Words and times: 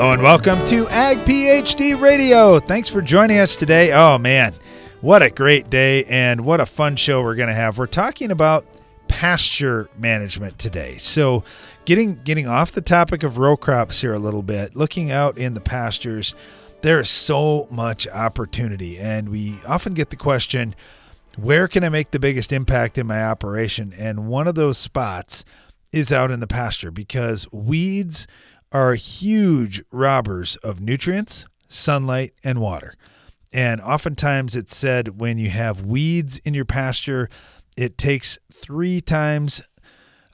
Hello 0.00 0.12
and 0.12 0.22
welcome 0.22 0.64
to 0.64 0.88
Ag 0.88 1.18
PhD 1.26 2.00
Radio. 2.00 2.58
Thanks 2.58 2.88
for 2.88 3.02
joining 3.02 3.38
us 3.38 3.54
today. 3.54 3.92
Oh 3.92 4.16
man, 4.16 4.54
what 5.02 5.22
a 5.22 5.28
great 5.28 5.68
day 5.68 6.04
and 6.04 6.40
what 6.40 6.58
a 6.58 6.64
fun 6.64 6.96
show 6.96 7.20
we're 7.22 7.34
going 7.34 7.50
to 7.50 7.54
have. 7.54 7.76
We're 7.76 7.86
talking 7.86 8.30
about 8.30 8.64
pasture 9.08 9.90
management 9.98 10.58
today. 10.58 10.96
So, 10.96 11.44
getting 11.84 12.14
getting 12.24 12.46
off 12.46 12.72
the 12.72 12.80
topic 12.80 13.22
of 13.22 13.36
row 13.36 13.58
crops 13.58 14.00
here 14.00 14.14
a 14.14 14.18
little 14.18 14.42
bit, 14.42 14.74
looking 14.74 15.10
out 15.10 15.36
in 15.36 15.52
the 15.52 15.60
pastures, 15.60 16.34
there 16.80 16.98
is 16.98 17.10
so 17.10 17.68
much 17.70 18.08
opportunity 18.08 18.98
and 18.98 19.28
we 19.28 19.58
often 19.68 19.92
get 19.92 20.08
the 20.08 20.16
question, 20.16 20.74
where 21.36 21.68
can 21.68 21.84
I 21.84 21.90
make 21.90 22.10
the 22.10 22.18
biggest 22.18 22.54
impact 22.54 22.96
in 22.96 23.06
my 23.06 23.22
operation? 23.22 23.92
And 23.98 24.28
one 24.28 24.48
of 24.48 24.54
those 24.54 24.78
spots 24.78 25.44
is 25.92 26.10
out 26.10 26.30
in 26.30 26.40
the 26.40 26.46
pasture 26.46 26.90
because 26.90 27.52
weeds 27.52 28.26
are 28.72 28.94
huge 28.94 29.82
robbers 29.90 30.56
of 30.56 30.80
nutrients, 30.80 31.46
sunlight, 31.68 32.32
and 32.44 32.60
water. 32.60 32.94
And 33.52 33.80
oftentimes 33.80 34.54
it's 34.54 34.76
said 34.76 35.20
when 35.20 35.38
you 35.38 35.50
have 35.50 35.84
weeds 35.84 36.38
in 36.38 36.54
your 36.54 36.64
pasture, 36.64 37.28
it 37.76 37.98
takes 37.98 38.38
three 38.52 39.00
times, 39.00 39.60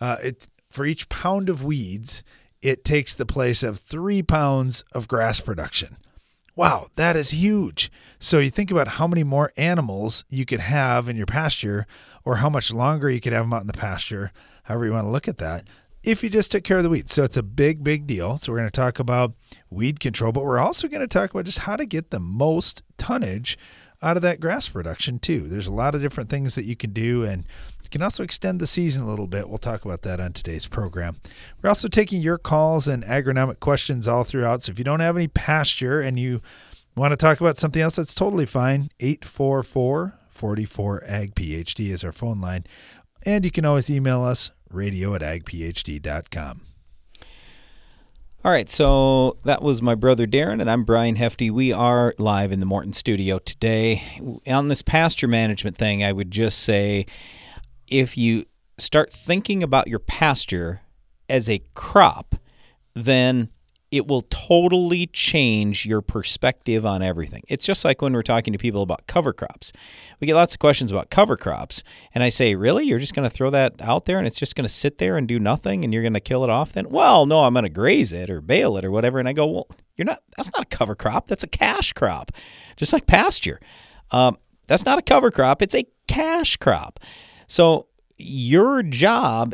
uh, 0.00 0.16
it, 0.22 0.48
for 0.68 0.84
each 0.84 1.08
pound 1.08 1.48
of 1.48 1.64
weeds, 1.64 2.22
it 2.60 2.84
takes 2.84 3.14
the 3.14 3.26
place 3.26 3.62
of 3.62 3.78
three 3.78 4.22
pounds 4.22 4.84
of 4.92 5.08
grass 5.08 5.40
production. 5.40 5.96
Wow, 6.54 6.88
that 6.96 7.16
is 7.16 7.30
huge. 7.30 7.90
So 8.18 8.38
you 8.38 8.50
think 8.50 8.70
about 8.70 8.88
how 8.88 9.06
many 9.06 9.22
more 9.22 9.52
animals 9.56 10.24
you 10.28 10.44
could 10.44 10.60
have 10.60 11.08
in 11.08 11.16
your 11.16 11.26
pasture 11.26 11.86
or 12.24 12.36
how 12.36 12.48
much 12.48 12.72
longer 12.72 13.10
you 13.10 13.20
could 13.20 13.32
have 13.32 13.44
them 13.44 13.52
out 13.52 13.60
in 13.60 13.66
the 13.66 13.74
pasture, 13.74 14.32
however 14.64 14.86
you 14.86 14.92
want 14.92 15.06
to 15.06 15.10
look 15.10 15.28
at 15.28 15.38
that 15.38 15.66
if 16.06 16.22
you 16.22 16.30
just 16.30 16.52
took 16.52 16.62
care 16.62 16.78
of 16.78 16.84
the 16.84 16.88
weeds. 16.88 17.12
So 17.12 17.24
it's 17.24 17.36
a 17.36 17.42
big, 17.42 17.82
big 17.82 18.06
deal. 18.06 18.38
So 18.38 18.52
we're 18.52 18.58
going 18.58 18.70
to 18.70 18.80
talk 18.80 19.00
about 19.00 19.34
weed 19.68 19.98
control, 19.98 20.30
but 20.30 20.44
we're 20.44 20.60
also 20.60 20.86
going 20.86 21.00
to 21.00 21.08
talk 21.08 21.32
about 21.32 21.44
just 21.44 21.58
how 21.58 21.74
to 21.74 21.84
get 21.84 22.10
the 22.10 22.20
most 22.20 22.84
tonnage 22.96 23.58
out 24.00 24.16
of 24.16 24.22
that 24.22 24.38
grass 24.38 24.68
production 24.68 25.18
too. 25.18 25.40
There's 25.40 25.66
a 25.66 25.72
lot 25.72 25.96
of 25.96 26.00
different 26.00 26.30
things 26.30 26.54
that 26.54 26.64
you 26.64 26.76
can 26.76 26.92
do 26.92 27.24
and 27.24 27.44
you 27.82 27.90
can 27.90 28.02
also 28.02 28.22
extend 28.22 28.60
the 28.60 28.66
season 28.66 29.02
a 29.02 29.06
little 29.06 29.26
bit. 29.26 29.48
We'll 29.48 29.58
talk 29.58 29.84
about 29.84 30.02
that 30.02 30.20
on 30.20 30.32
today's 30.32 30.68
program. 30.68 31.16
We're 31.60 31.70
also 31.70 31.88
taking 31.88 32.22
your 32.22 32.38
calls 32.38 32.86
and 32.86 33.02
agronomic 33.04 33.58
questions 33.58 34.06
all 34.06 34.22
throughout. 34.22 34.62
So 34.62 34.72
if 34.72 34.78
you 34.78 34.84
don't 34.84 35.00
have 35.00 35.16
any 35.16 35.28
pasture 35.28 36.00
and 36.00 36.18
you 36.18 36.40
want 36.94 37.12
to 37.12 37.16
talk 37.16 37.40
about 37.40 37.58
something 37.58 37.82
else, 37.82 37.96
that's 37.96 38.14
totally 38.14 38.46
fine. 38.46 38.90
844 39.00 40.14
44 40.30 41.02
Ag 41.06 41.34
PhD 41.34 41.90
is 41.90 42.04
our 42.04 42.12
phone 42.12 42.40
line. 42.40 42.64
And 43.24 43.44
you 43.44 43.50
can 43.50 43.64
always 43.64 43.90
email 43.90 44.22
us 44.22 44.52
radio 44.70 45.14
at 45.14 45.22
agphd.com. 45.22 46.62
All 48.44 48.52
right, 48.52 48.70
so 48.70 49.36
that 49.42 49.60
was 49.60 49.82
my 49.82 49.96
brother 49.96 50.24
Darren, 50.24 50.60
and 50.60 50.70
I'm 50.70 50.84
Brian 50.84 51.16
Hefty. 51.16 51.50
We 51.50 51.72
are 51.72 52.14
live 52.16 52.52
in 52.52 52.60
the 52.60 52.66
Morton 52.66 52.92
studio 52.92 53.40
today. 53.40 54.02
On 54.46 54.68
this 54.68 54.82
pasture 54.82 55.26
management 55.26 55.76
thing, 55.76 56.04
I 56.04 56.12
would 56.12 56.30
just 56.30 56.60
say 56.60 57.06
if 57.88 58.16
you 58.16 58.44
start 58.78 59.12
thinking 59.12 59.64
about 59.64 59.88
your 59.88 59.98
pasture 59.98 60.82
as 61.28 61.50
a 61.50 61.60
crop, 61.74 62.36
then 62.94 63.50
it 63.90 64.08
will 64.08 64.22
totally 64.22 65.06
change 65.06 65.86
your 65.86 66.00
perspective 66.00 66.84
on 66.84 67.02
everything. 67.02 67.42
It's 67.48 67.64
just 67.64 67.84
like 67.84 68.02
when 68.02 68.12
we're 68.12 68.22
talking 68.22 68.52
to 68.52 68.58
people 68.58 68.82
about 68.82 69.06
cover 69.06 69.32
crops. 69.32 69.72
We 70.20 70.26
get 70.26 70.34
lots 70.34 70.54
of 70.54 70.58
questions 70.58 70.90
about 70.90 71.10
cover 71.10 71.36
crops, 71.36 71.84
and 72.12 72.24
I 72.24 72.28
say, 72.28 72.54
Really? 72.56 72.84
You're 72.84 72.98
just 72.98 73.14
going 73.14 73.28
to 73.28 73.34
throw 73.34 73.50
that 73.50 73.80
out 73.80 74.06
there 74.06 74.18
and 74.18 74.26
it's 74.26 74.38
just 74.38 74.56
going 74.56 74.66
to 74.66 74.72
sit 74.72 74.98
there 74.98 75.16
and 75.16 75.28
do 75.28 75.38
nothing 75.38 75.84
and 75.84 75.92
you're 75.92 76.02
going 76.02 76.14
to 76.14 76.20
kill 76.20 76.42
it 76.42 76.50
off 76.50 76.72
then? 76.72 76.90
Well, 76.90 77.26
no, 77.26 77.44
I'm 77.44 77.52
going 77.52 77.64
to 77.64 77.68
graze 77.68 78.12
it 78.12 78.28
or 78.28 78.40
bale 78.40 78.76
it 78.76 78.84
or 78.84 78.90
whatever. 78.90 79.18
And 79.18 79.28
I 79.28 79.32
go, 79.32 79.46
Well, 79.46 79.68
you're 79.96 80.06
not, 80.06 80.18
that's 80.36 80.52
not 80.52 80.62
a 80.62 80.76
cover 80.76 80.94
crop. 80.94 81.26
That's 81.26 81.44
a 81.44 81.48
cash 81.48 81.92
crop, 81.92 82.32
just 82.76 82.92
like 82.92 83.06
pasture. 83.06 83.60
Um, 84.10 84.36
that's 84.66 84.84
not 84.84 84.98
a 84.98 85.02
cover 85.02 85.30
crop, 85.30 85.62
it's 85.62 85.74
a 85.74 85.86
cash 86.08 86.56
crop. 86.56 87.00
So, 87.46 87.86
your 88.18 88.82
job 88.82 89.52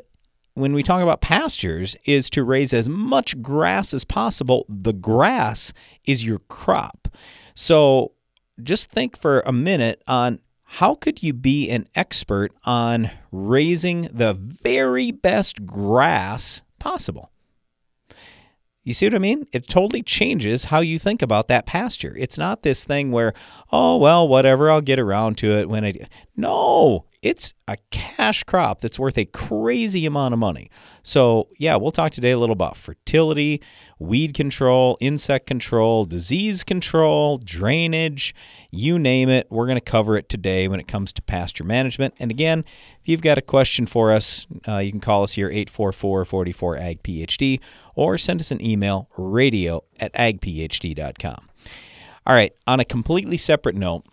when 0.54 0.72
we 0.74 0.82
talk 0.82 1.02
about 1.02 1.20
pastures 1.20 1.96
is 2.04 2.28
to 2.30 2.44
raise 2.44 2.72
as 2.74 2.88
much 2.88 3.40
grass 3.40 3.94
as 3.94 4.04
possible. 4.04 4.66
The 4.68 4.92
grass 4.92 5.72
is 6.06 6.24
your 6.24 6.40
crop. 6.48 7.08
So 7.54 8.12
just 8.62 8.90
think 8.90 9.16
for 9.16 9.40
a 9.40 9.52
minute 9.52 10.02
on 10.06 10.40
how 10.64 10.94
could 10.94 11.22
you 11.22 11.32
be 11.32 11.68
an 11.70 11.86
expert 11.94 12.52
on 12.64 13.10
raising 13.30 14.08
the 14.12 14.34
very 14.34 15.10
best 15.10 15.66
grass 15.66 16.62
possible? 16.78 17.30
You 18.82 18.94
see 18.94 19.06
what 19.06 19.14
I 19.14 19.18
mean? 19.18 19.46
It 19.52 19.68
totally 19.68 20.02
changes 20.02 20.64
how 20.64 20.80
you 20.80 20.98
think 20.98 21.22
about 21.22 21.48
that 21.48 21.66
pasture. 21.66 22.16
It's 22.18 22.36
not 22.36 22.62
this 22.62 22.84
thing 22.84 23.12
where, 23.12 23.32
oh, 23.70 23.96
well, 23.96 24.26
whatever, 24.26 24.70
I'll 24.70 24.80
get 24.80 24.98
around 24.98 25.38
to 25.38 25.52
it 25.52 25.68
when 25.68 25.84
I. 25.84 25.92
No, 26.36 27.04
it's 27.22 27.54
a 27.68 27.76
cash 27.90 28.42
crop 28.42 28.80
that's 28.80 28.98
worth 28.98 29.16
a 29.16 29.24
crazy 29.24 30.04
amount 30.06 30.34
of 30.34 30.40
money. 30.40 30.68
So, 31.04 31.48
yeah, 31.56 31.76
we'll 31.76 31.92
talk 31.92 32.10
today 32.10 32.32
a 32.32 32.38
little 32.38 32.52
about 32.52 32.76
fertility, 32.76 33.62
weed 34.00 34.34
control, 34.34 34.98
insect 35.00 35.46
control, 35.46 36.04
disease 36.04 36.64
control, 36.64 37.38
drainage, 37.38 38.34
you 38.72 38.98
name 38.98 39.28
it. 39.28 39.46
We're 39.50 39.66
going 39.66 39.78
to 39.78 39.80
cover 39.80 40.16
it 40.16 40.28
today 40.28 40.66
when 40.66 40.80
it 40.80 40.88
comes 40.88 41.12
to 41.12 41.22
pasture 41.22 41.62
management. 41.62 42.14
And 42.18 42.32
again, 42.32 42.64
if 43.00 43.08
you've 43.08 43.22
got 43.22 43.38
a 43.38 43.42
question 43.42 43.86
for 43.86 44.10
us, 44.10 44.44
uh, 44.66 44.78
you 44.78 44.90
can 44.90 45.00
call 45.00 45.22
us 45.22 45.34
here 45.34 45.48
844 45.48 46.24
44 46.24 46.76
AG 46.76 47.00
PhD 47.04 47.60
or 47.94 48.18
send 48.18 48.40
us 48.40 48.50
an 48.50 48.60
email 48.60 49.08
radio 49.16 49.84
at 50.00 50.12
agphd.com. 50.14 51.48
All 52.26 52.34
right, 52.34 52.52
on 52.66 52.80
a 52.80 52.84
completely 52.84 53.36
separate 53.36 53.74
note, 53.74 54.04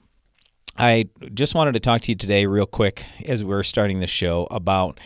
I 0.80 1.10
just 1.34 1.56
wanted 1.56 1.74
to 1.74 1.82
talk 1.82 2.02
to 2.04 2.12
you 2.12 2.16
today, 2.16 2.46
real 2.46 2.66
quick, 2.66 3.04
as 3.26 3.44
we're 3.44 3.64
starting 3.64 4.00
the 4.00 4.08
show, 4.08 4.48
about 4.50 4.98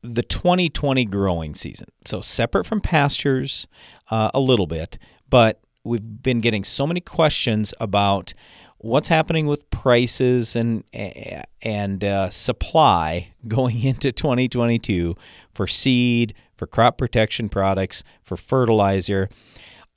the 0.00 0.22
2020 0.22 1.04
growing 1.04 1.54
season. 1.54 1.88
So, 2.06 2.22
separate 2.22 2.64
from 2.64 2.80
pastures 2.80 3.66
uh, 4.10 4.30
a 4.32 4.40
little 4.40 4.66
bit, 4.66 4.98
but 5.28 5.60
we've 5.84 6.22
been 6.22 6.40
getting 6.40 6.64
so 6.64 6.86
many 6.86 7.00
questions 7.00 7.74
about 7.78 8.32
what's 8.78 9.08
happening 9.08 9.46
with 9.46 9.68
prices 9.68 10.56
and 10.56 10.82
and 11.60 12.02
uh, 12.02 12.30
supply 12.30 13.34
going 13.46 13.82
into 13.82 14.12
2022 14.12 15.14
for 15.54 15.66
seed, 15.66 16.32
for 16.56 16.66
crop 16.66 16.96
protection 16.96 17.50
products, 17.50 18.02
for 18.22 18.38
fertilizer. 18.38 19.28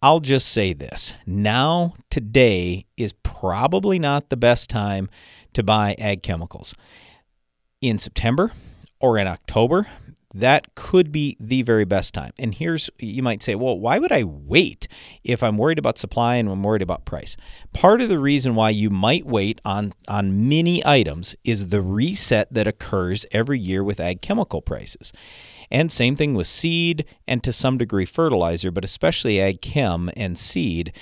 I'll 0.06 0.20
just 0.20 0.50
say 0.50 0.74
this 0.74 1.16
now, 1.26 1.96
today 2.12 2.86
is 2.96 3.12
probably 3.24 3.98
not 3.98 4.30
the 4.30 4.38
best 4.38 4.70
time 4.70 5.10
to 5.54 5.64
buy 5.64 5.96
ag 5.98 6.22
chemicals. 6.22 6.76
In 7.82 7.98
September 7.98 8.52
or 9.00 9.18
in 9.18 9.26
October, 9.26 9.88
that 10.32 10.76
could 10.76 11.12
be 11.12 11.36
the 11.40 11.64
very 11.64 11.86
best 11.86 12.14
time. 12.14 12.34
And 12.38 12.54
here's, 12.54 12.88
you 13.00 13.24
might 13.24 13.42
say, 13.42 13.56
well, 13.56 13.80
why 13.80 13.98
would 13.98 14.12
I 14.12 14.24
wait 14.24 14.88
if 15.24 15.42
I'm 15.42 15.58
worried 15.58 15.80
about 15.80 15.98
supply 15.98 16.36
and 16.36 16.50
I'm 16.50 16.62
worried 16.62 16.84
about 16.84 17.06
price? 17.06 17.36
Part 17.74 18.00
of 18.00 18.08
the 18.08 18.20
reason 18.20 18.54
why 18.54 18.70
you 18.70 18.92
might 18.92 19.26
wait 19.26 19.60
on, 19.66 19.94
on 20.08 20.48
many 20.48 20.86
items 20.86 21.36
is 21.44 21.70
the 21.70 21.82
reset 21.82 22.54
that 22.54 22.68
occurs 22.68 23.26
every 23.32 23.58
year 23.58 23.84
with 23.84 24.00
ag 24.00 24.22
chemical 24.22 24.62
prices. 24.62 25.12
And 25.76 25.92
same 25.92 26.16
thing 26.16 26.36
with 26.36 26.48
seed 26.48 27.04
and 27.28 27.44
to 27.44 27.52
some 27.52 27.78
degree 27.78 28.06
fertilizer, 28.06 28.72
but 28.72 28.86
especially 28.86 29.42
ag 29.42 29.60
chem 29.60 30.10
and 30.16 30.38
seed. 30.38 30.94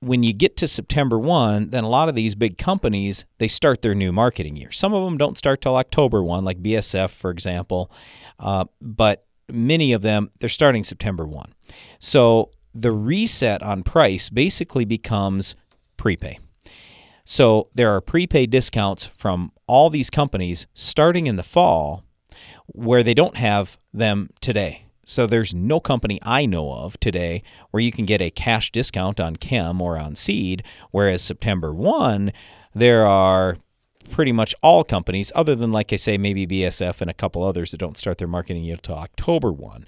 When 0.00 0.22
you 0.22 0.32
get 0.32 0.56
to 0.56 0.66
September 0.66 1.18
1, 1.18 1.68
then 1.68 1.84
a 1.84 1.88
lot 1.90 2.08
of 2.08 2.14
these 2.14 2.34
big 2.34 2.56
companies, 2.56 3.26
they 3.36 3.46
start 3.46 3.82
their 3.82 3.94
new 3.94 4.10
marketing 4.10 4.56
year. 4.56 4.72
Some 4.72 4.94
of 4.94 5.04
them 5.04 5.18
don't 5.18 5.36
start 5.36 5.60
till 5.60 5.76
October 5.76 6.22
1, 6.22 6.46
like 6.46 6.62
BASF, 6.62 7.10
for 7.10 7.30
example, 7.30 7.92
uh, 8.38 8.64
but 8.80 9.26
many 9.52 9.92
of 9.92 10.00
them, 10.00 10.30
they're 10.40 10.48
starting 10.48 10.82
September 10.82 11.26
1. 11.26 11.52
So 11.98 12.52
the 12.74 12.90
reset 12.90 13.62
on 13.62 13.82
price 13.82 14.30
basically 14.30 14.86
becomes 14.86 15.56
prepay. 15.98 16.38
So 17.26 17.68
there 17.74 17.94
are 17.94 18.00
prepay 18.00 18.46
discounts 18.46 19.04
from 19.04 19.52
all 19.66 19.90
these 19.90 20.08
companies 20.08 20.66
starting 20.72 21.26
in 21.26 21.36
the 21.36 21.42
fall 21.42 22.02
where 22.66 23.02
they 23.02 23.14
don't 23.14 23.36
have 23.36 23.78
them 23.92 24.30
today. 24.40 24.86
So 25.04 25.26
there's 25.26 25.54
no 25.54 25.80
company 25.80 26.18
I 26.22 26.46
know 26.46 26.72
of 26.72 26.98
today 26.98 27.42
where 27.70 27.82
you 27.82 27.92
can 27.92 28.06
get 28.06 28.22
a 28.22 28.30
cash 28.30 28.72
discount 28.72 29.20
on 29.20 29.36
chem 29.36 29.82
or 29.82 29.98
on 29.98 30.16
seed, 30.16 30.62
whereas 30.90 31.22
September 31.22 31.74
1, 31.74 32.32
there 32.74 33.06
are 33.06 33.56
pretty 34.10 34.32
much 34.32 34.54
all 34.62 34.82
companies, 34.84 35.30
other 35.34 35.54
than, 35.54 35.72
like 35.72 35.92
I 35.92 35.96
say, 35.96 36.16
maybe 36.16 36.46
BASF 36.46 37.00
and 37.00 37.10
a 37.10 37.14
couple 37.14 37.44
others 37.44 37.70
that 37.70 37.78
don't 37.78 37.98
start 37.98 38.18
their 38.18 38.28
marketing 38.28 38.70
until 38.70 38.96
October 38.96 39.52
1. 39.52 39.86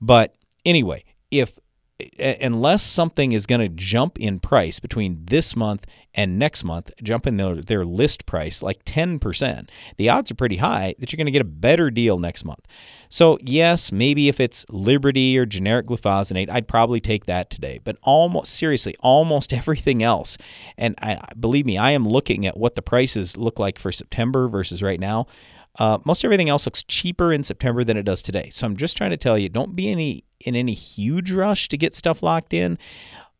But 0.00 0.34
anyway, 0.64 1.04
if 1.30 1.58
unless 2.18 2.82
something 2.82 3.32
is 3.32 3.46
going 3.46 3.60
to 3.60 3.68
jump 3.68 4.18
in 4.18 4.40
price 4.40 4.80
between 4.80 5.24
this 5.26 5.54
month 5.54 5.86
and 6.14 6.38
next 6.38 6.62
month, 6.62 6.90
jump 7.02 7.26
in 7.26 7.36
their, 7.36 7.56
their 7.56 7.84
list 7.84 8.26
price 8.26 8.62
like 8.62 8.84
10%, 8.84 9.68
the 9.96 10.08
odds 10.08 10.30
are 10.30 10.34
pretty 10.34 10.56
high 10.56 10.94
that 10.98 11.12
you're 11.12 11.16
going 11.16 11.26
to 11.26 11.32
get 11.32 11.42
a 11.42 11.48
better 11.48 11.90
deal 11.90 12.18
next 12.18 12.44
month. 12.44 12.66
So, 13.08 13.38
yes, 13.40 13.92
maybe 13.92 14.28
if 14.28 14.38
it's 14.38 14.66
Liberty 14.68 15.38
or 15.38 15.46
generic 15.46 15.86
glufosinate, 15.86 16.50
I'd 16.50 16.68
probably 16.68 17.00
take 17.00 17.26
that 17.26 17.50
today. 17.50 17.80
But 17.82 17.96
almost, 18.02 18.54
seriously, 18.54 18.94
almost 19.00 19.52
everything 19.52 20.02
else, 20.02 20.36
and 20.76 20.94
I, 21.00 21.18
believe 21.38 21.66
me, 21.66 21.78
I 21.78 21.92
am 21.92 22.06
looking 22.06 22.46
at 22.46 22.56
what 22.56 22.74
the 22.74 22.82
prices 22.82 23.36
look 23.36 23.58
like 23.58 23.78
for 23.78 23.90
September 23.90 24.48
versus 24.48 24.82
right 24.82 25.00
now. 25.00 25.26
Uh, 25.78 25.98
most 26.04 26.22
everything 26.22 26.50
else 26.50 26.66
looks 26.66 26.82
cheaper 26.82 27.32
in 27.32 27.42
September 27.42 27.82
than 27.82 27.96
it 27.96 28.02
does 28.02 28.20
today. 28.20 28.50
So 28.50 28.66
I'm 28.66 28.76
just 28.76 28.94
trying 28.96 29.10
to 29.10 29.16
tell 29.16 29.38
you, 29.38 29.48
don't 29.48 29.74
be 29.74 29.90
any 29.90 30.24
in 30.40 30.54
any 30.54 30.74
huge 30.74 31.32
rush 31.32 31.68
to 31.68 31.78
get 31.78 31.94
stuff 31.94 32.22
locked 32.22 32.52
in. 32.52 32.76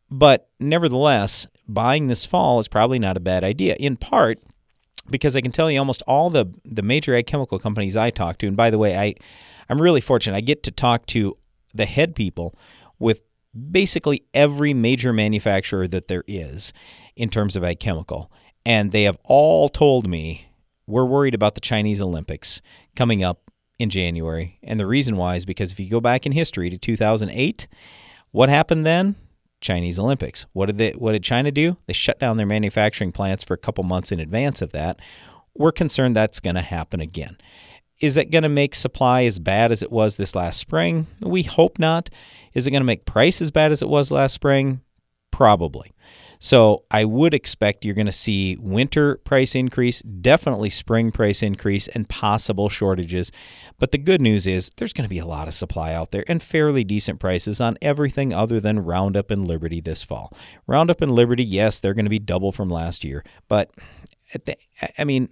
But 0.09 0.49
nevertheless, 0.59 1.47
buying 1.67 2.07
this 2.07 2.25
fall 2.25 2.59
is 2.59 2.67
probably 2.67 2.99
not 2.99 3.17
a 3.17 3.21
bad 3.21 3.43
idea. 3.43 3.75
In 3.79 3.97
part 3.97 4.39
because 5.09 5.35
I 5.35 5.41
can 5.41 5.51
tell 5.51 5.69
you 5.69 5.79
almost 5.79 6.01
all 6.07 6.29
the 6.29 6.53
the 6.63 6.81
major 6.81 7.15
ag 7.15 7.27
chemical 7.27 7.59
companies 7.59 7.97
I 7.97 8.09
talk 8.09 8.37
to, 8.39 8.47
and 8.47 8.55
by 8.55 8.69
the 8.69 8.77
way, 8.77 8.97
I 8.97 9.15
I'm 9.69 9.81
really 9.81 10.01
fortunate. 10.01 10.37
I 10.37 10.41
get 10.41 10.63
to 10.63 10.71
talk 10.71 11.05
to 11.07 11.37
the 11.73 11.85
head 11.85 12.15
people 12.15 12.55
with 12.99 13.21
basically 13.71 14.23
every 14.33 14.73
major 14.73 15.13
manufacturer 15.13 15.87
that 15.87 16.07
there 16.07 16.23
is 16.27 16.73
in 17.15 17.29
terms 17.29 17.55
of 17.55 17.63
ag 17.63 17.79
chemical. 17.79 18.31
And 18.65 18.91
they 18.91 19.03
have 19.03 19.17
all 19.25 19.67
told 19.67 20.07
me 20.07 20.47
we're 20.87 21.05
worried 21.05 21.35
about 21.35 21.55
the 21.55 21.61
Chinese 21.61 22.01
Olympics 22.01 22.61
coming 22.95 23.23
up 23.23 23.51
in 23.77 23.89
January. 23.89 24.57
And 24.63 24.79
the 24.79 24.87
reason 24.87 25.17
why 25.17 25.35
is 25.35 25.45
because 25.45 25.71
if 25.71 25.79
you 25.79 25.89
go 25.89 25.99
back 25.99 26.25
in 26.25 26.31
history 26.31 26.69
to 26.69 26.77
2008, 26.77 27.67
what 28.31 28.49
happened 28.49 28.85
then? 28.85 29.15
Chinese 29.63 29.97
Olympics. 29.97 30.45
What 30.53 30.67
did 30.67 30.77
they 30.77 30.91
what 30.91 31.13
did 31.13 31.23
China 31.23 31.51
do? 31.51 31.77
They 31.87 31.93
shut 31.93 32.19
down 32.19 32.37
their 32.37 32.45
manufacturing 32.45 33.11
plants 33.11 33.43
for 33.43 33.55
a 33.55 33.57
couple 33.57 33.83
months 33.83 34.11
in 34.11 34.19
advance 34.19 34.61
of 34.61 34.73
that. 34.73 34.99
We're 35.55 35.71
concerned 35.71 36.15
that's 36.15 36.39
going 36.39 36.55
to 36.55 36.61
happen 36.61 36.99
again. 36.99 37.37
Is 37.99 38.17
it 38.17 38.31
going 38.31 38.43
to 38.43 38.49
make 38.49 38.75
supply 38.75 39.23
as 39.23 39.39
bad 39.39 39.71
as 39.71 39.81
it 39.81 39.91
was 39.91 40.17
this 40.17 40.35
last 40.35 40.59
spring? 40.59 41.07
We 41.21 41.43
hope 41.43 41.79
not. 41.79 42.09
Is 42.53 42.67
it 42.67 42.71
going 42.71 42.81
to 42.81 42.85
make 42.85 43.05
price 43.05 43.41
as 43.41 43.49
bad 43.49 43.71
as 43.71 43.81
it 43.81 43.87
was 43.87 44.11
last 44.11 44.33
spring? 44.33 44.81
Probably. 45.31 45.92
So 46.43 46.83
I 46.91 47.05
would 47.05 47.33
expect 47.33 47.85
you're 47.85 47.95
going 47.95 48.05
to 48.05 48.11
see 48.11 48.57
winter 48.59 49.15
price 49.15 49.55
increase, 49.55 50.01
definitely 50.01 50.69
spring 50.69 51.09
price 51.09 51.41
increase, 51.41 51.87
and 51.87 52.09
possible 52.09 52.67
shortages. 52.67 53.31
But 53.79 53.93
the 53.93 53.97
good 53.97 54.19
news 54.19 54.45
is 54.45 54.69
there's 54.75 54.91
going 54.91 55.05
to 55.05 55.09
be 55.09 55.19
a 55.19 55.25
lot 55.25 55.47
of 55.47 55.53
supply 55.53 55.93
out 55.93 56.11
there 56.11 56.25
and 56.27 56.43
fairly 56.43 56.83
decent 56.83 57.21
prices 57.21 57.61
on 57.61 57.77
everything 57.81 58.33
other 58.33 58.59
than 58.59 58.83
Roundup 58.83 59.31
and 59.31 59.47
Liberty 59.47 59.79
this 59.79 60.03
fall. 60.03 60.35
Roundup 60.67 60.99
and 60.99 61.13
Liberty, 61.13 61.45
yes, 61.45 61.79
they're 61.79 61.93
going 61.93 62.03
to 62.05 62.09
be 62.09 62.19
double 62.19 62.51
from 62.51 62.67
last 62.67 63.05
year, 63.05 63.23
but 63.47 63.71
the, 64.45 64.57
I 64.97 65.05
mean, 65.05 65.29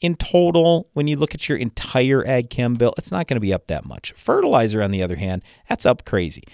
in 0.00 0.14
total, 0.14 0.88
when 0.94 1.06
you 1.06 1.16
look 1.16 1.34
at 1.34 1.46
your 1.46 1.58
entire 1.58 2.26
ag 2.26 2.48
chem 2.48 2.76
bill, 2.76 2.94
it's 2.96 3.12
not 3.12 3.26
going 3.26 3.36
to 3.36 3.40
be 3.40 3.52
up 3.52 3.66
that 3.66 3.84
much. 3.84 4.14
Fertilizer, 4.16 4.82
on 4.82 4.92
the 4.92 5.02
other 5.02 5.16
hand, 5.16 5.42
that's 5.68 5.84
up 5.84 6.06
crazy. 6.06 6.44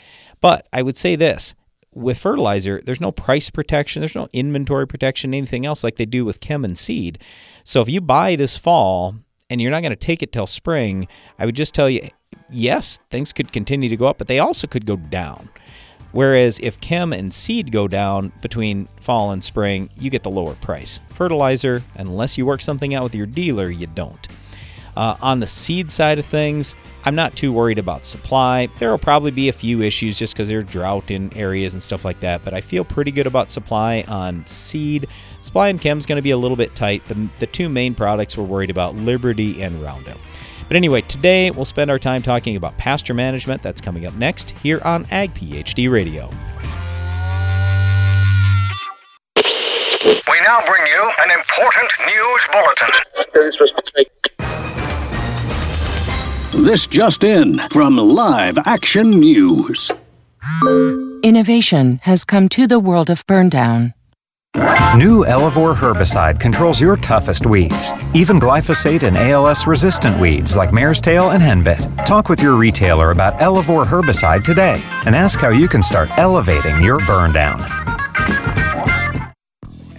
But 0.40 0.66
I 0.72 0.82
would 0.82 0.96
say 0.96 1.14
this 1.14 1.54
with 1.94 2.18
fertilizer, 2.18 2.80
there's 2.84 3.00
no 3.00 3.12
price 3.12 3.50
protection, 3.50 4.00
there's 4.00 4.14
no 4.14 4.28
inventory 4.32 4.86
protection, 4.86 5.34
anything 5.34 5.66
else 5.66 5.82
like 5.82 5.96
they 5.96 6.06
do 6.06 6.24
with 6.24 6.40
chem 6.40 6.64
and 6.64 6.78
seed. 6.78 7.22
So 7.64 7.80
if 7.80 7.88
you 7.88 8.00
buy 8.00 8.36
this 8.36 8.56
fall 8.56 9.16
and 9.48 9.60
you're 9.60 9.70
not 9.70 9.82
going 9.82 9.90
to 9.90 9.96
take 9.96 10.22
it 10.22 10.32
till 10.32 10.46
spring, 10.46 11.08
I 11.38 11.46
would 11.46 11.56
just 11.56 11.74
tell 11.74 11.90
you 11.90 12.08
yes, 12.52 12.98
things 13.10 13.32
could 13.32 13.52
continue 13.52 13.88
to 13.88 13.96
go 13.96 14.06
up, 14.06 14.18
but 14.18 14.28
they 14.28 14.38
also 14.38 14.66
could 14.66 14.86
go 14.86 14.96
down. 14.96 15.50
Whereas 16.12 16.58
if 16.60 16.80
chem 16.80 17.12
and 17.12 17.32
seed 17.32 17.70
go 17.70 17.86
down 17.86 18.32
between 18.42 18.88
fall 19.00 19.30
and 19.30 19.42
spring, 19.42 19.90
you 19.98 20.10
get 20.10 20.24
the 20.24 20.30
lower 20.30 20.54
price. 20.56 21.00
Fertilizer, 21.08 21.82
unless 21.94 22.36
you 22.36 22.44
work 22.44 22.62
something 22.62 22.94
out 22.94 23.04
with 23.04 23.14
your 23.14 23.26
dealer, 23.26 23.70
you 23.70 23.86
don't. 23.86 24.26
Uh, 24.96 25.16
on 25.22 25.38
the 25.38 25.46
seed 25.46 25.90
side 25.90 26.18
of 26.18 26.26
things, 26.26 26.74
I'm 27.04 27.14
not 27.14 27.34
too 27.34 27.52
worried 27.52 27.78
about 27.78 28.04
supply. 28.04 28.68
There 28.78 28.90
will 28.90 28.98
probably 28.98 29.30
be 29.30 29.48
a 29.48 29.52
few 29.52 29.80
issues 29.80 30.18
just 30.18 30.34
because 30.34 30.48
there's 30.48 30.64
drought 30.64 31.10
in 31.10 31.34
areas 31.34 31.72
and 31.72 31.82
stuff 31.82 32.04
like 32.04 32.20
that, 32.20 32.44
but 32.44 32.52
I 32.52 32.60
feel 32.60 32.84
pretty 32.84 33.10
good 33.10 33.26
about 33.26 33.50
supply 33.50 34.04
on 34.06 34.46
seed. 34.46 35.06
Supply 35.40 35.68
and 35.68 35.80
chem 35.80 35.96
is 35.98 36.04
going 36.04 36.16
to 36.16 36.22
be 36.22 36.30
a 36.30 36.36
little 36.36 36.58
bit 36.58 36.74
tight. 36.74 37.06
The, 37.06 37.28
the 37.38 37.46
two 37.46 37.70
main 37.70 37.94
products 37.94 38.36
we're 38.36 38.44
worried 38.44 38.70
about 38.70 38.96
Liberty 38.96 39.62
and 39.62 39.82
Roundup. 39.82 40.18
But 40.68 40.76
anyway, 40.76 41.00
today 41.00 41.50
we'll 41.50 41.64
spend 41.64 41.90
our 41.90 41.98
time 41.98 42.22
talking 42.22 42.54
about 42.54 42.76
pasture 42.76 43.14
management. 43.14 43.62
That's 43.62 43.80
coming 43.80 44.04
up 44.04 44.14
next 44.14 44.50
here 44.50 44.80
on 44.84 45.06
Ag 45.10 45.32
PhD 45.34 45.90
Radio. 45.90 46.28
We 49.36 50.40
now 50.46 50.64
bring 50.66 50.86
you 50.86 51.12
an 51.24 51.30
important 51.30 51.90
news 52.06 52.46
bulletin. 52.52 52.90
This 56.52 56.86
just 56.86 57.22
in 57.22 57.58
from 57.70 57.96
Live 57.96 58.58
Action 58.66 59.10
News. 59.20 59.90
Innovation 61.22 62.00
has 62.02 62.24
come 62.24 62.48
to 62.48 62.66
the 62.66 62.80
world 62.80 63.08
of 63.08 63.24
burndown. 63.26 63.94
New 64.96 65.24
Elevore 65.24 65.74
herbicide 65.74 66.40
controls 66.40 66.80
your 66.80 66.96
toughest 66.96 67.46
weeds, 67.46 67.92
even 68.14 68.40
glyphosate 68.40 69.04
and 69.04 69.16
ALS 69.16 69.68
resistant 69.68 70.18
weeds 70.18 70.56
like 70.56 70.72
mare's 70.72 71.00
tail 71.00 71.30
and 71.30 71.42
henbit. 71.42 72.04
Talk 72.04 72.28
with 72.28 72.42
your 72.42 72.56
retailer 72.56 73.12
about 73.12 73.40
Elevore 73.40 73.84
herbicide 73.84 74.42
today 74.42 74.82
and 75.06 75.14
ask 75.14 75.38
how 75.38 75.50
you 75.50 75.68
can 75.68 75.84
start 75.84 76.10
elevating 76.18 76.82
your 76.82 76.98
burndown. 77.00 77.99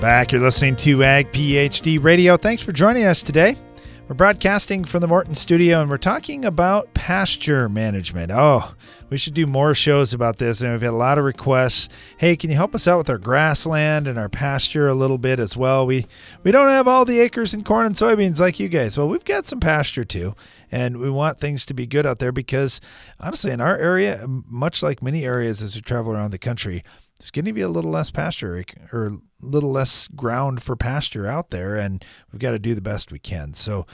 back. 0.00 0.32
You're 0.32 0.40
listening 0.40 0.76
to 0.76 1.02
Ag 1.02 1.30
PhD 1.30 2.02
Radio. 2.02 2.38
Thanks 2.38 2.62
for 2.62 2.72
joining 2.72 3.04
us 3.04 3.20
today. 3.20 3.54
We're 4.08 4.14
broadcasting 4.14 4.86
from 4.86 5.02
the 5.02 5.06
Morton 5.06 5.34
studio 5.34 5.82
and 5.82 5.90
we're 5.90 5.98
talking 5.98 6.46
about 6.46 6.92
pasture 6.94 7.68
management. 7.68 8.32
Oh, 8.34 8.74
we 9.10 9.18
should 9.18 9.34
do 9.34 9.46
more 9.46 9.74
shows 9.74 10.14
about 10.14 10.38
this. 10.38 10.62
And 10.62 10.72
we've 10.72 10.80
had 10.80 10.92
a 10.92 10.96
lot 10.96 11.18
of 11.18 11.24
requests. 11.24 11.90
Hey, 12.16 12.34
can 12.34 12.48
you 12.48 12.56
help 12.56 12.74
us 12.74 12.88
out 12.88 12.96
with 12.96 13.10
our 13.10 13.18
grassland 13.18 14.08
and 14.08 14.18
our 14.18 14.30
pasture 14.30 14.88
a 14.88 14.94
little 14.94 15.18
bit 15.18 15.38
as 15.38 15.54
well? 15.54 15.86
We 15.86 16.06
we 16.42 16.50
don't 16.50 16.70
have 16.70 16.88
all 16.88 17.04
the 17.04 17.20
acres 17.20 17.52
in 17.52 17.62
corn 17.62 17.84
and 17.84 17.94
soybeans 17.94 18.40
like 18.40 18.58
you 18.58 18.68
guys. 18.68 18.96
Well, 18.96 19.08
we've 19.08 19.24
got 19.24 19.44
some 19.44 19.60
pasture 19.60 20.06
too. 20.06 20.34
And 20.72 20.96
we 20.96 21.10
want 21.10 21.38
things 21.38 21.66
to 21.66 21.74
be 21.74 21.86
good 21.86 22.06
out 22.06 22.20
there 22.20 22.32
because 22.32 22.80
honestly, 23.18 23.50
in 23.50 23.60
our 23.60 23.76
area, 23.76 24.24
much 24.26 24.82
like 24.82 25.02
many 25.02 25.26
areas 25.26 25.60
as 25.60 25.76
we 25.76 25.82
travel 25.82 26.14
around 26.14 26.30
the 26.30 26.38
country, 26.38 26.82
it's 27.16 27.30
going 27.30 27.44
to 27.44 27.52
be 27.52 27.60
a 27.60 27.68
little 27.68 27.90
less 27.90 28.10
pasture 28.10 28.64
or 28.94 29.18
little 29.40 29.70
less 29.70 30.08
ground 30.08 30.62
for 30.62 30.76
pasture 30.76 31.26
out 31.26 31.50
there, 31.50 31.76
and 31.76 32.04
we've 32.32 32.40
got 32.40 32.52
to 32.52 32.58
do 32.58 32.74
the 32.74 32.80
best 32.80 33.12
we 33.12 33.18
can. 33.18 33.54
So, 33.54 33.86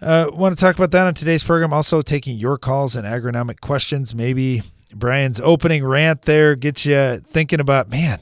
uh, 0.00 0.30
want 0.32 0.56
to 0.56 0.60
talk 0.60 0.76
about 0.76 0.92
that 0.92 1.06
on 1.06 1.14
today's 1.14 1.42
program. 1.42 1.72
Also, 1.72 2.02
taking 2.02 2.38
your 2.38 2.58
calls 2.58 2.94
and 2.94 3.06
agronomic 3.06 3.60
questions. 3.60 4.14
Maybe 4.14 4.62
Brian's 4.94 5.40
opening 5.40 5.84
rant 5.84 6.22
there 6.22 6.54
gets 6.54 6.86
you 6.86 7.16
thinking 7.16 7.60
about, 7.60 7.88
man, 7.88 8.20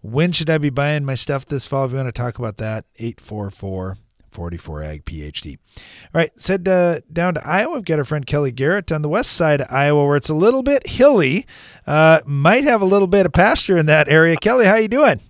when 0.00 0.32
should 0.32 0.50
I 0.50 0.58
be 0.58 0.70
buying 0.70 1.04
my 1.04 1.14
stuff 1.14 1.44
this 1.46 1.66
fall? 1.66 1.84
If 1.84 1.90
you 1.90 1.96
want 1.98 2.08
to 2.08 2.12
talk 2.12 2.38
about 2.38 2.56
that, 2.58 2.84
844 2.96 3.98
44 4.30 4.82
Ag 4.82 5.04
PhD. 5.04 5.58
All 5.76 5.82
right, 6.12 6.30
let's 6.36 6.48
uh, 6.48 7.00
down 7.12 7.34
to 7.34 7.46
Iowa. 7.46 7.74
We've 7.74 7.84
got 7.84 7.98
our 7.98 8.04
friend 8.04 8.24
Kelly 8.24 8.52
Garrett 8.52 8.92
on 8.92 9.02
the 9.02 9.08
west 9.08 9.32
side 9.32 9.60
of 9.60 9.66
Iowa, 9.70 10.06
where 10.06 10.16
it's 10.16 10.28
a 10.28 10.34
little 10.34 10.62
bit 10.62 10.86
hilly. 10.86 11.46
Uh, 11.86 12.20
might 12.24 12.64
have 12.64 12.80
a 12.80 12.86
little 12.86 13.08
bit 13.08 13.26
of 13.26 13.32
pasture 13.32 13.76
in 13.76 13.86
that 13.86 14.08
area. 14.08 14.36
Kelly, 14.36 14.66
how 14.66 14.76
you 14.76 14.88
doing? 14.88 15.20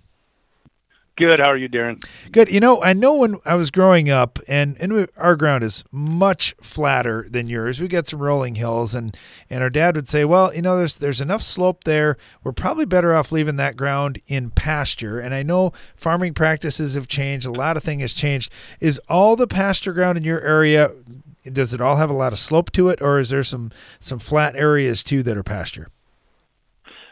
Good. 1.19 1.41
How 1.41 1.51
are 1.51 1.57
you, 1.57 1.67
Darren? 1.67 2.01
Good. 2.31 2.49
You 2.49 2.61
know, 2.61 2.81
I 2.81 2.93
know 2.93 3.13
when 3.13 3.39
I 3.45 3.55
was 3.55 3.71
growing 3.71 4.09
up, 4.09 4.39
and 4.47 4.77
and 4.79 5.09
our 5.17 5.35
ground 5.35 5.65
is 5.65 5.83
much 5.91 6.55
flatter 6.61 7.25
than 7.29 7.49
yours. 7.49 7.81
We 7.81 7.89
got 7.89 8.07
some 8.07 8.21
rolling 8.21 8.55
hills, 8.55 8.95
and 8.95 9.17
and 9.49 9.61
our 9.61 9.69
dad 9.69 9.97
would 9.97 10.07
say, 10.07 10.23
well, 10.23 10.55
you 10.55 10.61
know, 10.61 10.77
there's 10.77 10.95
there's 10.95 11.19
enough 11.19 11.41
slope 11.41 11.83
there. 11.83 12.15
We're 12.41 12.53
probably 12.53 12.85
better 12.85 13.13
off 13.13 13.33
leaving 13.33 13.57
that 13.57 13.75
ground 13.75 14.21
in 14.27 14.51
pasture. 14.51 15.19
And 15.19 15.35
I 15.35 15.43
know 15.43 15.73
farming 15.97 16.35
practices 16.35 16.95
have 16.95 17.09
changed. 17.09 17.45
A 17.45 17.51
lot 17.51 17.75
of 17.75 17.83
things 17.83 18.01
has 18.01 18.13
changed. 18.13 18.49
Is 18.79 18.97
all 19.09 19.35
the 19.35 19.45
pasture 19.45 19.91
ground 19.91 20.17
in 20.17 20.23
your 20.23 20.39
area? 20.39 20.93
Does 21.43 21.73
it 21.73 21.81
all 21.81 21.97
have 21.97 22.09
a 22.09 22.13
lot 22.13 22.31
of 22.31 22.39
slope 22.39 22.71
to 22.71 22.87
it, 22.87 23.01
or 23.01 23.19
is 23.19 23.29
there 23.29 23.43
some 23.43 23.71
some 23.99 24.19
flat 24.19 24.55
areas 24.55 25.03
too 25.03 25.21
that 25.23 25.35
are 25.35 25.43
pasture? 25.43 25.89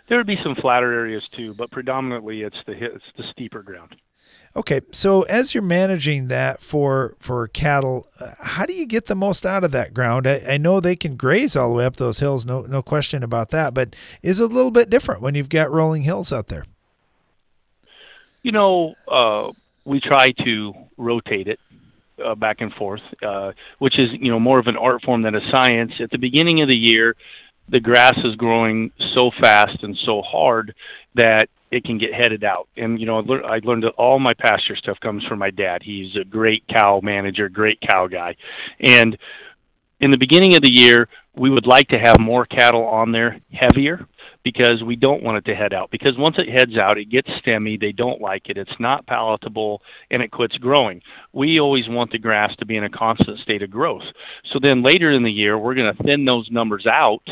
There 0.07 0.17
would 0.17 0.27
be 0.27 0.39
some 0.41 0.55
flatter 0.55 0.93
areas 0.93 1.23
too, 1.35 1.53
but 1.53 1.71
predominantly 1.71 2.41
it's 2.41 2.57
the 2.65 2.73
it's 2.73 3.05
the 3.17 3.23
steeper 3.31 3.61
ground. 3.61 3.95
Okay, 4.55 4.81
so 4.91 5.21
as 5.23 5.53
you're 5.53 5.61
managing 5.61 6.29
that 6.29 6.63
for 6.63 7.15
for 7.19 7.47
cattle, 7.49 8.07
uh, 8.19 8.31
how 8.41 8.65
do 8.65 8.73
you 8.73 8.87
get 8.87 9.05
the 9.05 9.15
most 9.15 9.45
out 9.45 9.63
of 9.63 9.71
that 9.71 9.93
ground? 9.93 10.25
I, 10.25 10.41
I, 10.49 10.57
know 10.57 10.79
they 10.79 10.95
can 10.95 11.15
graze 11.15 11.55
all 11.55 11.69
the 11.69 11.75
way 11.75 11.85
up 11.85 11.97
those 11.97 12.19
hills, 12.19 12.45
no 12.45 12.61
no 12.61 12.81
question 12.81 13.21
about 13.21 13.49
that. 13.49 13.73
But 13.73 13.95
is 14.23 14.39
it 14.39 14.45
a 14.45 14.53
little 14.53 14.71
bit 14.71 14.89
different 14.89 15.21
when 15.21 15.35
you've 15.35 15.49
got 15.49 15.71
rolling 15.71 16.03
hills 16.03 16.33
out 16.33 16.47
there? 16.47 16.65
You 18.41 18.51
know, 18.51 18.95
uh, 19.07 19.51
we 19.85 19.99
try 19.99 20.31
to 20.43 20.73
rotate 20.97 21.47
it 21.47 21.59
uh, 22.25 22.33
back 22.33 22.61
and 22.61 22.73
forth, 22.73 23.01
uh, 23.21 23.51
which 23.79 23.99
is 23.99 24.09
you 24.13 24.31
know 24.31 24.39
more 24.39 24.57
of 24.57 24.67
an 24.67 24.77
art 24.77 25.03
form 25.03 25.21
than 25.21 25.35
a 25.35 25.51
science. 25.51 25.93
At 25.99 26.09
the 26.09 26.17
beginning 26.17 26.61
of 26.61 26.67
the 26.67 26.77
year, 26.77 27.15
the 27.69 27.79
grass 27.79 28.17
is 28.23 28.35
growing 28.35 28.91
so 29.13 29.31
fast 29.41 29.83
and 29.83 29.97
so 30.05 30.21
hard 30.21 30.73
that 31.15 31.49
it 31.71 31.83
can 31.83 31.97
get 31.97 32.13
headed 32.13 32.43
out. 32.43 32.67
And 32.77 32.99
you 32.99 33.05
know, 33.05 33.19
I 33.19 33.59
learned 33.63 33.83
that 33.83 33.93
all 33.97 34.19
my 34.19 34.33
pasture 34.37 34.75
stuff 34.75 34.99
comes 35.01 35.23
from 35.25 35.39
my 35.39 35.51
dad. 35.51 35.81
He's 35.83 36.15
a 36.15 36.23
great 36.23 36.63
cow 36.67 37.01
manager, 37.03 37.49
great 37.49 37.79
cow 37.81 38.07
guy. 38.07 38.35
And 38.79 39.17
in 39.99 40.11
the 40.11 40.17
beginning 40.17 40.55
of 40.55 40.61
the 40.61 40.73
year, 40.73 41.09
we 41.35 41.49
would 41.49 41.67
like 41.67 41.89
to 41.89 41.99
have 41.99 42.19
more 42.19 42.45
cattle 42.45 42.85
on 42.85 43.11
there 43.11 43.39
heavier 43.51 44.07
because 44.43 44.81
we 44.81 44.95
don't 44.95 45.23
want 45.23 45.37
it 45.37 45.45
to 45.45 45.55
head 45.55 45.73
out. 45.73 45.91
Because 45.91 46.17
once 46.17 46.37
it 46.37 46.47
heads 46.47 46.77
out, 46.77 46.97
it 46.97 47.09
gets 47.09 47.29
stemmy. 47.45 47.79
They 47.79 47.91
don't 47.91 48.21
like 48.21 48.49
it. 48.49 48.57
It's 48.57 48.79
not 48.79 49.05
palatable 49.05 49.81
and 50.09 50.21
it 50.21 50.31
quits 50.31 50.57
growing. 50.57 51.01
We 51.33 51.59
always 51.59 51.89
want 51.89 52.11
the 52.11 52.17
grass 52.17 52.55
to 52.57 52.65
be 52.65 52.77
in 52.77 52.85
a 52.85 52.89
constant 52.89 53.39
state 53.39 53.61
of 53.61 53.69
growth. 53.69 54.03
So 54.51 54.59
then 54.61 54.83
later 54.83 55.11
in 55.11 55.23
the 55.23 55.31
year, 55.31 55.57
we're 55.57 55.75
going 55.75 55.93
to 55.93 56.03
thin 56.03 56.25
those 56.25 56.49
numbers 56.49 56.85
out 56.85 57.27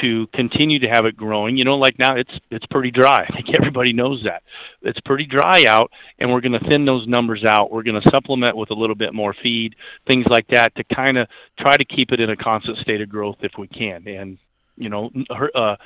to 0.00 0.26
continue 0.28 0.78
to 0.80 0.90
have 0.90 1.04
it 1.04 1.16
growing. 1.16 1.56
You 1.56 1.64
know, 1.64 1.76
like 1.76 1.98
now 1.98 2.16
it's 2.16 2.32
it's 2.50 2.66
pretty 2.66 2.90
dry. 2.90 3.24
I 3.28 3.32
think 3.32 3.54
everybody 3.54 3.92
knows 3.92 4.22
that. 4.24 4.42
It's 4.82 5.00
pretty 5.00 5.26
dry 5.26 5.64
out 5.66 5.90
and 6.18 6.32
we're 6.32 6.40
going 6.40 6.58
to 6.58 6.68
thin 6.68 6.84
those 6.84 7.06
numbers 7.06 7.44
out. 7.44 7.70
We're 7.70 7.82
going 7.82 8.00
to 8.00 8.10
supplement 8.10 8.56
with 8.56 8.70
a 8.70 8.74
little 8.74 8.96
bit 8.96 9.14
more 9.14 9.34
feed, 9.42 9.74
things 10.06 10.26
like 10.28 10.46
that 10.48 10.74
to 10.76 10.84
kind 10.84 11.18
of 11.18 11.28
try 11.58 11.76
to 11.76 11.84
keep 11.84 12.12
it 12.12 12.20
in 12.20 12.30
a 12.30 12.36
constant 12.36 12.78
state 12.78 13.00
of 13.00 13.08
growth 13.08 13.36
if 13.40 13.52
we 13.58 13.68
can. 13.68 14.06
And 14.06 14.38
you 14.76 14.88
know, 14.88 15.10
uh, 15.54 15.76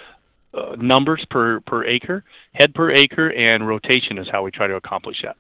uh, 0.54 0.76
numbers 0.78 1.25
per 1.30 1.60
per 1.60 1.84
acre, 1.84 2.25
head 2.52 2.75
per 2.75 2.90
acre 2.90 3.30
and 3.32 3.66
rotation 3.66 4.18
is 4.18 4.28
how 4.30 4.42
we 4.42 4.50
try 4.50 4.66
to 4.66 4.76
accomplish 4.76 5.20
that. 5.22 5.36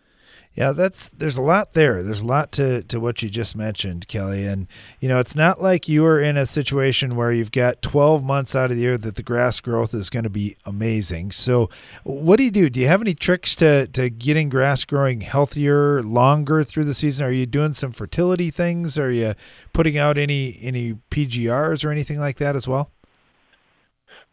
Yeah, 0.56 0.72
that's 0.72 1.10
there's 1.10 1.36
a 1.36 1.42
lot 1.42 1.74
there. 1.74 2.02
There's 2.02 2.22
a 2.22 2.26
lot 2.26 2.50
to 2.52 2.82
to 2.84 2.98
what 2.98 3.22
you 3.22 3.28
just 3.28 3.54
mentioned, 3.54 4.08
Kelly. 4.08 4.46
And 4.46 4.66
you 5.00 5.08
know, 5.08 5.20
it's 5.20 5.36
not 5.36 5.60
like 5.60 5.86
you 5.86 6.04
are 6.06 6.18
in 6.18 6.38
a 6.38 6.46
situation 6.46 7.14
where 7.14 7.30
you've 7.30 7.52
got 7.52 7.82
12 7.82 8.24
months 8.24 8.56
out 8.56 8.70
of 8.70 8.76
the 8.76 8.82
year 8.82 8.96
that 8.96 9.16
the 9.16 9.22
grass 9.22 9.60
growth 9.60 9.92
is 9.92 10.08
going 10.08 10.22
to 10.22 10.30
be 10.30 10.56
amazing. 10.64 11.32
So, 11.32 11.68
what 12.04 12.36
do 12.36 12.44
you 12.44 12.50
do? 12.50 12.70
Do 12.70 12.80
you 12.80 12.88
have 12.88 13.02
any 13.02 13.14
tricks 13.14 13.54
to 13.56 13.86
to 13.88 14.08
getting 14.08 14.48
grass 14.48 14.86
growing 14.86 15.20
healthier, 15.20 16.02
longer 16.02 16.64
through 16.64 16.84
the 16.84 16.94
season? 16.94 17.26
Are 17.26 17.32
you 17.32 17.44
doing 17.44 17.74
some 17.74 17.92
fertility 17.92 18.48
things? 18.50 18.98
Are 18.98 19.10
you 19.10 19.34
putting 19.74 19.98
out 19.98 20.16
any 20.16 20.58
any 20.62 20.94
PGRs 21.10 21.84
or 21.84 21.90
anything 21.90 22.18
like 22.18 22.38
that 22.38 22.56
as 22.56 22.66
well? 22.66 22.90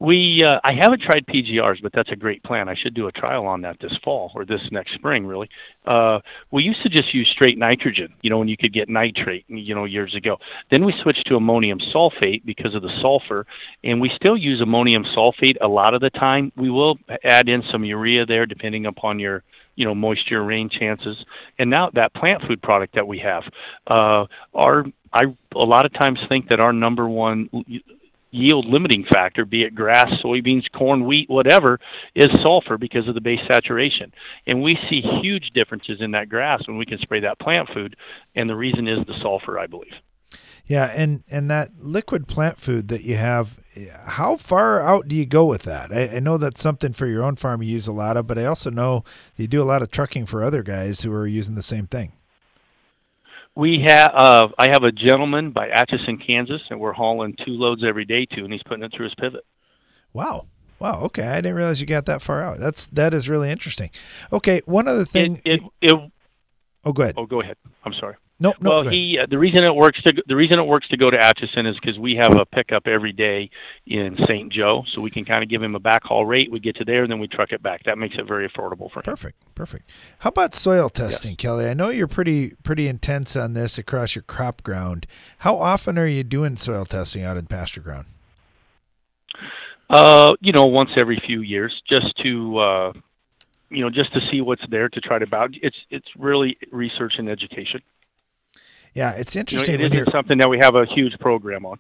We 0.04 0.42
uh, 0.46 0.60
I 0.66 0.74
haven't 0.74 1.02
tried 1.02 1.26
PGRs, 1.28 1.82
but 1.82 1.94
that's 1.94 2.12
a 2.12 2.16
great 2.18 2.44
plan. 2.44 2.68
I 2.68 2.76
should 2.76 2.94
do 2.94 3.08
a 3.08 3.12
trial 3.14 3.48
on 3.48 3.62
that 3.62 3.78
this 3.80 3.98
fall 4.04 4.34
or 4.36 4.44
this 4.44 4.60
next 4.70 4.96
spring, 4.96 5.26
really. 5.26 5.50
Uh, 5.86 6.20
we 6.52 6.62
used 6.62 6.84
to 6.84 6.90
just 6.90 7.14
use 7.14 7.30
straight 7.32 7.58
nitrogen, 7.58 8.14
you 8.22 8.30
know, 8.30 8.38
when 8.38 8.50
you 8.50 8.58
could 8.58 8.74
get 8.74 8.90
nitrate, 8.90 9.46
you 9.48 9.74
know, 9.74 9.86
years 9.86 10.14
ago. 10.14 10.38
Then 10.72 10.84
we 10.84 10.94
switched 11.02 11.26
to 11.28 11.38
ammonium 11.38 11.80
sulfate 11.80 12.44
because 12.44 12.76
of 12.76 12.82
the 12.82 12.92
sulfur, 13.02 13.46
and 13.86 14.02
we 14.02 14.12
still 14.14 14.36
use 14.36 14.60
ammonium 14.60 15.06
sulfate 15.06 15.56
a 15.62 15.68
lot 15.70 15.94
of 15.94 16.02
the 16.02 16.10
time. 16.10 16.52
We 16.58 16.70
will 16.70 16.98
add 17.24 17.48
in 17.48 17.64
some 17.72 17.86
urea 17.86 18.26
there, 18.26 18.46
depending 18.46 18.88
upon 18.88 19.20
your 19.20 19.44
you 19.76 19.86
know 19.86 19.96
moisture 19.96 20.44
rain 20.44 20.70
chances 20.70 21.18
and 21.58 21.68
now 21.68 21.90
that 21.96 22.14
plant 22.14 22.44
food 22.48 22.62
product 22.62 22.94
that 22.94 23.08
we 23.08 23.18
have 23.18 23.42
uh 23.88 24.24
our 24.54 24.86
i 25.14 25.24
a 25.56 25.66
lot 25.66 25.84
of 25.84 25.92
times 25.94 26.20
think 26.30 26.48
that 26.48 26.60
our 26.60 26.72
number 26.72 27.10
one 27.10 27.50
yield 28.34 28.66
limiting 28.66 29.06
factor, 29.06 29.46
be 29.46 29.64
it 29.64 29.76
grass, 29.76 30.10
soybeans, 30.24 30.70
corn, 30.72 31.06
wheat, 31.06 31.30
whatever, 31.30 31.80
is 32.16 32.28
sulfur 32.42 32.78
because 32.78 33.08
of 33.08 33.14
the 33.14 33.22
base 33.22 33.40
saturation. 33.50 34.12
And 34.48 34.62
we 34.62 34.78
see 34.90 35.02
huge 35.22 35.52
differences 35.54 36.02
in 36.02 36.12
that 36.12 36.30
grass 36.30 36.68
when 36.68 36.78
we 36.78 36.86
can 36.86 37.00
spray 37.00 37.22
that 37.22 37.40
plant 37.40 37.70
food, 37.74 37.96
and 38.36 38.50
the 38.50 38.56
reason 38.56 38.88
is 38.88 39.06
the 39.06 39.20
sulfur, 39.22 39.60
I 39.60 39.68
believe. 39.68 39.94
Yeah, 40.66 40.92
and 40.96 41.24
and 41.30 41.52
that 41.52 41.72
liquid 41.78 42.28
plant 42.28 42.58
food 42.58 42.88
that 42.88 43.04
you 43.04 43.16
have, 43.18 43.60
how 44.06 44.38
far 44.38 44.80
out 44.82 45.10
do 45.10 45.16
you 45.16 45.26
go 45.26 45.46
with 45.46 45.64
that? 45.64 45.92
I, 45.92 46.16
I 46.16 46.20
know 46.20 46.38
that's 46.38 46.62
something 46.62 46.94
for 46.94 47.06
your 47.06 47.22
own 47.24 47.36
farm 47.36 47.62
you 47.62 47.70
use 47.70 47.88
a 47.88 47.92
lot 47.92 48.16
of, 48.16 48.28
but 48.28 48.40
I 48.40 48.46
also 48.46 48.70
know 48.70 49.04
you 49.36 49.48
do 49.48 49.62
a 49.62 49.66
lot 49.66 49.82
of 49.82 49.92
trucking 49.92 50.26
for 50.26 50.42
other 50.42 50.64
guys 50.64 51.02
who 51.02 51.12
are 51.14 51.28
using 51.28 51.56
the 51.56 51.62
same 51.62 51.86
thing. 51.86 52.14
We 53.56 53.82
have. 53.88 54.12
Uh, 54.16 54.48
I 54.58 54.70
have 54.70 54.84
a 54.84 54.92
gentleman 54.92 55.52
by 55.52 55.70
Atchison, 55.70 56.18
Kansas, 56.18 56.62
and 56.70 56.80
we're 56.80 56.94
hauling 56.94 57.36
two 57.36 57.52
loads 57.52 57.84
every 57.84 58.06
day 58.06 58.26
to, 58.26 58.44
and 58.44 58.52
he's 58.52 58.64
putting 58.64 58.84
it 58.84 58.92
through 58.96 59.06
his 59.06 59.16
pivot. 59.16 59.46
Wow. 60.12 60.48
Wow. 60.80 61.02
Okay, 61.04 61.26
I 61.26 61.36
didn't 61.38 61.56
realize 61.56 61.80
you 61.80 61.88
got 61.88 62.08
that 62.08 62.22
far 62.22 62.42
out. 62.42 62.58
That's 62.60 62.88
that 62.88 63.14
is 63.14 63.30
really 63.30 63.50
interesting. 63.52 63.90
Okay, 64.32 64.62
one 64.66 64.88
other 64.88 65.06
thing. 65.06 65.40
It, 65.46 65.62
it, 65.62 65.94
it 65.94 66.12
oh, 66.86 66.94
go 66.94 67.04
ahead. 67.04 67.16
Oh, 67.18 67.26
go 67.26 67.42
ahead. 67.42 67.58
I'm 67.86 67.94
sorry. 67.94 68.16
No, 68.40 68.54
no. 68.60 68.70
Well, 68.72 68.90
he 68.90 69.20
uh, 69.20 69.28
the 69.30 69.38
reason 69.38 69.64
it 69.64 69.74
works 69.74 70.02
to 70.04 70.14
the 70.28 70.36
reason 70.36 70.60
it 70.60 70.66
works 70.66 70.88
to 70.90 70.98
go 70.98 71.10
to 71.10 71.18
Atchison 71.18 71.66
is 71.66 71.76
because 71.80 71.98
we 72.00 72.16
have 72.16 72.36
a 72.36 72.46
pickup 72.46 72.88
every 72.88 73.14
day 73.14 73.50
in 73.86 74.18
St. 74.28 74.52
Joe, 74.52 74.84
so 74.92 75.02
we 75.02 75.12
can 75.12 75.24
kind 75.24 75.44
of 75.44 75.50
give 75.50 75.62
him 75.62 75.76
a 75.76 75.80
backhaul 75.80 76.28
rate. 76.28 76.52
We 76.52 76.60
get 76.60 76.76
to 76.78 76.86
there, 76.86 77.04
and 77.04 77.12
then 77.12 77.20
we 77.20 77.28
truck 77.28 77.52
it 77.52 77.62
back. 77.62 77.84
That 77.86 77.98
makes 77.98 78.16
it 78.18 78.28
very 78.28 78.50
affordable 78.50 78.92
for 78.92 79.00
him. 79.00 79.04
Perfect, 79.04 79.56
perfect. 79.56 79.90
How 80.20 80.30
about 80.30 80.56
soil 80.56 80.90
testing, 80.90 81.32
yes. 81.32 81.38
Kelly? 81.38 81.70
I 81.70 81.74
know 81.74 81.90
you're 81.90 82.08
pretty 82.08 82.56
pretty 82.64 82.88
intense 82.88 83.36
on 83.36 83.54
this 83.54 83.78
across 83.78 84.16
your 84.16 84.24
crop 84.24 84.64
ground. 84.64 85.08
How 85.40 85.56
often 85.56 85.98
are 85.98 86.08
you 86.08 86.24
doing 86.24 86.56
soil 86.56 86.86
testing 86.86 87.24
out 87.24 87.38
in 87.38 87.46
pasture 87.46 87.82
ground? 87.82 88.08
Uh, 89.90 90.34
you 90.42 90.52
know, 90.52 90.66
once 90.66 90.90
every 90.98 91.22
few 91.26 91.42
years, 91.42 91.82
just 91.88 92.16
to 92.24 92.58
uh, 92.58 92.94
you 93.74 93.84
know, 93.84 93.90
just 93.90 94.14
to 94.14 94.22
see 94.30 94.42
what's 94.42 94.66
there 94.70 94.90
to 94.90 95.02
try 95.02 95.20
to 95.20 95.24
about. 95.24 95.52
It's 95.62 95.78
it's 95.90 96.08
really 96.18 96.58
research 96.72 97.16
and 97.18 97.30
education. 97.30 97.82
Yeah, 98.94 99.14
it's 99.14 99.36
interesting. 99.36 99.74
You 99.74 99.78
know, 99.80 99.86
it 99.86 99.94
isn't 99.94 100.12
something 100.12 100.38
that 100.38 100.50
we 100.50 100.60
have 100.60 100.76
a 100.76 100.86
huge 100.86 101.18
program 101.20 101.66
on. 101.66 101.80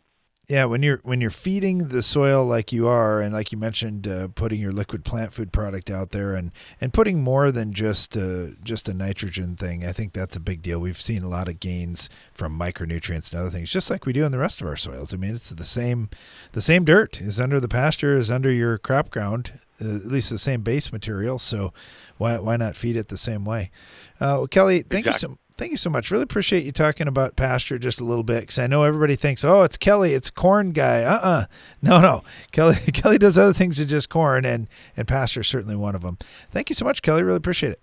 Yeah, 0.49 0.65
when 0.65 0.83
you're 0.83 0.99
when 1.03 1.21
you're 1.21 1.29
feeding 1.29 1.87
the 1.87 2.01
soil 2.01 2.45
like 2.45 2.73
you 2.73 2.85
are, 2.85 3.21
and 3.21 3.33
like 3.33 3.53
you 3.53 3.57
mentioned, 3.57 4.05
uh, 4.05 4.27
putting 4.27 4.59
your 4.59 4.73
liquid 4.73 5.05
plant 5.05 5.33
food 5.33 5.53
product 5.53 5.89
out 5.89 6.09
there, 6.09 6.35
and 6.35 6.51
and 6.81 6.91
putting 6.91 7.23
more 7.23 7.49
than 7.49 7.71
just 7.71 8.17
uh, 8.17 8.47
just 8.61 8.89
a 8.89 8.93
nitrogen 8.93 9.55
thing, 9.55 9.85
I 9.85 9.93
think 9.93 10.11
that's 10.11 10.35
a 10.35 10.41
big 10.41 10.61
deal. 10.61 10.79
We've 10.79 10.99
seen 10.99 11.23
a 11.23 11.29
lot 11.29 11.47
of 11.47 11.61
gains 11.61 12.09
from 12.33 12.59
micronutrients 12.59 13.31
and 13.31 13.39
other 13.39 13.49
things, 13.51 13.71
just 13.71 13.89
like 13.89 14.05
we 14.05 14.11
do 14.11 14.25
in 14.25 14.33
the 14.33 14.37
rest 14.37 14.59
of 14.59 14.67
our 14.67 14.75
soils. 14.75 15.13
I 15.13 15.17
mean, 15.17 15.33
it's 15.33 15.49
the 15.49 15.63
same 15.63 16.09
the 16.51 16.61
same 16.61 16.83
dirt 16.83 17.21
is 17.21 17.39
under 17.39 17.61
the 17.61 17.69
pasture 17.69 18.17
is 18.17 18.29
under 18.29 18.51
your 18.51 18.77
crop 18.77 19.11
ground, 19.11 19.53
uh, 19.81 19.95
at 19.95 20.07
least 20.07 20.29
the 20.29 20.37
same 20.37 20.59
base 20.59 20.91
material. 20.91 21.39
So 21.39 21.71
why 22.17 22.37
why 22.39 22.57
not 22.57 22.75
feed 22.75 22.97
it 22.97 23.07
the 23.07 23.17
same 23.17 23.45
way? 23.45 23.71
Uh, 24.19 24.43
well, 24.43 24.47
Kelly, 24.47 24.81
thank 24.81 25.07
Exactly. 25.07 25.29
you 25.29 25.35
so 25.35 25.39
thank 25.55 25.71
you 25.71 25.77
so 25.77 25.89
much. 25.89 26.11
Really 26.11 26.23
appreciate 26.23 26.63
you 26.63 26.71
talking 26.71 27.07
about 27.07 27.35
pasture 27.35 27.77
just 27.77 27.99
a 27.99 28.03
little 28.03 28.23
bit 28.23 28.41
because 28.41 28.59
I 28.59 28.67
know 28.67 28.83
everybody 28.83 29.15
thinks, 29.15 29.43
oh, 29.43 29.63
it's 29.63 29.77
Kelly, 29.77 30.13
it's 30.13 30.29
corn 30.29 30.71
guy. 30.71 31.03
Uh 31.03 31.19
uh 31.19 31.45
no 31.81 32.01
no, 32.01 32.23
Kelly 32.51 32.75
Kelly 32.93 33.17
does 33.17 33.37
other 33.37 33.53
things 33.53 33.77
than 33.77 33.87
just 33.87 34.09
corn, 34.09 34.45
and 34.45 34.67
and 34.97 35.07
pasture 35.07 35.41
is 35.41 35.47
certainly 35.47 35.75
one 35.75 35.95
of 35.95 36.01
them. 36.01 36.17
Thank 36.51 36.69
you 36.69 36.75
so 36.75 36.85
much, 36.85 37.01
Kelly. 37.01 37.23
Really 37.23 37.37
appreciate 37.37 37.71
it. 37.71 37.79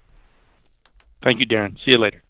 Thank 1.23 1.41
you, 1.41 1.47
Darren. 1.47 1.77
See 1.85 1.93
you 1.93 1.99
later. 1.99 2.23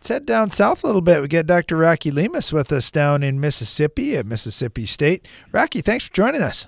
Let's 0.00 0.08
head 0.08 0.26
down 0.26 0.48
south 0.48 0.82
a 0.82 0.86
little 0.86 1.02
bit. 1.02 1.20
We 1.20 1.28
get 1.28 1.46
Dr. 1.46 1.76
Rocky 1.76 2.10
Lemus 2.10 2.54
with 2.54 2.72
us 2.72 2.90
down 2.90 3.22
in 3.22 3.38
Mississippi 3.38 4.16
at 4.16 4.24
Mississippi 4.24 4.86
State. 4.86 5.28
Rocky, 5.52 5.82
thanks 5.82 6.06
for 6.06 6.14
joining 6.14 6.42
us. 6.42 6.66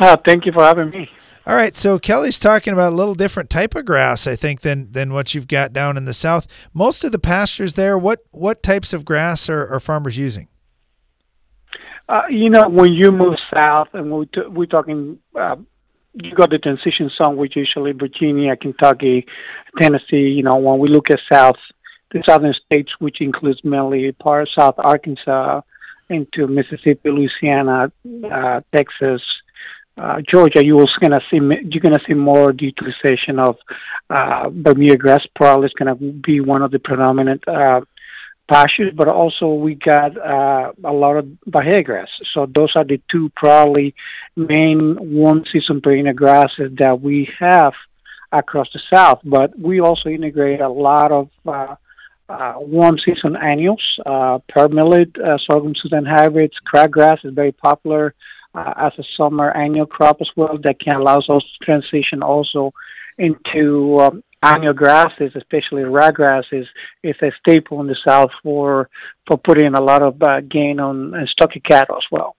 Uh, 0.00 0.16
thank 0.24 0.46
you 0.46 0.52
for 0.52 0.62
having 0.62 0.90
me. 0.90 1.10
All 1.46 1.56
right, 1.56 1.74
so 1.76 1.98
Kelly's 1.98 2.38
talking 2.38 2.72
about 2.72 2.92
a 2.92 2.94
little 2.94 3.14
different 3.14 3.48
type 3.48 3.74
of 3.74 3.86
grass, 3.86 4.26
I 4.26 4.36
think, 4.36 4.60
than 4.60 4.92
than 4.92 5.12
what 5.12 5.34
you've 5.34 5.48
got 5.48 5.72
down 5.72 5.96
in 5.96 6.04
the 6.04 6.12
south. 6.12 6.46
Most 6.74 7.02
of 7.02 7.12
the 7.12 7.18
pastures 7.18 7.74
there, 7.74 7.96
what 7.96 8.24
what 8.30 8.62
types 8.62 8.92
of 8.92 9.04
grass 9.04 9.48
are, 9.48 9.66
are 9.66 9.80
farmers 9.80 10.18
using? 10.18 10.48
Uh, 12.08 12.22
you 12.28 12.50
know, 12.50 12.68
when 12.68 12.92
you 12.92 13.10
move 13.10 13.36
south, 13.54 13.88
and 13.94 14.10
we 14.10 14.26
t- 14.26 14.46
we're 14.48 14.66
talking, 14.66 15.18
uh, 15.38 15.56
you 16.14 16.34
got 16.34 16.50
the 16.50 16.58
transition 16.58 17.10
zone, 17.16 17.36
which 17.36 17.56
usually 17.56 17.92
Virginia, 17.92 18.54
Kentucky, 18.56 19.26
Tennessee. 19.80 20.28
You 20.28 20.42
know, 20.42 20.56
when 20.56 20.78
we 20.78 20.88
look 20.88 21.10
at 21.10 21.20
south, 21.32 21.56
the 22.10 22.22
southern 22.28 22.54
states, 22.66 22.92
which 22.98 23.20
includes 23.20 23.60
mainly 23.64 24.12
part 24.12 24.42
of 24.42 24.48
South 24.54 24.74
Arkansas, 24.78 25.62
into 26.10 26.46
Mississippi, 26.48 27.10
Louisiana, 27.10 27.92
uh, 28.30 28.60
Texas, 28.74 29.22
Georgia, 30.28 30.64
you 30.64 30.78
also 30.78 30.94
gonna 31.00 31.20
see 31.30 31.36
you're 31.36 31.82
gonna 31.82 32.00
see 32.06 32.14
more 32.14 32.52
utilization 32.58 33.38
of 33.38 33.56
uh, 34.08 34.48
Bermuda 34.48 34.96
grass. 34.96 35.26
Probably 35.34 35.66
is 35.66 35.72
gonna 35.78 35.94
be 35.94 36.40
one 36.40 36.62
of 36.62 36.70
the 36.70 36.78
predominant 36.78 37.46
uh, 37.46 37.80
pastures, 38.48 38.92
but 38.96 39.08
also 39.08 39.54
we 39.54 39.74
got 39.74 40.16
uh, 40.16 40.72
a 40.84 40.92
lot 40.92 41.16
of 41.16 41.28
Bahia 41.46 41.82
grass. 41.82 42.08
So 42.32 42.46
those 42.54 42.72
are 42.76 42.84
the 42.84 43.00
two 43.10 43.30
probably 43.36 43.94
main 44.36 44.96
warm 44.98 45.44
season 45.52 45.80
perennial 45.80 46.14
grasses 46.14 46.72
that 46.78 47.00
we 47.00 47.28
have 47.38 47.74
across 48.32 48.68
the 48.72 48.80
south. 48.92 49.20
But 49.24 49.58
we 49.58 49.80
also 49.80 50.08
integrate 50.08 50.60
a 50.60 50.68
lot 50.68 51.12
of 51.12 51.28
uh, 51.46 51.74
uh, 52.28 52.54
warm 52.58 52.96
season 53.04 53.36
annuals, 53.36 53.82
uh, 54.06 54.38
pearl 54.48 54.68
millet, 54.68 55.10
uh, 55.18 55.36
sorghum 55.46 55.74
Sudan 55.74 56.06
hybrids, 56.06 56.54
crabgrass 56.72 57.24
is 57.24 57.34
very 57.34 57.52
popular 57.52 58.14
uh, 58.54 58.74
as 58.76 58.92
a 58.98 59.04
summer 59.16 59.50
annual 59.52 59.86
crop 59.86 60.20
as 60.20 60.30
well 60.36 60.58
that 60.62 60.80
can 60.80 60.96
allow 60.96 61.18
us 61.18 61.26
to 61.26 61.64
transition 61.64 62.22
also 62.22 62.72
into 63.18 63.98
um, 64.00 64.22
annual 64.42 64.72
grasses, 64.72 65.32
especially 65.36 65.82
ryegrass 65.82 66.44
is, 66.52 66.66
is 67.02 67.16
a 67.22 67.30
staple 67.38 67.80
in 67.80 67.86
the 67.86 67.96
south 68.06 68.30
for 68.42 68.88
for 69.26 69.36
putting 69.38 69.74
a 69.74 69.80
lot 69.80 70.02
of 70.02 70.20
uh, 70.22 70.40
gain 70.40 70.80
on 70.80 71.14
uh, 71.14 71.24
stocker 71.26 71.62
cattle 71.62 71.96
as 71.96 72.04
well. 72.10 72.36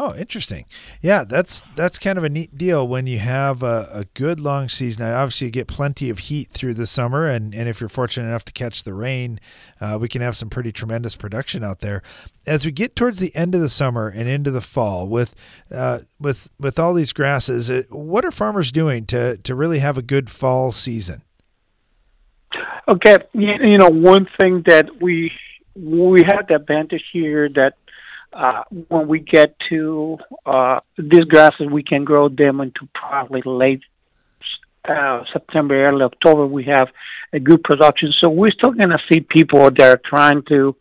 Oh, 0.00 0.14
interesting. 0.14 0.64
Yeah, 1.02 1.24
that's 1.24 1.62
that's 1.74 1.98
kind 1.98 2.18
of 2.18 2.22
a 2.22 2.28
neat 2.28 2.56
deal 2.56 2.86
when 2.86 3.08
you 3.08 3.18
have 3.18 3.64
a, 3.64 3.88
a 3.92 4.04
good 4.14 4.38
long 4.38 4.68
season. 4.68 5.04
Now, 5.04 5.20
obviously, 5.20 5.50
get 5.50 5.66
plenty 5.66 6.08
of 6.08 6.20
heat 6.20 6.50
through 6.52 6.74
the 6.74 6.86
summer, 6.86 7.26
and, 7.26 7.52
and 7.52 7.68
if 7.68 7.80
you're 7.80 7.88
fortunate 7.88 8.28
enough 8.28 8.44
to 8.44 8.52
catch 8.52 8.84
the 8.84 8.94
rain, 8.94 9.40
uh, 9.80 9.98
we 10.00 10.06
can 10.08 10.22
have 10.22 10.36
some 10.36 10.50
pretty 10.50 10.70
tremendous 10.70 11.16
production 11.16 11.64
out 11.64 11.80
there. 11.80 12.00
As 12.46 12.64
we 12.64 12.70
get 12.70 12.94
towards 12.94 13.18
the 13.18 13.34
end 13.34 13.56
of 13.56 13.60
the 13.60 13.68
summer 13.68 14.06
and 14.06 14.28
into 14.28 14.52
the 14.52 14.60
fall, 14.60 15.08
with 15.08 15.34
uh, 15.72 15.98
with 16.20 16.48
with 16.60 16.78
all 16.78 16.94
these 16.94 17.12
grasses, 17.12 17.68
uh, 17.68 17.82
what 17.90 18.24
are 18.24 18.30
farmers 18.30 18.70
doing 18.70 19.04
to 19.06 19.36
to 19.38 19.54
really 19.56 19.80
have 19.80 19.98
a 19.98 20.02
good 20.02 20.30
fall 20.30 20.70
season? 20.70 21.22
Okay, 22.86 23.16
you 23.32 23.78
know 23.78 23.90
one 23.90 24.28
thing 24.40 24.62
that 24.66 25.02
we 25.02 25.32
we 25.74 26.22
have 26.22 26.46
the 26.46 26.54
advantage 26.54 27.04
here 27.12 27.48
that 27.48 27.74
uh, 28.32 28.62
when 28.88 29.08
we 29.08 29.20
get 29.20 29.54
to 29.68 30.18
uh, 30.46 30.80
these 30.96 31.24
grasses, 31.24 31.66
we 31.70 31.82
can 31.82 32.04
grow 32.04 32.28
them 32.28 32.60
into 32.60 32.88
probably 32.94 33.42
late 33.44 33.82
uh, 34.88 35.22
September, 35.32 35.86
early 35.86 36.02
October. 36.02 36.46
We 36.46 36.64
have 36.64 36.88
a 37.32 37.40
good 37.40 37.62
production, 37.62 38.12
so 38.20 38.30
we're 38.30 38.50
still 38.50 38.72
going 38.72 38.90
to 38.90 39.00
see 39.10 39.20
people 39.20 39.70
that 39.70 39.80
are 39.80 40.00
trying 40.04 40.42
to 40.48 40.76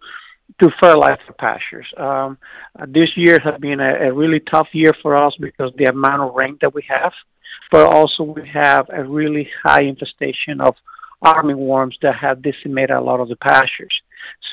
to 0.61 0.71
fertilize 0.81 1.19
the 1.27 1.33
pastures. 1.33 1.85
Um, 1.97 2.37
uh, 2.79 2.85
this 2.87 3.15
year 3.15 3.37
has 3.43 3.59
been 3.59 3.79
a, 3.79 4.07
a 4.07 4.13
really 4.13 4.39
tough 4.39 4.69
year 4.71 4.93
for 5.01 5.15
us 5.15 5.35
because 5.39 5.71
the 5.77 5.85
amount 5.85 6.21
of 6.21 6.33
rain 6.35 6.57
that 6.61 6.73
we 6.73 6.83
have, 6.87 7.11
but 7.71 7.85
also 7.85 8.23
we 8.23 8.47
have 8.49 8.89
a 8.89 9.03
really 9.03 9.49
high 9.63 9.83
infestation 9.83 10.61
of 10.61 10.75
army 11.21 11.53
worms 11.53 11.97
that 12.01 12.15
have 12.15 12.41
decimated 12.41 12.91
a 12.91 13.01
lot 13.01 13.19
of 13.19 13.29
the 13.29 13.35
pastures. 13.35 14.01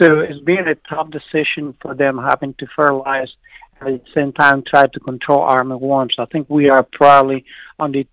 So 0.01 0.21
it's 0.21 0.41
been 0.41 0.69
a 0.69 0.75
tough 0.89 1.11
decision 1.11 1.75
for 1.81 1.95
them 1.95 2.19
having 2.19 2.55
to 2.55 2.67
fertilize 2.75 3.33
and 3.81 3.95
at 3.95 4.05
the 4.05 4.11
same 4.15 4.33
time 4.33 4.63
try 4.67 4.87
to 4.87 5.01
control 5.01 5.41
army 5.41 5.77
worms. 5.77 6.15
I 6.19 6.27
think 6.27 6.49
we 6.49 6.69
are 6.69 6.87
probably 6.93 7.45
on 7.79 7.93
the 7.93 8.07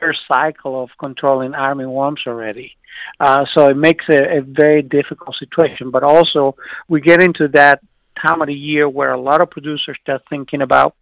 third 0.00 0.16
cycle 0.28 0.82
of 0.82 0.90
controlling 0.98 1.54
army 1.54 1.86
worms 1.86 2.20
already. 2.26 2.76
Uh, 3.20 3.44
so 3.54 3.66
it 3.66 3.76
makes 3.76 4.04
it 4.08 4.22
a 4.22 4.42
very 4.42 4.82
difficult 4.82 5.36
situation. 5.36 5.90
But 5.90 6.02
also, 6.02 6.56
we 6.88 7.00
get 7.00 7.22
into 7.22 7.48
that 7.48 7.80
time 8.24 8.40
of 8.40 8.48
the 8.48 8.54
year 8.54 8.88
where 8.88 9.12
a 9.12 9.20
lot 9.20 9.42
of 9.42 9.50
producers 9.50 9.98
start 10.02 10.22
thinking 10.28 10.62
about 10.62 10.94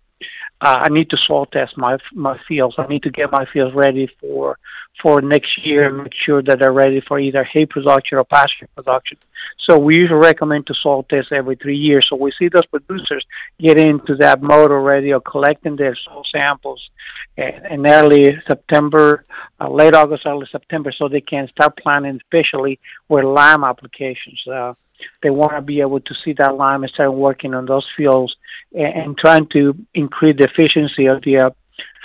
uh, 0.61 0.85
I 0.87 0.89
need 0.89 1.11
to 1.11 1.17
soil 1.27 1.47
test 1.47 1.77
my 1.77 1.99
my 2.13 2.39
fields. 2.47 2.77
I 2.79 2.87
need 2.87 3.03
to 3.03 3.11
get 3.11 3.31
my 3.31 3.47
fields 3.53 3.75
ready 3.75 4.09
for 4.21 4.59
for 5.03 5.21
next 5.21 5.67
year 5.67 5.89
and 5.89 5.99
make 5.99 6.15
sure 6.15 6.43
that 6.43 6.61
they're 6.61 6.73
ready 6.73 7.01
for 7.01 7.19
either 7.19 7.45
hay 7.45 7.67
production 7.67 8.19
or 8.19 8.25
pasture 8.25 8.69
production. 8.77 9.19
So 9.59 9.79
we 9.79 9.97
usually 9.97 10.21
recommend 10.21 10.67
to 10.69 10.75
soil 10.75 11.03
test 11.03 11.33
every 11.33 11.57
three 11.57 11.77
years. 11.77 12.07
So 12.09 12.17
we 12.17 12.33
see 12.39 12.49
those 12.49 12.67
producers 12.67 13.25
get 13.59 13.79
into 13.79 14.15
that 14.17 14.41
mode 14.41 14.71
already 14.71 15.11
of 15.11 15.25
collecting 15.25 15.77
their 15.77 15.97
soil 15.97 16.25
samples 16.31 16.91
in, 17.37 17.87
early 17.87 18.41
September, 18.47 19.25
uh, 19.61 19.69
late 19.69 19.95
August, 19.95 20.27
early 20.27 20.47
September, 20.51 20.93
so 20.93 21.09
they 21.09 21.21
can 21.21 21.49
start 21.49 21.77
planning, 21.77 22.21
especially 22.23 22.79
with 23.09 23.25
lime 23.25 23.65
applications. 23.65 24.41
Uh, 24.47 24.75
they 25.23 25.31
want 25.31 25.53
to 25.53 25.61
be 25.61 25.81
able 25.81 26.01
to 26.01 26.15
see 26.25 26.33
that 26.35 26.57
lime 26.57 26.83
and 26.83 26.93
start 26.93 27.15
working 27.15 27.55
on 27.55 27.67
those 27.67 27.87
fields 27.97 28.37
and, 28.73 28.95
and 28.95 29.19
trying 29.19 29.47
to 29.49 29.75
increase 29.95 30.37
the 30.37 30.45
efficiency 30.45 31.07
of 31.07 31.23
the 31.23 31.39
uh, 31.39 31.51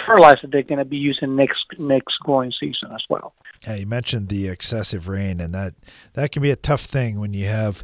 fertilizer 0.05 0.47
they're 0.47 0.63
going 0.63 0.79
to 0.79 0.85
be 0.85 0.97
using 0.97 1.35
next 1.35 1.65
next 1.77 2.17
growing 2.19 2.51
season 2.51 2.91
as 2.93 3.03
well. 3.09 3.33
Yeah, 3.65 3.75
you 3.75 3.85
mentioned 3.85 4.29
the 4.29 4.47
excessive 4.47 5.07
rain, 5.07 5.39
and 5.39 5.53
that 5.53 5.73
that 6.13 6.31
can 6.31 6.41
be 6.41 6.51
a 6.51 6.55
tough 6.55 6.81
thing 6.81 7.19
when 7.19 7.33
you 7.33 7.47
have 7.47 7.83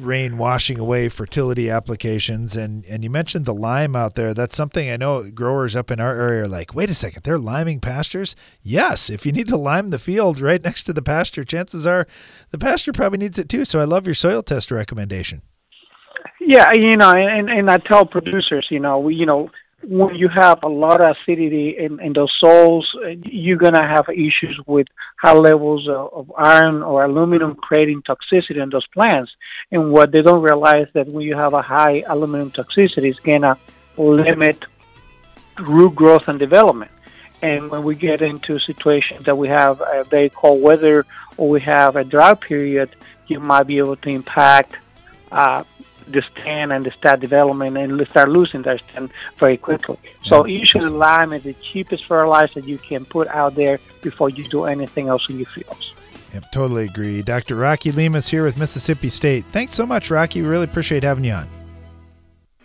rain 0.00 0.38
washing 0.38 0.78
away 0.78 1.08
fertility 1.08 1.70
applications. 1.70 2.56
And 2.56 2.84
and 2.86 3.04
you 3.04 3.10
mentioned 3.10 3.44
the 3.44 3.54
lime 3.54 3.94
out 3.94 4.14
there. 4.14 4.34
That's 4.34 4.56
something 4.56 4.90
i 4.90 4.96
know 4.96 5.30
growers 5.30 5.76
up 5.76 5.90
in 5.90 6.00
our 6.00 6.18
area 6.18 6.44
are 6.44 6.48
like 6.48 6.74
wait 6.74 6.90
a 6.90 6.94
second 6.94 7.22
they're 7.22 7.38
liming 7.38 7.80
pastures? 7.80 8.36
Yes 8.62 9.10
if 9.10 9.26
you 9.26 9.32
need 9.32 9.48
to 9.48 9.56
lime 9.56 9.90
the 9.90 9.98
field 9.98 10.40
right 10.48 10.62
next 10.62 10.84
to 10.84 10.92
the 10.92 11.02
pasture 11.02 11.44
chances 11.44 11.86
are 11.86 12.06
the 12.50 12.58
pasture 12.58 12.92
probably 12.92 13.18
needs 13.18 13.38
it 13.38 13.48
too. 13.48 13.64
So 13.64 13.80
i 13.80 13.84
love 13.84 14.06
your 14.06 14.14
soil 14.14 14.42
test 14.42 14.70
recommendation. 14.70 15.42
Yeah 16.40 16.68
you 16.74 16.96
know 16.96 17.10
and 17.10 17.48
and 17.48 17.70
i 17.70 17.76
tell 17.76 18.06
producers 18.06 18.66
you 18.70 18.80
know 18.80 18.98
we 18.98 19.14
you 19.14 19.26
know 19.26 19.50
when 19.82 20.14
you 20.16 20.28
have 20.28 20.58
a 20.62 20.68
lot 20.68 21.00
of 21.00 21.16
acidity 21.16 21.78
in, 21.78 22.00
in 22.00 22.12
those 22.12 22.32
soils, 22.40 22.94
you're 23.24 23.56
going 23.56 23.74
to 23.74 23.82
have 23.82 24.08
issues 24.08 24.58
with 24.66 24.88
high 25.18 25.34
levels 25.34 25.88
of, 25.88 26.12
of 26.12 26.32
iron 26.36 26.82
or 26.82 27.04
aluminum 27.04 27.54
creating 27.54 28.02
toxicity 28.02 28.60
in 28.62 28.70
those 28.70 28.86
plants. 28.88 29.30
And 29.70 29.92
what 29.92 30.10
they 30.10 30.22
don't 30.22 30.42
realize 30.42 30.88
that 30.94 31.06
when 31.06 31.24
you 31.24 31.36
have 31.36 31.54
a 31.54 31.62
high 31.62 32.02
aluminum 32.08 32.50
toxicity, 32.50 33.10
it's 33.10 33.20
going 33.20 33.42
to 33.42 33.56
limit 33.96 34.64
root 35.60 35.94
growth 35.94 36.26
and 36.26 36.38
development. 36.38 36.90
And 37.40 37.70
when 37.70 37.84
we 37.84 37.94
get 37.94 38.20
into 38.20 38.58
situations 38.58 39.24
that 39.26 39.38
we 39.38 39.46
have 39.48 39.80
a 39.80 40.02
very 40.04 40.30
cold 40.30 40.60
weather 40.60 41.06
or 41.36 41.48
we 41.48 41.60
have 41.60 41.94
a 41.94 42.02
drought 42.02 42.40
period, 42.40 42.96
you 43.28 43.38
might 43.38 43.68
be 43.68 43.78
able 43.78 43.96
to 43.96 44.08
impact 44.08 44.74
uh, 45.30 45.62
the 46.12 46.22
stand 46.32 46.72
and 46.72 46.84
the 46.84 46.90
stat 46.92 47.20
development 47.20 47.76
and 47.76 48.06
start 48.08 48.28
losing 48.28 48.62
their 48.62 48.78
stand 48.78 49.10
very 49.38 49.56
quickly. 49.56 49.98
So 50.22 50.46
usually 50.46 50.88
lime 50.88 51.32
is 51.32 51.44
the 51.44 51.54
cheapest 51.54 52.04
fertilizer 52.04 52.60
you 52.60 52.78
can 52.78 53.04
put 53.04 53.28
out 53.28 53.54
there 53.54 53.78
before 54.02 54.30
you 54.30 54.48
do 54.48 54.64
anything 54.64 55.08
else 55.08 55.26
in 55.28 55.38
your 55.38 55.48
fields. 55.48 55.92
Yep, 56.34 56.52
totally 56.52 56.84
agree. 56.84 57.22
Dr. 57.22 57.56
Rocky 57.56 57.90
Lemus 57.90 58.28
here 58.28 58.44
with 58.44 58.56
Mississippi 58.56 59.08
State. 59.08 59.46
Thanks 59.50 59.72
so 59.72 59.86
much, 59.86 60.10
Rocky. 60.10 60.42
We 60.42 60.48
really 60.48 60.64
appreciate 60.64 61.02
having 61.02 61.24
you 61.24 61.32
on. 61.32 61.57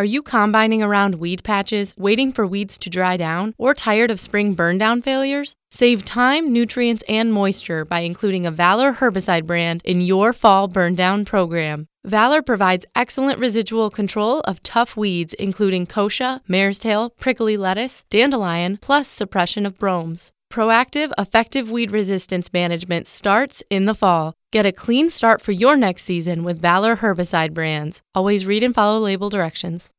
Are 0.00 0.14
you 0.16 0.22
combining 0.22 0.82
around 0.82 1.16
weed 1.16 1.44
patches, 1.44 1.94
waiting 1.94 2.32
for 2.32 2.46
weeds 2.46 2.78
to 2.78 2.88
dry 2.88 3.18
down, 3.18 3.54
or 3.58 3.74
tired 3.74 4.10
of 4.10 4.18
spring 4.18 4.56
burndown 4.56 5.04
failures? 5.04 5.56
Save 5.70 6.06
time, 6.06 6.54
nutrients, 6.54 7.04
and 7.06 7.34
moisture 7.34 7.84
by 7.84 8.00
including 8.00 8.46
a 8.46 8.50
Valor 8.50 8.94
herbicide 8.94 9.46
brand 9.46 9.82
in 9.84 10.00
your 10.00 10.32
fall 10.32 10.70
burndown 10.70 11.26
program. 11.26 11.86
Valor 12.06 12.40
provides 12.40 12.86
excellent 12.96 13.38
residual 13.38 13.90
control 13.90 14.40
of 14.46 14.62
tough 14.62 14.96
weeds 14.96 15.34
including 15.34 15.86
kochia, 15.86 16.40
mare's 16.48 16.78
tail, 16.78 17.10
prickly 17.10 17.58
lettuce, 17.58 18.04
dandelion, 18.08 18.78
plus 18.80 19.06
suppression 19.06 19.66
of 19.66 19.78
bromes. 19.78 20.32
Proactive, 20.50 21.12
effective 21.16 21.70
weed 21.70 21.92
resistance 21.92 22.52
management 22.52 23.06
starts 23.06 23.62
in 23.70 23.84
the 23.84 23.94
fall. 23.94 24.34
Get 24.50 24.66
a 24.66 24.72
clean 24.72 25.08
start 25.08 25.40
for 25.40 25.52
your 25.52 25.76
next 25.76 26.02
season 26.02 26.42
with 26.42 26.60
Valor 26.60 26.96
herbicide 26.96 27.54
brands. 27.54 28.02
Always 28.16 28.44
read 28.44 28.64
and 28.64 28.74
follow 28.74 28.98
label 28.98 29.30
directions. 29.30 29.90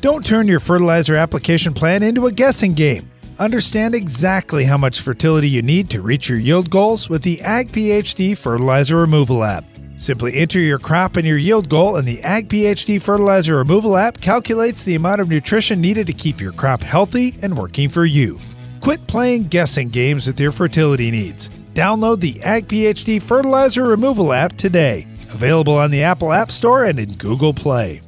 Don't 0.00 0.24
turn 0.24 0.48
your 0.48 0.58
fertilizer 0.58 1.16
application 1.16 1.74
plan 1.74 2.02
into 2.02 2.26
a 2.26 2.32
guessing 2.32 2.72
game. 2.72 3.10
Understand 3.38 3.94
exactly 3.94 4.64
how 4.64 4.78
much 4.78 5.02
fertility 5.02 5.50
you 5.50 5.60
need 5.60 5.90
to 5.90 6.00
reach 6.00 6.30
your 6.30 6.38
yield 6.38 6.70
goals 6.70 7.10
with 7.10 7.22
the 7.22 7.38
Ag 7.42 7.70
PhD 7.70 8.36
Fertilizer 8.36 8.96
Removal 8.96 9.44
app. 9.44 9.66
Simply 9.96 10.34
enter 10.34 10.60
your 10.60 10.78
crop 10.78 11.18
and 11.18 11.26
your 11.26 11.36
yield 11.36 11.68
goal, 11.68 11.96
and 11.96 12.08
the 12.08 12.22
Ag 12.22 12.48
PhD 12.48 13.02
Fertilizer 13.02 13.58
Removal 13.58 13.98
app 13.98 14.18
calculates 14.22 14.82
the 14.82 14.94
amount 14.94 15.20
of 15.20 15.28
nutrition 15.28 15.78
needed 15.78 16.06
to 16.06 16.14
keep 16.14 16.40
your 16.40 16.52
crop 16.52 16.80
healthy 16.80 17.34
and 17.42 17.58
working 17.58 17.90
for 17.90 18.06
you. 18.06 18.40
Quit 18.80 19.06
playing 19.06 19.44
guessing 19.44 19.88
games 19.88 20.26
with 20.26 20.40
your 20.40 20.52
fertility 20.52 21.10
needs. 21.10 21.50
Download 21.74 22.20
the 22.20 22.40
Ag 22.42 22.66
PhD 22.68 23.22
Fertilizer 23.22 23.84
Removal 23.84 24.32
app 24.32 24.56
today. 24.56 25.06
Available 25.30 25.74
on 25.74 25.90
the 25.90 26.02
Apple 26.02 26.32
App 26.32 26.50
Store 26.50 26.84
and 26.84 26.98
in 26.98 27.14
Google 27.14 27.54
Play. 27.54 28.02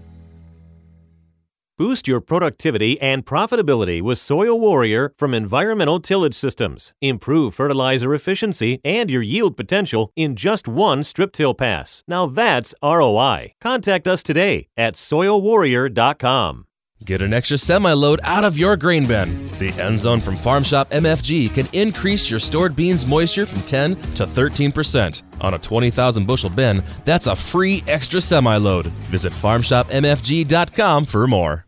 Boost 1.78 2.06
your 2.06 2.20
productivity 2.20 3.00
and 3.00 3.24
profitability 3.24 4.00
with 4.00 4.18
Soil 4.18 4.60
Warrior 4.60 5.14
from 5.16 5.34
Environmental 5.34 5.98
Tillage 5.98 6.34
Systems. 6.34 6.92
Improve 7.00 7.54
fertilizer 7.54 8.14
efficiency 8.14 8.78
and 8.84 9.10
your 9.10 9.22
yield 9.22 9.56
potential 9.56 10.12
in 10.14 10.36
just 10.36 10.68
one 10.68 11.02
strip 11.02 11.32
till 11.32 11.54
pass. 11.54 12.04
Now 12.06 12.26
that's 12.26 12.74
ROI. 12.82 13.54
Contact 13.60 14.06
us 14.06 14.22
today 14.22 14.68
at 14.76 14.94
soilwarrior.com. 14.94 16.66
Get 17.04 17.20
an 17.20 17.32
extra 17.32 17.58
semi 17.58 17.92
load 17.92 18.20
out 18.22 18.44
of 18.44 18.56
your 18.56 18.76
grain 18.76 19.06
bin. 19.06 19.48
The 19.58 19.70
end 19.82 19.98
zone 19.98 20.20
from 20.20 20.36
Farm 20.36 20.62
Shop 20.62 20.88
MFG 20.90 21.52
can 21.52 21.68
increase 21.72 22.30
your 22.30 22.38
stored 22.38 22.76
beans 22.76 23.04
moisture 23.04 23.44
from 23.44 23.62
10 23.62 23.96
to 24.14 24.24
13%. 24.24 25.22
On 25.40 25.54
a 25.54 25.58
20,000 25.58 26.26
bushel 26.26 26.50
bin, 26.50 26.84
that's 27.04 27.26
a 27.26 27.34
free 27.34 27.82
extra 27.88 28.20
semi 28.20 28.56
load. 28.56 28.86
Visit 29.10 29.32
farmshopmfg.com 29.32 31.04
for 31.06 31.26
more. 31.26 31.66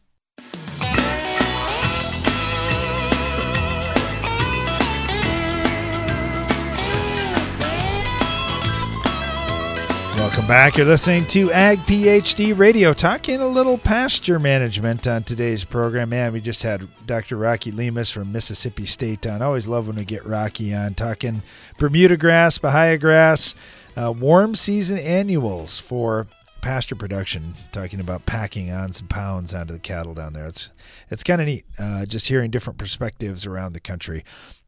Welcome 10.35 10.49
back. 10.49 10.77
You're 10.77 10.87
listening 10.87 11.29
to 11.29 11.53
Ag 11.53 11.79
PhD 11.87 12.59
Radio, 12.59 12.93
talking 12.93 13.39
a 13.39 13.47
little 13.47 13.79
pasture 13.79 14.41
management 14.41 15.07
on 15.07 15.23
today's 15.23 15.63
program. 15.63 16.09
Man, 16.09 16.33
we 16.33 16.41
just 16.41 16.65
had 16.65 16.89
Dr. 17.07 17.37
Rocky 17.37 17.71
Lemus 17.71 18.13
from 18.13 18.33
Mississippi 18.33 18.85
State 18.85 19.29
on. 19.29 19.43
I 19.43 19.45
always 19.45 19.69
love 19.69 19.87
when 19.87 19.95
we 19.95 20.05
get 20.05 20.27
Rocky 20.27 20.75
on, 20.75 20.95
talking 20.95 21.45
Bermuda 21.79 22.17
grass, 22.17 22.59
Bahia 22.59 22.99
grass, 22.99 23.55
uh, 23.97 24.11
warm 24.13 24.57
season 24.57 24.99
annuals 24.99 25.79
for 25.79 26.27
pasture 26.63 26.97
production. 26.97 27.55
Talking 27.71 28.01
about 28.01 28.27
packing 28.27 28.73
on 28.73 28.91
some 28.91 29.07
pounds 29.07 29.55
onto 29.55 29.73
the 29.73 29.79
cattle 29.79 30.15
down 30.15 30.33
there. 30.33 30.47
It's 30.47 30.73
it's 31.11 31.23
kind 31.23 31.43
of 31.43 31.47
neat, 31.47 31.65
uh, 31.79 32.07
just 32.07 32.27
hearing 32.27 32.51
different 32.51 32.81
perspectives 32.81 33.47
around 33.47 33.75
the 33.75 33.81
country. 33.81 34.25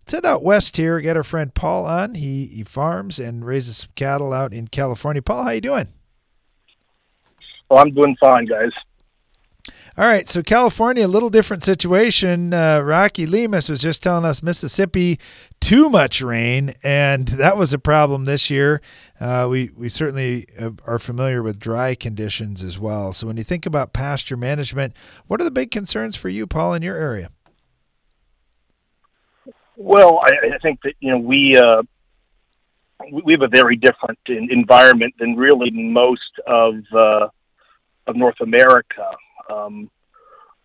Let's 0.07 0.15
head 0.15 0.25
out 0.25 0.45
west 0.45 0.77
here. 0.77 1.01
Get 1.01 1.17
our 1.17 1.25
friend 1.25 1.53
Paul 1.53 1.85
on. 1.85 2.15
He 2.15 2.47
he 2.47 2.63
farms 2.63 3.19
and 3.19 3.45
raises 3.45 3.79
some 3.79 3.91
cattle 3.97 4.33
out 4.33 4.53
in 4.53 4.69
California. 4.69 5.21
Paul, 5.21 5.43
how 5.43 5.51
you 5.51 5.61
doing? 5.61 5.89
Well, 7.69 7.81
I'm 7.81 7.93
doing 7.93 8.17
fine, 8.21 8.47
guys. 8.47 8.71
All 9.99 10.07
right, 10.07 10.29
so 10.29 10.45
California, 10.45 11.05
a 11.05 11.09
little 11.09 11.29
different 11.29 11.65
situation. 11.65 12.55
Uh, 12.55 12.83
Rocky 12.83 13.27
Lemus 13.27 13.69
was 13.69 13.81
just 13.81 14.01
telling 14.01 14.25
us 14.25 14.45
Mississippi, 14.45 15.19
too 15.61 15.91
much 15.91 16.23
rain, 16.23 16.75
and 16.85 17.27
that 17.27 17.57
was 17.57 17.73
a 17.73 17.79
problem 17.79 18.27
this 18.27 18.49
year. 18.49 18.81
Uh, 19.19 19.49
we 19.51 19.73
we 19.77 19.89
certainly 19.89 20.47
uh, 20.57 20.71
are 20.87 21.01
familiar 21.01 21.43
with 21.43 21.59
dry 21.59 21.97
conditions 21.97 22.63
as 22.63 22.79
well. 22.79 23.13
So 23.13 23.27
when 23.27 23.39
you 23.39 23.43
think 23.43 23.67
about 23.67 23.93
pasture 23.93 24.37
management, 24.37 24.95
what 25.27 25.41
are 25.41 25.45
the 25.45 25.51
big 25.51 25.73
concerns 25.73 26.15
for 26.15 26.29
you, 26.29 26.47
Paul, 26.47 26.75
in 26.75 26.83
your 26.83 26.97
area? 26.97 27.31
Well, 29.77 30.21
I, 30.23 30.55
I 30.55 30.59
think 30.59 30.81
that 30.83 30.95
you 31.01 31.13
know 31.13 31.19
we 31.19 31.57
uh, 31.57 31.83
we 33.11 33.33
have 33.35 33.43
a 33.43 33.49
very 33.49 33.77
different 33.77 34.19
environment 34.27 35.15
than 35.19 35.37
really 35.37 35.71
most 35.71 36.33
of 36.47 36.77
uh, 36.95 37.29
of 38.07 38.17
North 38.17 38.41
America. 38.41 39.11
Um, 39.51 39.91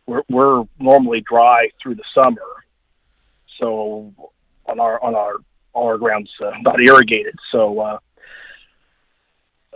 we're, 0.06 0.24
we're 0.30 0.64
normally 0.80 1.22
dry 1.22 1.70
through 1.82 1.96
the 1.96 2.04
summer, 2.16 2.42
so 3.60 4.14
on 4.66 4.80
our 4.80 5.04
on 5.04 5.14
our 5.14 5.36
our 5.76 5.98
grounds 5.98 6.32
uh, 6.44 6.52
not 6.62 6.80
irrigated. 6.82 7.36
So, 7.52 7.80
uh, 7.80 8.00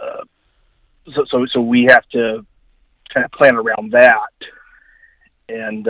uh, 0.01 0.23
so 1.13 1.25
so 1.27 1.45
so 1.45 1.61
we 1.61 1.87
have 1.89 2.07
to 2.13 2.45
kind 3.13 3.25
of 3.25 3.31
plan 3.31 3.55
around 3.55 3.91
that, 3.91 4.33
and 5.49 5.87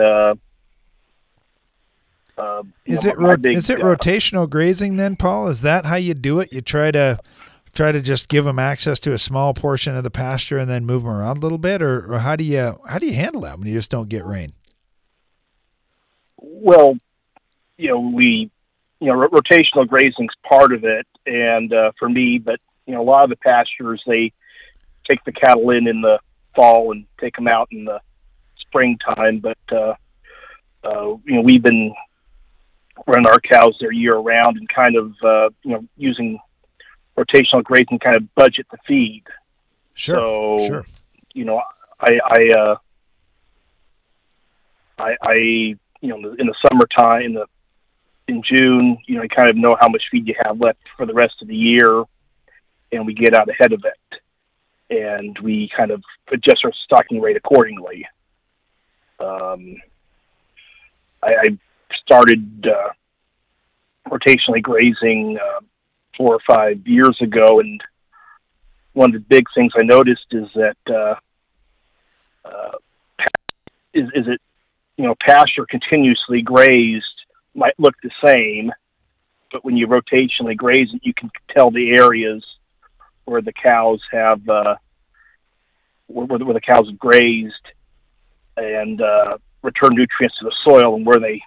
uh, 2.38 2.40
uh, 2.42 2.62
is 2.84 3.04
know, 3.04 3.10
it 3.10 3.18
ro- 3.18 3.36
big, 3.36 3.56
is 3.56 3.70
it 3.70 3.80
uh, 3.80 3.84
rotational 3.84 4.48
grazing 4.48 4.96
then, 4.96 5.16
Paul? 5.16 5.48
Is 5.48 5.62
that 5.62 5.86
how 5.86 5.96
you 5.96 6.14
do 6.14 6.40
it? 6.40 6.52
You 6.52 6.60
try 6.60 6.90
to 6.90 7.18
try 7.74 7.92
to 7.92 8.00
just 8.00 8.28
give 8.28 8.44
them 8.44 8.58
access 8.58 8.98
to 9.00 9.12
a 9.12 9.18
small 9.18 9.54
portion 9.54 9.96
of 9.96 10.02
the 10.02 10.10
pasture 10.10 10.58
and 10.58 10.68
then 10.68 10.84
move 10.86 11.02
them 11.02 11.12
around 11.12 11.38
a 11.38 11.40
little 11.40 11.58
bit, 11.58 11.82
or, 11.82 12.12
or 12.12 12.18
how 12.18 12.36
do 12.36 12.44
you 12.44 12.78
how 12.86 12.98
do 12.98 13.06
you 13.06 13.14
handle 13.14 13.42
that 13.42 13.58
when 13.58 13.66
you 13.66 13.74
just 13.74 13.90
don't 13.90 14.08
get 14.08 14.24
rain? 14.24 14.52
Well, 16.38 16.98
you 17.76 17.88
know, 17.88 18.00
we, 18.00 18.50
you 19.00 19.06
know, 19.06 19.14
ro- 19.14 19.28
rotational 19.28 19.86
grazing's 19.86 20.34
part 20.46 20.72
of 20.72 20.84
it, 20.84 21.06
and 21.26 21.72
uh, 21.72 21.92
for 21.98 22.08
me, 22.08 22.38
but 22.38 22.60
you 22.86 22.94
know, 22.94 23.02
a 23.02 23.04
lot 23.04 23.24
of 23.24 23.30
the 23.30 23.36
pastures 23.36 24.02
they 24.06 24.32
take 25.08 25.22
the 25.24 25.32
cattle 25.32 25.70
in 25.70 25.86
in 25.86 26.00
the 26.00 26.18
fall 26.54 26.92
and 26.92 27.06
take 27.20 27.36
them 27.36 27.48
out 27.48 27.68
in 27.70 27.84
the 27.84 28.00
springtime. 28.58 29.40
But 29.40 29.58
uh, 29.70 29.94
uh, 30.84 31.16
you 31.24 31.34
know, 31.34 31.42
we've 31.42 31.62
been 31.62 31.94
running 33.06 33.26
our 33.26 33.40
cows 33.40 33.76
there 33.80 33.92
year 33.92 34.16
round 34.16 34.56
and 34.56 34.68
kind 34.68 34.96
of 34.96 35.14
uh, 35.22 35.50
you 35.62 35.72
know 35.72 35.84
using 35.96 36.38
rotational 37.16 37.62
grazing 37.62 37.98
kind 37.98 38.16
of 38.16 38.34
budget 38.34 38.66
the 38.70 38.78
feed. 38.86 39.24
Sure. 39.94 40.58
So, 40.58 40.66
sure. 40.66 40.86
you 41.32 41.44
know, 41.44 41.62
I 42.00 42.20
I 42.24 42.56
uh, 42.56 42.76
I, 44.98 45.16
I 45.22 45.34
you 45.34 45.78
know 46.08 46.34
in 46.38 46.46
the 46.46 46.54
summertime 46.62 47.22
in 47.22 47.34
the 47.34 47.46
in 48.28 48.42
June, 48.42 48.98
you 49.06 49.16
know, 49.16 49.22
you 49.22 49.28
kind 49.28 49.50
of 49.50 49.56
know 49.56 49.76
how 49.80 49.88
much 49.88 50.02
feed 50.10 50.26
you 50.26 50.34
have 50.44 50.60
left 50.60 50.80
for 50.96 51.06
the 51.06 51.14
rest 51.14 51.42
of 51.42 51.48
the 51.48 51.56
year, 51.56 52.02
and 52.92 53.06
we 53.06 53.14
get 53.14 53.34
out 53.34 53.48
ahead 53.48 53.72
of 53.72 53.84
it, 53.84 54.20
and 54.90 55.38
we 55.38 55.70
kind 55.76 55.90
of 55.90 56.02
adjust 56.32 56.64
our 56.64 56.72
stocking 56.84 57.20
rate 57.20 57.36
accordingly. 57.36 58.06
Um, 59.20 59.76
I, 61.22 61.34
I 61.34 61.58
started 62.00 62.66
uh, 62.66 62.90
rotationally 64.10 64.62
grazing 64.62 65.38
uh, 65.38 65.60
four 66.16 66.34
or 66.34 66.40
five 66.48 66.86
years 66.86 67.16
ago, 67.20 67.60
and 67.60 67.80
one 68.92 69.14
of 69.14 69.20
the 69.20 69.26
big 69.28 69.44
things 69.54 69.72
I 69.78 69.84
noticed 69.84 70.26
is 70.32 70.48
that 70.54 70.76
uh, 70.88 71.14
uh, 72.48 72.72
is 73.92 74.08
is 74.14 74.26
it 74.26 74.40
you 74.96 75.04
know 75.04 75.14
pasture 75.20 75.66
continuously 75.68 76.42
grazed 76.42 77.04
might 77.54 77.74
look 77.78 77.94
the 78.02 78.10
same, 78.24 78.70
but 79.50 79.64
when 79.64 79.76
you 79.76 79.86
rotationally 79.86 80.56
graze 80.56 80.92
it, 80.92 81.00
you 81.02 81.14
can 81.14 81.30
tell 81.50 81.70
the 81.70 81.90
areas 81.96 82.44
where 83.24 83.42
the 83.42 83.52
cows 83.52 84.00
have 84.12 84.46
uh, 84.48 84.76
where, 86.06 86.26
where 86.26 86.54
the 86.54 86.60
cows 86.60 86.88
have 86.88 86.98
grazed 86.98 87.54
and 88.56 89.00
uh, 89.00 89.36
return 89.62 89.94
nutrients 89.94 90.38
to 90.38 90.44
the 90.44 90.54
soil, 90.64 90.96
and 90.96 91.06
where 91.06 91.18
they 91.18 91.42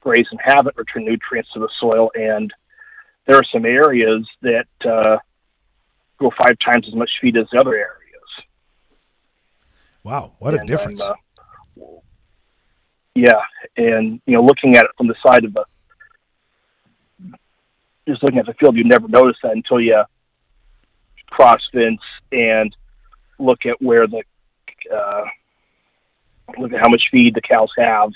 graze 0.00 0.26
and 0.30 0.40
haven't 0.42 0.76
returned 0.76 1.06
nutrients 1.06 1.52
to 1.52 1.60
the 1.60 1.68
soil. 1.78 2.10
And 2.14 2.52
there 3.26 3.36
are 3.36 3.44
some 3.52 3.64
areas 3.64 4.26
that 4.42 4.66
uh, 4.84 5.18
go 6.18 6.30
five 6.36 6.58
times 6.64 6.88
as 6.88 6.94
much 6.94 7.10
feed 7.20 7.36
as 7.36 7.46
the 7.52 7.60
other 7.60 7.74
areas. 7.74 7.96
Wow, 10.02 10.32
what 10.38 10.54
a 10.54 10.58
And 10.58 10.68
difference! 10.68 11.02
Uh, 11.02 11.14
yeah, 13.14 13.40
and 13.76 14.20
you 14.26 14.36
know, 14.36 14.42
looking 14.42 14.76
at 14.76 14.84
it 14.84 14.90
from 14.96 15.08
the 15.08 15.14
side 15.22 15.44
of 15.44 15.52
the 15.52 15.64
just 18.08 18.22
looking 18.22 18.38
at 18.38 18.46
the 18.46 18.54
field, 18.54 18.76
you 18.76 18.84
never 18.84 19.06
notice 19.08 19.36
that 19.42 19.52
until 19.52 19.80
you 19.80 20.02
cross 21.28 21.60
fence 21.72 22.00
and 22.32 22.74
look 23.38 23.66
at 23.66 23.80
where 23.80 24.06
the 24.06 24.22
uh, 24.92 25.24
look 26.58 26.72
at 26.72 26.80
how 26.80 26.88
much 26.88 27.08
feed 27.10 27.34
the 27.34 27.40
cows 27.40 27.70
have 27.76 28.10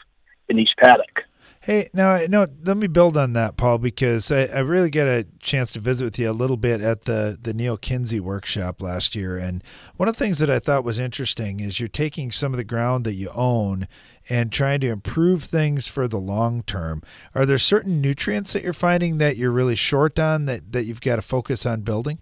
in 0.48 0.58
each 0.58 0.74
paddock. 0.78 1.22
Hey, 1.64 1.88
now 1.94 2.20
no, 2.28 2.46
let 2.66 2.76
me 2.76 2.88
build 2.88 3.16
on 3.16 3.32
that, 3.32 3.56
Paul, 3.56 3.78
because 3.78 4.30
I, 4.30 4.42
I 4.54 4.58
really 4.58 4.90
get 4.90 5.06
a 5.06 5.26
chance 5.40 5.72
to 5.72 5.80
visit 5.80 6.04
with 6.04 6.18
you 6.18 6.30
a 6.30 6.32
little 6.32 6.58
bit 6.58 6.82
at 6.82 7.06
the 7.06 7.38
the 7.40 7.54
Neal 7.54 7.78
Kinsey 7.78 8.20
workshop 8.20 8.82
last 8.82 9.16
year, 9.16 9.38
and 9.38 9.64
one 9.96 10.06
of 10.06 10.14
the 10.14 10.18
things 10.18 10.40
that 10.40 10.50
I 10.50 10.58
thought 10.58 10.84
was 10.84 10.98
interesting 10.98 11.60
is 11.60 11.80
you're 11.80 11.88
taking 11.88 12.30
some 12.30 12.52
of 12.52 12.58
the 12.58 12.64
ground 12.64 13.06
that 13.06 13.14
you 13.14 13.30
own 13.34 13.88
and 14.28 14.52
trying 14.52 14.80
to 14.80 14.90
improve 14.90 15.44
things 15.44 15.88
for 15.88 16.06
the 16.06 16.18
long 16.18 16.62
term. 16.64 17.00
Are 17.34 17.46
there 17.46 17.56
certain 17.56 17.98
nutrients 17.98 18.52
that 18.52 18.62
you're 18.62 18.74
finding 18.74 19.16
that 19.16 19.38
you're 19.38 19.50
really 19.50 19.74
short 19.74 20.18
on 20.18 20.44
that 20.44 20.72
that 20.72 20.84
you've 20.84 21.00
got 21.00 21.16
to 21.16 21.22
focus 21.22 21.64
on 21.64 21.80
building? 21.80 22.18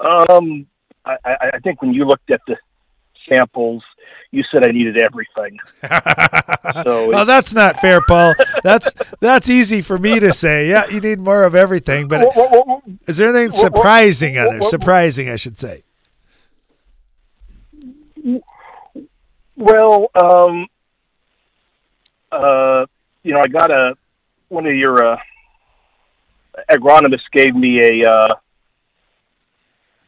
Um, 0.00 0.66
I 1.04 1.16
I 1.24 1.58
think 1.62 1.80
when 1.80 1.94
you 1.94 2.06
looked 2.06 2.32
at 2.32 2.40
the 2.48 2.56
samples, 3.32 3.82
you 4.30 4.42
said 4.50 4.66
I 4.68 4.72
needed 4.72 5.00
everything. 5.00 5.58
so 6.84 7.08
well, 7.08 7.24
that's 7.24 7.54
not 7.54 7.78
fair, 7.80 8.00
Paul. 8.00 8.34
That's 8.62 8.92
that's 9.20 9.48
easy 9.48 9.80
for 9.80 9.98
me 9.98 10.18
to 10.20 10.32
say. 10.32 10.68
Yeah, 10.68 10.84
you 10.90 11.00
need 11.00 11.18
more 11.18 11.44
of 11.44 11.54
everything. 11.54 12.08
But 12.08 12.28
is 13.06 13.18
there 13.18 13.34
anything 13.34 13.52
surprising 13.52 14.38
on 14.38 14.48
there? 14.48 14.62
Surprising, 14.62 15.28
I 15.28 15.36
should 15.36 15.58
say. 15.58 15.84
Well, 19.56 20.10
um, 20.14 20.66
uh, 22.32 22.86
you 23.22 23.32
know, 23.32 23.40
I 23.40 23.48
got 23.48 23.70
a 23.70 23.94
one 24.48 24.66
of 24.66 24.74
your 24.74 25.12
uh, 25.12 25.16
agronomists 26.70 27.30
gave 27.32 27.54
me 27.54 27.80
a 27.80 28.10
uh, 28.10 28.34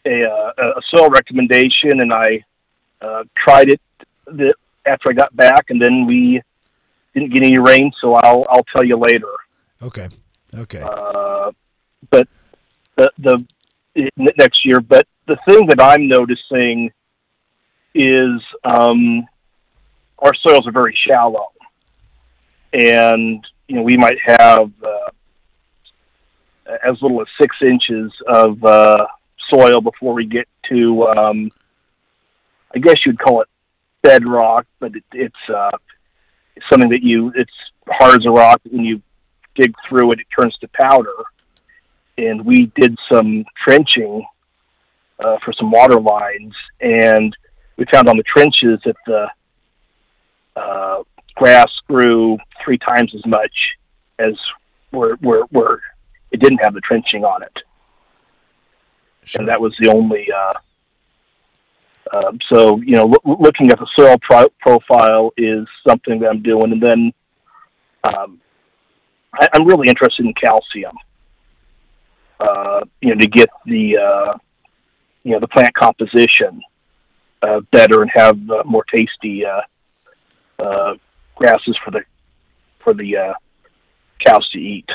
a, 0.06 0.24
uh, 0.24 0.52
a 0.58 0.82
soil 0.88 1.10
recommendation, 1.10 2.00
and 2.00 2.12
I 2.12 2.44
uh, 3.06 3.24
tried 3.36 3.68
it 3.68 3.80
the, 4.26 4.54
after 4.86 5.10
I 5.10 5.12
got 5.12 5.34
back, 5.36 5.66
and 5.68 5.80
then 5.80 6.06
we 6.06 6.42
didn't 7.14 7.32
get 7.34 7.46
any 7.46 7.58
rain, 7.58 7.92
so 8.00 8.14
I'll 8.14 8.44
I'll 8.48 8.66
tell 8.74 8.84
you 8.84 8.96
later. 8.96 9.32
Okay. 9.82 10.08
Okay. 10.54 10.80
Uh, 10.80 11.50
but 12.10 12.28
the 12.96 13.10
the 13.18 13.44
next 14.16 14.64
year, 14.64 14.80
but 14.80 15.06
the 15.26 15.36
thing 15.48 15.66
that 15.66 15.80
I'm 15.80 16.08
noticing 16.08 16.90
is 17.94 18.42
um, 18.64 19.26
our 20.18 20.34
soils 20.34 20.66
are 20.66 20.72
very 20.72 20.96
shallow, 21.06 21.48
and 22.72 23.46
you 23.68 23.76
know 23.76 23.82
we 23.82 23.96
might 23.96 24.18
have 24.24 24.70
uh, 24.82 25.10
as 26.84 27.00
little 27.02 27.20
as 27.20 27.28
six 27.40 27.56
inches 27.62 28.12
of 28.26 28.62
uh, 28.64 29.06
soil 29.52 29.80
before 29.80 30.14
we 30.14 30.26
get 30.26 30.48
to 30.68 31.04
um, 31.06 31.50
I 32.74 32.78
guess 32.78 33.04
you'd 33.06 33.18
call 33.18 33.42
it 33.42 33.48
bedrock, 34.02 34.66
but 34.80 34.94
it, 34.94 35.04
it's 35.12 35.34
uh, 35.48 35.70
something 36.70 36.90
that 36.90 37.02
you 37.02 37.32
it's 37.34 37.52
hard 37.88 38.20
as 38.20 38.26
a 38.26 38.30
rock. 38.30 38.60
When 38.68 38.84
you 38.84 39.02
dig 39.54 39.74
through 39.88 40.12
it, 40.12 40.20
it 40.20 40.26
turns 40.38 40.56
to 40.58 40.68
powder. 40.68 41.24
And 42.18 42.44
we 42.46 42.72
did 42.76 42.96
some 43.12 43.44
trenching 43.62 44.24
uh, 45.18 45.36
for 45.44 45.52
some 45.52 45.70
water 45.70 46.00
lines, 46.00 46.54
and 46.80 47.36
we 47.76 47.84
found 47.92 48.08
on 48.08 48.16
the 48.16 48.22
trenches 48.22 48.80
that 48.84 48.96
the 49.06 49.28
uh, 50.56 51.02
grass 51.34 51.70
grew 51.86 52.38
three 52.64 52.78
times 52.78 53.14
as 53.14 53.24
much 53.26 53.52
as 54.18 54.32
where 54.90 55.16
where 55.16 55.42
where 55.50 55.80
it 56.30 56.40
didn't 56.40 56.58
have 56.58 56.74
the 56.74 56.80
trenching 56.80 57.24
on 57.24 57.42
it. 57.42 57.58
And 59.36 59.48
that 59.48 59.60
was 59.60 59.74
the 59.78 59.90
only. 59.90 60.28
Uh, 60.32 60.54
um, 62.12 62.38
so 62.52 62.80
you 62.80 62.92
know, 62.92 63.06
lo- 63.06 63.36
looking 63.40 63.70
at 63.70 63.78
the 63.78 63.88
soil 63.98 64.16
pro- 64.20 64.52
profile 64.60 65.32
is 65.36 65.66
something 65.86 66.20
that 66.20 66.28
I'm 66.28 66.42
doing, 66.42 66.72
and 66.72 66.82
then 66.82 67.12
um, 68.04 68.40
I- 69.34 69.48
I'm 69.52 69.66
really 69.66 69.88
interested 69.88 70.24
in 70.26 70.34
calcium. 70.34 70.96
Uh, 72.38 72.80
you 73.00 73.14
know, 73.14 73.20
to 73.20 73.28
get 73.28 73.48
the 73.64 73.96
uh, 73.96 74.38
you 75.24 75.32
know 75.32 75.40
the 75.40 75.48
plant 75.48 75.74
composition 75.74 76.60
uh, 77.42 77.60
better 77.72 78.02
and 78.02 78.10
have 78.14 78.38
uh, 78.50 78.62
more 78.64 78.84
tasty 78.92 79.44
uh, 79.44 80.62
uh, 80.62 80.94
grasses 81.34 81.76
for 81.84 81.90
the 81.90 82.00
for 82.84 82.94
the 82.94 83.34
cows 84.24 84.48
to 84.50 84.58
eat. 84.58 84.88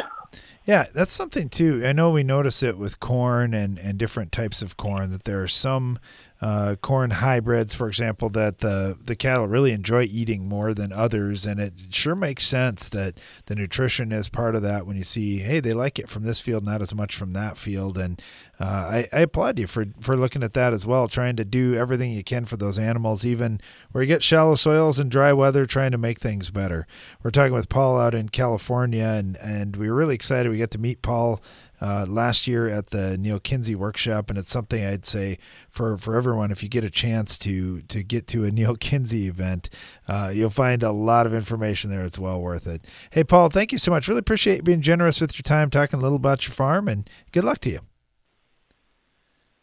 Yeah, 0.63 0.85
that's 0.93 1.11
something 1.11 1.49
too. 1.49 1.83
I 1.85 1.91
know 1.91 2.11
we 2.11 2.23
notice 2.23 2.61
it 2.61 2.77
with 2.77 2.99
corn 2.99 3.53
and, 3.53 3.79
and 3.79 3.97
different 3.97 4.31
types 4.31 4.61
of 4.61 4.77
corn 4.77 5.11
that 5.11 5.23
there 5.23 5.41
are 5.41 5.47
some 5.47 5.97
uh, 6.41 6.75
corn 6.81 7.11
hybrids, 7.11 7.75
for 7.75 7.87
example, 7.87 8.27
that 8.29 8.59
the 8.59 8.97
the 9.05 9.15
cattle 9.15 9.47
really 9.47 9.71
enjoy 9.71 10.03
eating 10.03 10.49
more 10.49 10.73
than 10.73 10.91
others, 10.91 11.45
and 11.45 11.59
it 11.59 11.73
sure 11.91 12.15
makes 12.15 12.43
sense 12.45 12.89
that 12.89 13.19
the 13.45 13.53
nutrition 13.53 14.11
is 14.11 14.27
part 14.27 14.55
of 14.55 14.63
that. 14.63 14.87
When 14.87 14.97
you 14.97 15.03
see, 15.03 15.39
hey, 15.39 15.59
they 15.59 15.73
like 15.73 15.99
it 15.99 16.09
from 16.09 16.23
this 16.23 16.39
field, 16.39 16.63
not 16.63 16.81
as 16.81 16.95
much 16.95 17.15
from 17.15 17.33
that 17.33 17.59
field, 17.59 17.95
and 17.95 18.19
uh, 18.59 18.63
I, 18.63 19.07
I 19.13 19.19
applaud 19.21 19.59
you 19.59 19.67
for 19.67 19.85
for 19.99 20.17
looking 20.17 20.41
at 20.41 20.53
that 20.53 20.73
as 20.73 20.83
well, 20.83 21.07
trying 21.07 21.35
to 21.35 21.45
do 21.45 21.75
everything 21.75 22.11
you 22.11 22.23
can 22.23 22.45
for 22.45 22.57
those 22.57 22.79
animals, 22.79 23.23
even 23.23 23.61
where 23.91 24.03
you 24.03 24.07
get 24.07 24.23
shallow 24.23 24.55
soils 24.55 24.97
and 24.97 25.11
dry 25.11 25.33
weather, 25.33 25.67
trying 25.67 25.91
to 25.91 25.97
make 25.99 26.19
things 26.19 26.49
better. 26.49 26.87
We're 27.21 27.29
talking 27.29 27.53
with 27.53 27.69
Paul 27.69 27.99
out 27.99 28.15
in 28.15 28.29
California, 28.29 29.05
and 29.05 29.37
and 29.37 29.75
we 29.75 29.91
were 29.91 29.95
really 29.95 30.15
excited 30.15 30.49
we 30.49 30.57
get 30.57 30.71
to 30.71 30.79
meet 30.79 31.03
Paul 31.03 31.39
uh, 31.81 32.05
last 32.07 32.47
year 32.47 32.67
at 32.67 32.91
the 32.91 33.17
Neal 33.17 33.39
Kinsey 33.39 33.75
workshop, 33.75 34.29
and 34.29 34.37
it's 34.37 34.51
something 34.51 34.85
I'd 34.85 35.05
say 35.05 35.37
for, 35.69 35.97
for 35.97 36.15
everyone. 36.15 36.51
If 36.51 36.61
you 36.61 36.69
get 36.69 36.83
a 36.83 36.89
chance 36.89 37.37
to 37.39 37.81
to 37.81 38.03
get 38.03 38.27
to 38.27 38.45
a 38.45 38.51
Neal 38.51 38.75
Kinsey 38.75 39.27
event, 39.27 39.69
uh, 40.07 40.31
you'll 40.33 40.49
find 40.49 40.83
a 40.83 40.91
lot 40.91 41.25
of 41.25 41.33
information 41.33 41.89
there. 41.89 42.03
It's 42.03 42.19
well 42.19 42.39
worth 42.39 42.67
it. 42.67 42.85
Hey, 43.09 43.23
Paul, 43.23 43.49
thank 43.49 43.71
you 43.71 43.77
so 43.77 43.91
much. 43.91 44.07
Really 44.07 44.19
appreciate 44.19 44.57
you 44.57 44.63
being 44.63 44.81
generous 44.81 45.19
with 45.19 45.35
your 45.35 45.43
time, 45.43 45.69
talking 45.69 45.99
a 45.99 46.01
little 46.01 46.17
about 46.17 46.47
your 46.47 46.53
farm, 46.53 46.87
and 46.87 47.09
good 47.31 47.43
luck 47.43 47.59
to 47.59 47.69
you. 47.69 47.79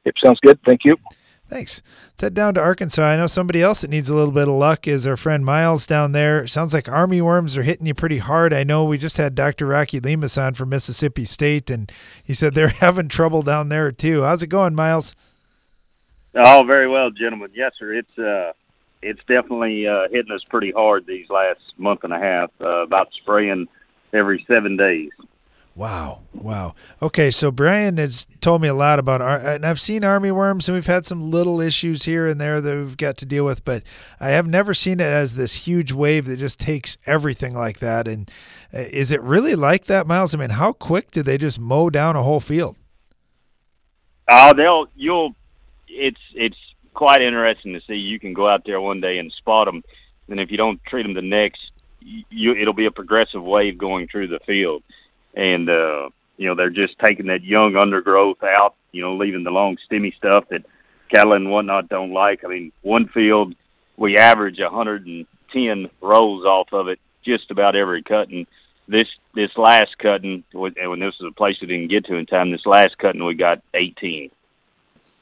Yep, 0.05 0.15
sounds 0.23 0.41
good. 0.41 0.59
Thank 0.67 0.85
you. 0.85 0.97
Thanks. 1.49 1.81
Let's 2.09 2.21
head 2.21 2.35
down 2.35 2.55
to 2.55 2.61
Arkansas. 2.61 3.03
I 3.03 3.17
know 3.17 3.27
somebody 3.27 3.63
else 3.63 3.81
that 3.81 3.89
needs 3.89 4.11
a 4.11 4.15
little 4.15 4.35
bit 4.35 4.49
of 4.49 4.55
luck 4.55 4.87
is 4.87 5.07
our 5.07 5.17
friend 5.17 5.47
Miles 5.47 5.87
down 5.87 6.13
there. 6.13 6.47
Sounds 6.47 6.75
like 6.75 6.91
army 6.91 7.23
worms 7.23 7.57
are 7.57 7.63
hitting 7.63 7.87
you 7.87 7.95
pretty 7.95 8.19
hard. 8.19 8.53
I 8.53 8.65
know 8.65 8.85
we 8.85 8.99
just 8.99 9.17
had 9.17 9.35
Dr. 9.35 9.67
Rocky 9.67 9.99
Lemus 9.99 10.41
on 10.41 10.53
from 10.53 10.69
Mississippi 10.69 11.25
State, 11.25 11.71
and 11.71 11.91
he 12.23 12.35
said 12.35 12.55
they're 12.55 12.69
having 12.81 13.09
trouble 13.09 13.43
down 13.43 13.71
there 13.71 13.91
too. 13.91 14.23
How's 14.25 14.43
it 14.43 14.49
going, 14.49 14.75
Miles? 14.75 15.17
Oh, 16.35 16.65
very 16.71 16.87
well, 16.87 17.11
gentlemen. 17.11 17.51
Yes, 17.55 17.73
sir. 17.79 17.95
It's 17.95 18.19
uh, 18.19 18.53
it's 19.01 19.21
definitely 19.21 19.87
uh, 19.87 20.09
hitting 20.11 20.33
us 20.33 20.45
pretty 20.51 20.73
hard 20.73 21.07
these 21.07 21.31
last 21.31 21.61
month 21.79 22.05
and 22.05 22.13
a 22.13 22.19
half. 22.19 22.51
Uh, 22.61 22.83
about 22.83 23.09
spraying 23.15 23.69
every 24.13 24.45
seven 24.47 24.77
days. 24.77 25.11
Wow, 25.79 26.23
wow. 26.35 26.75
Okay, 27.01 27.31
so 27.31 27.53
Brian 27.53 27.99
has 27.99 28.27
told 28.41 28.61
me 28.63 28.67
a 28.67 28.75
lot 28.75 28.99
about, 28.99 29.23
ar- 29.23 29.39
and 29.39 29.65
I've 29.65 29.79
seen 29.79 30.03
army 30.03 30.33
worms, 30.33 30.69
and 30.69 30.75
we've 30.75 30.87
had 30.87 31.07
some 31.07 31.31
little 31.31 31.61
issues 31.61 32.03
here 32.03 32.27
and 32.27 32.41
there 32.41 32.61
that 32.61 32.77
we've 32.77 32.97
got 32.97 33.17
to 33.19 33.25
deal 33.25 33.45
with, 33.45 33.65
but 33.65 33.85
I 34.19 34.31
have 34.31 34.49
never 34.49 34.75
seen 34.75 34.99
it 34.99 35.05
as 35.05 35.37
this 35.37 35.69
huge 35.69 35.93
wave 35.93 36.27
that 36.27 36.39
just 36.39 36.59
takes 36.59 36.99
everything 37.07 37.55
like 37.55 37.79
that. 37.79 38.09
And 38.09 38.29
uh, 38.75 38.79
is 38.91 39.13
it 39.13 39.23
really 39.23 39.55
like 39.55 39.85
that, 39.85 40.09
Miles? 40.09 40.35
I 40.35 40.39
mean, 40.39 40.51
how 40.51 40.73
quick 40.73 41.13
do 41.13 41.23
they 41.23 41.39
just 41.39 41.61
mow 41.61 41.91
down 41.91 42.17
a 42.17 42.25
whole 42.25 42.41
field? 42.41 42.77
Oh, 44.29 44.53
they'll 44.55 44.89
you'll. 44.97 45.37
It's 45.87 46.21
it's 46.35 46.59
quite 46.93 47.23
interesting 47.23 47.75
to 47.75 47.81
see. 47.83 47.95
You 47.95 48.19
can 48.19 48.35
go 48.35 48.49
out 48.49 48.65
there 48.67 48.81
one 48.81 49.01
day 49.01 49.19
and 49.19 49.31
spot 49.31 49.67
them, 49.67 49.85
and 50.29 50.41
if 50.41 50.51
you 50.51 50.57
don't 50.57 50.83
treat 50.87 51.05
them 51.05 51.15
the 51.15 51.23
next, 51.23 51.71
you 52.01 52.57
it'll 52.57 52.75
be 52.75 52.87
a 52.87 52.91
progressive 52.91 53.45
wave 53.45 53.79
going 53.79 54.09
through 54.09 54.27
the 54.27 54.41
field 54.41 54.83
and 55.39 55.71
uh, 55.71 56.11
you 56.37 56.49
know 56.49 56.55
they're 56.55 56.69
just 56.69 56.99
taking 56.99 57.27
that 57.27 57.43
young 57.43 57.77
undergrowth 57.77 58.43
out, 58.43 58.75
you 58.93 59.01
know, 59.01 59.17
leaving 59.17 59.45
the 59.45 59.51
long 59.51 59.79
stemmy 59.91 60.15
stuff 60.17 60.45
that 60.51 60.67
cattle 61.11 61.33
and 61.33 61.51
whatnot 61.51 61.89
don't 61.89 62.13
like. 62.13 62.45
I 62.45 62.49
mean, 62.49 62.73
one 62.83 63.09
field 63.09 63.55
we 63.97 64.17
average 64.17 64.59
110 64.61 65.91
rows 66.03 66.45
off 66.45 66.73
of 66.73 66.89
it 66.89 67.01
just 67.25 67.51
about 67.51 67.77
every 67.77 68.03
cutting. 68.03 68.47
This 68.89 69.09
this 69.35 69.51
last 69.57 69.99
cutting, 69.99 70.45
and 70.53 70.91
when 70.91 71.01
this 71.01 71.15
is 71.15 71.27
a 71.27 71.33
place 71.33 71.59
we 71.61 71.67
didn't 71.67 71.89
get 71.89 72.05
to 72.07 72.17
in 72.17 72.27
time, 72.27 72.51
this 72.51 72.67
last 72.67 72.99
cutting 72.99 73.25
we 73.25 73.35
got 73.35 73.63
18. 73.75 74.31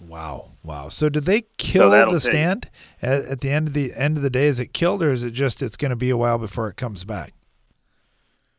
Wow, 0.09 0.51
wow. 0.63 0.89
So 0.89 1.09
did 1.09 1.25
they 1.25 1.45
kill 1.57 1.91
that'll 1.91 2.13
the 2.13 2.21
stand 2.21 2.71
at, 3.03 3.25
at 3.25 3.41
the 3.41 3.51
end 3.51 3.69
of 3.69 3.75
the 3.75 3.93
end 3.95 4.17
of 4.17 4.23
the 4.23 4.31
day? 4.31 4.47
Is 4.47 4.61
it 4.61 4.73
killed, 4.73 5.03
or 5.03 5.11
is 5.11 5.25
it 5.25 5.33
just 5.33 5.63
it's 5.63 5.77
going 5.77 5.91
to 5.91 5.97
be 5.97 6.11
a 6.11 6.17
while 6.17 6.39
before 6.39 6.69
it 6.69 6.77
comes 6.77 7.03
back? 7.03 7.33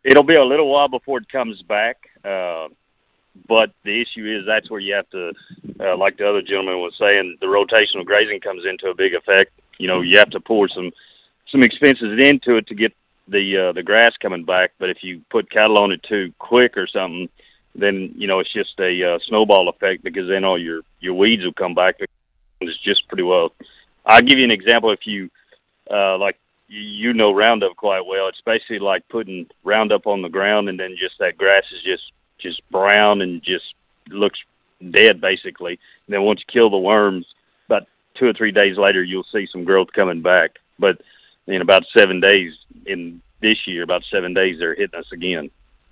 It'll 0.03 0.23
be 0.23 0.35
a 0.35 0.43
little 0.43 0.69
while 0.69 0.87
before 0.87 1.19
it 1.19 1.29
comes 1.29 1.61
back, 1.63 1.97
uh, 2.23 2.67
but 3.47 3.71
the 3.83 4.01
issue 4.01 4.25
is 4.25 4.45
that's 4.45 4.69
where 4.69 4.79
you 4.79 4.93
have 4.95 5.09
to, 5.09 5.33
uh, 5.79 5.97
like 5.97 6.17
the 6.17 6.27
other 6.27 6.41
gentleman 6.41 6.79
was 6.79 6.95
saying, 6.97 7.37
the 7.41 7.47
rotational 7.47 8.05
grazing 8.05 8.39
comes 8.39 8.63
into 8.65 8.87
a 8.87 8.95
big 8.95 9.13
effect. 9.13 9.51
You 9.77 9.87
know, 9.87 10.01
you 10.01 10.17
have 10.17 10.29
to 10.31 10.39
pour 10.39 10.67
some 10.69 10.91
some 11.51 11.63
expenses 11.63 12.19
into 12.19 12.57
it 12.57 12.67
to 12.67 12.75
get 12.75 12.93
the 13.27 13.69
uh, 13.69 13.71
the 13.73 13.83
grass 13.83 14.13
coming 14.21 14.43
back. 14.43 14.71
But 14.79 14.89
if 14.89 15.03
you 15.03 15.21
put 15.29 15.51
cattle 15.51 15.79
on 15.79 15.91
it 15.91 16.03
too 16.03 16.33
quick 16.39 16.77
or 16.77 16.87
something, 16.87 17.29
then 17.75 18.13
you 18.15 18.27
know 18.27 18.39
it's 18.39 18.53
just 18.53 18.79
a 18.79 19.15
uh, 19.15 19.19
snowball 19.27 19.69
effect 19.69 20.03
because 20.03 20.27
then 20.27 20.43
all 20.43 20.59
your 20.59 20.81
your 20.99 21.13
weeds 21.13 21.43
will 21.43 21.53
come 21.53 21.75
back. 21.75 21.95
It's 22.61 22.77
just 22.83 23.07
pretty 23.07 23.23
well. 23.23 23.53
I'll 24.05 24.21
give 24.21 24.39
you 24.39 24.45
an 24.45 24.51
example. 24.51 24.91
If 24.91 25.05
you 25.05 25.29
uh, 25.91 26.17
like 26.17 26.37
you 26.67 27.13
know 27.13 27.33
Roundup 27.33 27.75
quite 27.75 28.05
well. 28.05 28.27
It's 28.27 28.41
basically 28.41 28.79
like 28.79 29.07
putting 29.09 29.47
Roundup 29.63 30.07
on 30.07 30.21
the 30.21 30.29
ground, 30.29 30.69
and 30.69 30.79
then 30.79 30.95
just 30.99 31.15
that 31.19 31.37
grass 31.37 31.63
is 31.73 31.81
just 31.83 32.11
just 32.39 32.61
brown 32.69 33.21
and 33.21 33.41
just 33.41 33.73
looks 34.09 34.39
dead, 34.91 35.21
basically. 35.21 35.79
And 36.05 36.13
then 36.13 36.23
once 36.23 36.41
you 36.41 36.51
kill 36.51 36.69
the 36.69 36.77
worms, 36.77 37.25
about 37.67 37.87
two 38.15 38.27
or 38.27 38.33
three 38.33 38.51
days 38.51 38.77
later, 38.77 39.03
you'll 39.03 39.25
see 39.31 39.47
some 39.51 39.63
growth 39.63 39.91
coming 39.93 40.21
back. 40.21 40.51
But 40.79 41.01
in 41.47 41.61
about 41.61 41.83
seven 41.97 42.19
days, 42.19 42.53
in 42.85 43.21
this 43.41 43.65
year, 43.65 43.83
about 43.83 44.03
seven 44.11 44.33
days, 44.33 44.57
they're 44.59 44.75
hitting 44.75 44.99
us 44.99 45.11
again. 45.11 45.49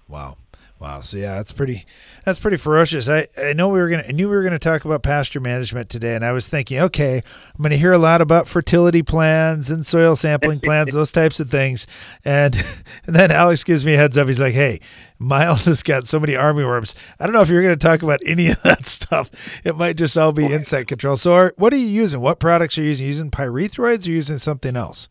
Wow. 0.07 0.37
Wow. 0.79 0.99
So 0.99 1.17
yeah, 1.17 1.35
that's 1.35 1.51
pretty 1.51 1.85
that's 2.25 2.37
pretty 2.37 2.57
ferocious. 2.57 3.07
I, 3.07 3.27
I 3.37 3.53
know 3.53 3.69
we 3.69 3.79
were 3.79 3.89
gonna 3.89 4.05
I 4.07 4.11
knew 4.11 4.29
we 4.29 4.35
were 4.35 4.43
gonna 4.43 4.59
talk 4.59 4.85
about 4.85 5.03
pasture 5.03 5.39
management 5.39 5.89
today, 5.89 6.15
and 6.15 6.25
I 6.25 6.33
was 6.33 6.47
thinking, 6.49 6.79
okay, 6.79 7.17
I'm 7.55 7.63
gonna 7.63 7.77
hear 7.77 7.93
a 7.93 7.97
lot 7.97 8.21
about 8.21 8.47
fertility 8.47 9.01
plans 9.01 9.71
and 9.71 9.85
soil 9.85 10.15
sampling 10.15 10.59
plans, 10.59 10.93
those 10.93 11.11
types 11.11 11.39
of 11.39 11.49
things. 11.49 11.87
And 12.23 12.55
and 13.07 13.15
then 13.15 13.31
Alex 13.31 13.63
gives 13.63 13.85
me 13.85 13.93
a 13.93 13.97
heads 13.97 14.17
up. 14.17 14.27
He's 14.27 14.39
like, 14.39 14.53
Hey, 14.53 14.81
Miles 15.17 15.65
has 15.65 15.81
got 15.81 16.05
so 16.05 16.19
many 16.19 16.35
army 16.35 16.65
worms. 16.65 16.93
I 17.19 17.25
don't 17.25 17.33
know 17.33 17.41
if 17.41 17.49
you're 17.49 17.63
gonna 17.63 17.77
talk 17.77 18.03
about 18.03 18.19
any 18.25 18.49
of 18.49 18.61
that 18.63 18.85
stuff. 18.87 19.31
It 19.63 19.77
might 19.77 19.95
just 19.95 20.17
all 20.17 20.33
be 20.33 20.45
insect 20.45 20.89
control. 20.89 21.15
So 21.15 21.33
are, 21.33 21.53
what 21.57 21.73
are 21.73 21.77
you 21.77 21.87
using? 21.87 22.19
What 22.19 22.39
products 22.39 22.77
are 22.77 22.81
you 22.81 22.89
using? 22.89 23.15
using 23.15 23.31
pyrethroids 23.31 24.07
or 24.07 24.11
using 24.11 24.37
something 24.37 24.75
else? 24.75 25.07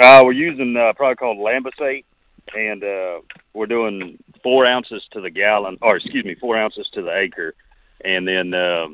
Uh, 0.00 0.22
we're 0.24 0.32
using 0.32 0.76
uh, 0.76 0.90
a 0.90 0.94
product 0.94 1.20
called 1.20 1.38
Lambisate, 1.38 2.04
and 2.54 2.82
uh, 2.82 3.20
we're 3.54 3.66
doing 3.66 4.18
four 4.42 4.66
ounces 4.66 5.02
to 5.12 5.20
the 5.20 5.30
gallon, 5.30 5.78
or 5.82 5.96
excuse 5.96 6.24
me, 6.24 6.34
four 6.34 6.56
ounces 6.56 6.88
to 6.90 7.02
the 7.02 7.16
acre. 7.16 7.54
And 8.04 8.26
then, 8.26 8.54
uh, 8.54 8.88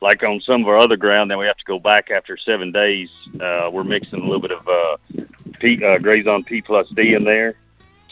like 0.00 0.22
on 0.22 0.40
some 0.40 0.62
of 0.62 0.68
our 0.68 0.78
other 0.78 0.96
ground, 0.96 1.30
then 1.30 1.38
we 1.38 1.46
have 1.46 1.56
to 1.56 1.64
go 1.64 1.78
back 1.78 2.10
after 2.10 2.36
seven 2.36 2.72
days. 2.72 3.08
Uh, 3.40 3.70
we're 3.72 3.84
mixing 3.84 4.20
a 4.20 4.24
little 4.24 4.40
bit 4.40 4.52
of 4.52 4.68
uh, 4.68 4.96
P, 5.60 5.82
uh, 5.84 5.98
Grazon 5.98 6.44
P 6.44 6.60
plus 6.60 6.88
D 6.90 7.14
in 7.14 7.24
there 7.24 7.54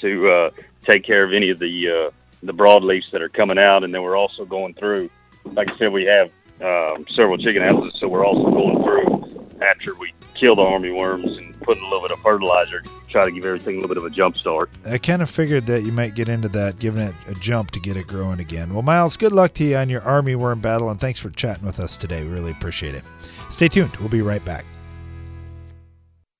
to 0.00 0.30
uh, 0.30 0.50
take 0.82 1.04
care 1.04 1.24
of 1.24 1.32
any 1.32 1.50
of 1.50 1.58
the 1.58 1.88
uh, 1.88 2.10
the 2.42 2.54
broadleafs 2.54 3.10
that 3.10 3.22
are 3.22 3.28
coming 3.28 3.58
out. 3.58 3.84
And 3.84 3.92
then 3.94 4.02
we're 4.02 4.16
also 4.16 4.44
going 4.44 4.74
through, 4.74 5.10
like 5.44 5.70
I 5.70 5.76
said, 5.78 5.92
we 5.92 6.04
have 6.06 6.30
um, 6.62 7.04
several 7.10 7.38
chicken 7.38 7.62
houses, 7.62 7.98
so 7.98 8.08
we're 8.08 8.24
also 8.24 8.50
going 8.50 8.82
through 8.82 9.60
after 9.62 9.94
we 9.94 10.12
kill 10.34 10.56
the 10.56 10.62
army 10.62 10.90
worms 10.90 11.36
and 11.36 11.58
putting 11.60 11.82
a 11.82 11.86
little 11.86 12.00
bit 12.00 12.10
of 12.12 12.18
fertilizer, 12.20 12.80
to 12.80 12.90
try 13.10 13.24
to 13.26 13.30
give 13.30 13.44
everything 13.44 13.76
a 13.76 13.80
little 13.80 13.88
bit 13.88 13.98
of 13.98 14.04
a 14.04 14.10
jump 14.10 14.36
start. 14.36 14.70
I 14.86 14.96
kind 14.96 15.20
of 15.20 15.28
figured 15.28 15.66
that 15.66 15.84
you 15.84 15.92
might 15.92 16.14
get 16.14 16.28
into 16.28 16.48
that, 16.48 16.78
giving 16.78 17.02
it 17.02 17.14
a 17.28 17.34
jump 17.34 17.70
to 17.72 17.80
get 17.80 17.96
it 17.96 18.06
growing 18.06 18.40
again. 18.40 18.72
Well, 18.72 18.82
Miles, 18.82 19.18
good 19.18 19.32
luck 19.32 19.52
to 19.54 19.64
you 19.64 19.76
on 19.76 19.90
your 19.90 20.02
army 20.02 20.34
worm 20.34 20.60
battle, 20.60 20.88
and 20.88 20.98
thanks 20.98 21.20
for 21.20 21.28
chatting 21.30 21.64
with 21.64 21.78
us 21.78 21.96
today. 21.96 22.22
We 22.22 22.30
really 22.30 22.52
appreciate 22.52 22.94
it. 22.94 23.04
Stay 23.50 23.68
tuned. 23.68 23.94
We'll 23.96 24.08
be 24.08 24.22
right 24.22 24.44
back. 24.44 24.64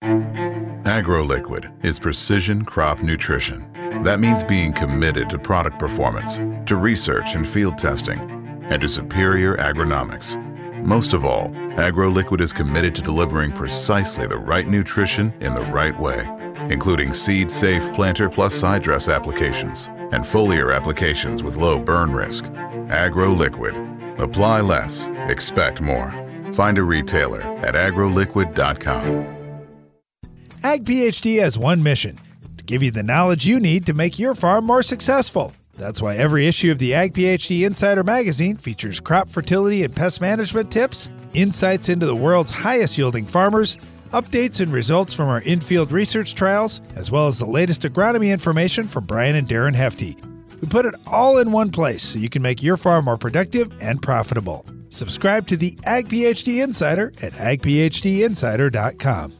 AgroLiquid 0.03 1.85
is 1.85 2.01
precision 2.01 2.65
crop 2.65 3.03
nutrition. 3.03 3.71
That 4.03 4.19
means 4.19 4.43
being 4.43 4.73
committed 4.73 5.29
to 5.29 5.39
product 5.39 5.79
performance, 5.79 6.39
to 6.67 6.77
research 6.77 7.35
and 7.35 7.47
field 7.47 7.77
testing, 7.77 8.40
and 8.71 8.81
to 8.81 8.89
superior 8.89 9.57
agronomics. 9.57 10.37
Most 10.83 11.13
of 11.13 11.25
all, 11.27 11.51
AgroLiquid 11.77 12.41
is 12.41 12.53
committed 12.53 12.95
to 12.95 13.03
delivering 13.03 13.53
precisely 13.53 14.27
the 14.27 14.39
right 14.39 14.67
nutrition 14.67 15.33
in 15.41 15.53
the 15.53 15.63
right 15.63 15.99
way, 15.99 16.27
including 16.71 17.13
seed 17.13 17.51
safe 17.51 17.93
planter 17.93 18.31
plus 18.31 18.55
side 18.55 18.83
dress 18.83 19.09
applications 19.09 19.89
and 20.13 20.25
foliar 20.25 20.75
applications 20.75 21.43
with 21.43 21.57
low 21.57 21.79
burn 21.79 22.13
risk. 22.13 22.45
AgroLiquid. 22.45 24.19
Apply 24.19 24.61
less, 24.61 25.07
expect 25.29 25.81
more. 25.81 26.13
Find 26.53 26.79
a 26.79 26.83
retailer 26.83 27.43
at 27.43 27.75
agroliquid.com. 27.75 29.37
Ag 30.63 30.85
PhD 30.85 31.41
has 31.41 31.57
one 31.57 31.83
mission 31.83 32.19
to 32.59 32.65
give 32.65 32.83
you 32.83 32.91
the 32.91 33.03
knowledge 33.03 33.47
you 33.47 33.59
need 33.59 33.87
to 33.87 33.95
make 33.95 34.19
your 34.19 34.35
farm 34.35 34.67
more 34.67 34.83
successful. 34.83 35.55
That's 35.81 36.03
why 36.03 36.17
every 36.17 36.47
issue 36.47 36.71
of 36.71 36.79
the 36.79 36.93
Ag 36.93 37.15
PhD 37.15 37.67
Insider 37.67 38.05
magazine 38.05 38.57
features 38.57 39.01
crop 39.01 39.31
fertility 39.31 39.83
and 39.83 39.97
pest 39.97 40.21
management 40.21 40.71
tips, 40.71 41.09
insights 41.33 41.89
into 41.89 42.05
the 42.05 42.15
world's 42.15 42.51
highest 42.51 42.99
yielding 42.99 43.25
farmers, 43.25 43.79
updates 44.13 44.61
and 44.61 44.71
results 44.71 45.15
from 45.15 45.31
our 45.31 45.41
infield 45.41 45.91
research 45.91 46.35
trials, 46.35 46.83
as 46.97 47.11
well 47.11 47.29
as 47.29 47.39
the 47.39 47.47
latest 47.47 47.81
agronomy 47.81 48.31
information 48.31 48.87
from 48.87 49.05
Brian 49.05 49.37
and 49.37 49.49
Darren 49.49 49.75
Hefty. 49.75 50.19
We 50.61 50.69
put 50.69 50.85
it 50.85 50.97
all 51.07 51.39
in 51.39 51.51
one 51.51 51.71
place 51.71 52.03
so 52.03 52.19
you 52.19 52.29
can 52.29 52.43
make 52.43 52.63
your 52.63 52.77
farm 52.77 53.07
more 53.07 53.17
productive 53.17 53.73
and 53.81 54.03
profitable. 54.03 54.67
Subscribe 54.91 55.47
to 55.47 55.57
the 55.57 55.79
Ag 55.85 56.11
PhD 56.11 56.63
Insider 56.63 57.11
at 57.23 57.33
agphdinsider.com. 57.33 59.40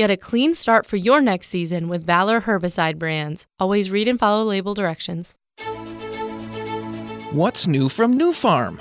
Get 0.00 0.10
a 0.10 0.16
clean 0.16 0.54
start 0.54 0.86
for 0.86 0.96
your 0.96 1.20
next 1.20 1.48
season 1.48 1.86
with 1.86 2.06
Valor 2.06 2.40
herbicide 2.40 2.98
brands. 2.98 3.46
Always 3.58 3.90
read 3.90 4.08
and 4.08 4.18
follow 4.18 4.44
label 4.44 4.72
directions. 4.72 5.34
What's 7.32 7.66
new 7.66 7.90
from 7.90 8.18
Nufarm? 8.18 8.80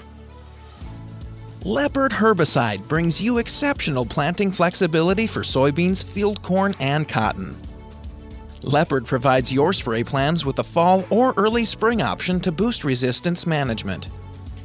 Leopard 1.65 2.13
herbicide 2.13 2.87
brings 2.87 3.19
you 3.19 3.37
exceptional 3.37 4.05
planting 4.05 4.49
flexibility 4.49 5.27
for 5.27 5.41
soybeans, 5.41 6.05
field 6.05 6.41
corn, 6.41 6.73
and 6.79 7.05
cotton. 7.05 7.53
Leopard 8.61 9.05
provides 9.05 9.51
your 9.51 9.73
spray 9.73 10.05
plans 10.05 10.45
with 10.45 10.59
a 10.59 10.63
fall 10.63 11.03
or 11.09 11.33
early 11.35 11.65
spring 11.65 12.01
option 12.01 12.39
to 12.39 12.49
boost 12.49 12.85
resistance 12.85 13.45
management. 13.45 14.07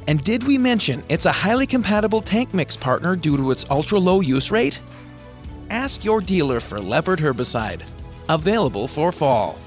And 0.07 0.23
did 0.23 0.45
we 0.45 0.57
mention 0.57 1.03
it's 1.09 1.25
a 1.25 1.33
highly 1.33 1.67
compatible 1.67 2.21
tank 2.21 2.53
mix 2.53 2.77
partner 2.77 3.17
due 3.17 3.35
to 3.35 3.51
its 3.51 3.65
ultra 3.69 3.99
low 3.99 4.21
use 4.21 4.51
rate? 4.51 4.79
Ask 5.69 6.03
your 6.03 6.21
dealer 6.21 6.59
for 6.59 6.79
Leopard 6.79 7.19
herbicide. 7.19 7.83
Available 8.29 8.87
for 8.87 9.11
fall. 9.11 9.57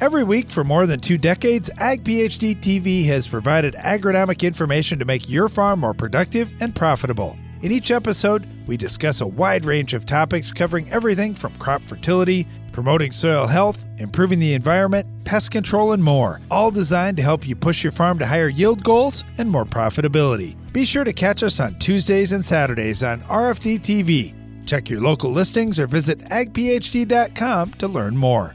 Every 0.00 0.24
week 0.24 0.50
for 0.50 0.64
more 0.64 0.86
than 0.86 1.00
two 1.00 1.16
decades, 1.16 1.70
Ag 1.78 2.04
PhD 2.04 2.56
TV 2.56 3.06
has 3.06 3.26
provided 3.26 3.74
agronomic 3.74 4.46
information 4.46 4.98
to 4.98 5.04
make 5.04 5.30
your 5.30 5.48
farm 5.48 5.80
more 5.80 5.94
productive 5.94 6.52
and 6.60 6.74
profitable. 6.74 7.38
In 7.64 7.72
each 7.72 7.90
episode, 7.90 8.46
we 8.66 8.76
discuss 8.76 9.22
a 9.22 9.26
wide 9.26 9.64
range 9.64 9.94
of 9.94 10.04
topics 10.04 10.52
covering 10.52 10.86
everything 10.90 11.34
from 11.34 11.56
crop 11.56 11.80
fertility, 11.80 12.46
promoting 12.72 13.10
soil 13.10 13.46
health, 13.46 13.82
improving 13.96 14.38
the 14.38 14.52
environment, 14.52 15.06
pest 15.24 15.50
control, 15.50 15.92
and 15.92 16.04
more, 16.04 16.42
all 16.50 16.70
designed 16.70 17.16
to 17.16 17.22
help 17.22 17.48
you 17.48 17.56
push 17.56 17.82
your 17.82 17.90
farm 17.90 18.18
to 18.18 18.26
higher 18.26 18.48
yield 18.48 18.84
goals 18.84 19.24
and 19.38 19.48
more 19.48 19.64
profitability. 19.64 20.56
Be 20.74 20.84
sure 20.84 21.04
to 21.04 21.12
catch 21.14 21.42
us 21.42 21.58
on 21.58 21.78
Tuesdays 21.78 22.32
and 22.32 22.44
Saturdays 22.44 23.02
on 23.02 23.20
RFD 23.20 23.80
TV. 23.80 24.66
Check 24.66 24.90
your 24.90 25.00
local 25.00 25.30
listings 25.30 25.80
or 25.80 25.86
visit 25.86 26.18
agphd.com 26.18 27.70
to 27.78 27.88
learn 27.88 28.14
more. 28.14 28.54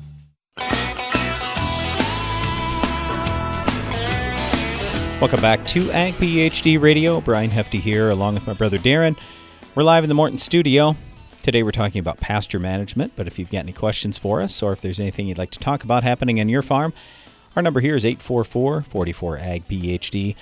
Welcome 5.21 5.41
back 5.41 5.67
to 5.67 5.91
Ag 5.91 6.15
PhD 6.15 6.81
Radio. 6.81 7.21
Brian 7.21 7.51
Hefty 7.51 7.77
here, 7.77 8.09
along 8.09 8.33
with 8.33 8.47
my 8.47 8.53
brother 8.53 8.79
Darren. 8.79 9.15
We're 9.75 9.83
live 9.83 10.03
in 10.03 10.07
the 10.07 10.15
Morton 10.15 10.39
studio. 10.39 10.95
Today 11.43 11.61
we're 11.61 11.69
talking 11.69 11.99
about 11.99 12.19
pasture 12.19 12.57
management, 12.57 13.13
but 13.15 13.27
if 13.27 13.37
you've 13.37 13.51
got 13.51 13.59
any 13.59 13.71
questions 13.71 14.17
for 14.17 14.41
us 14.41 14.63
or 14.63 14.73
if 14.73 14.81
there's 14.81 14.99
anything 14.99 15.27
you'd 15.27 15.37
like 15.37 15.51
to 15.51 15.59
talk 15.59 15.83
about 15.83 16.01
happening 16.01 16.39
on 16.39 16.49
your 16.49 16.63
farm, 16.63 16.91
our 17.55 17.61
number 17.61 17.81
here 17.81 17.95
is 17.95 18.03
844 18.03 18.81
44 18.81 19.37
Ag 19.37 19.67
PhD, 19.67 20.35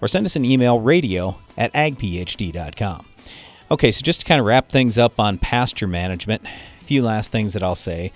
or 0.00 0.08
send 0.08 0.26
us 0.26 0.34
an 0.34 0.44
email 0.44 0.80
radio 0.80 1.38
at 1.56 1.72
agphd.com. 1.72 3.06
Okay, 3.70 3.92
so 3.92 4.02
just 4.02 4.18
to 4.18 4.26
kind 4.26 4.40
of 4.40 4.46
wrap 4.46 4.68
things 4.68 4.98
up 4.98 5.20
on 5.20 5.38
pasture 5.38 5.86
management, 5.86 6.44
a 6.44 6.84
few 6.84 7.04
last 7.04 7.30
things 7.30 7.52
that 7.52 7.62
I'll 7.62 7.76
say. 7.76 8.10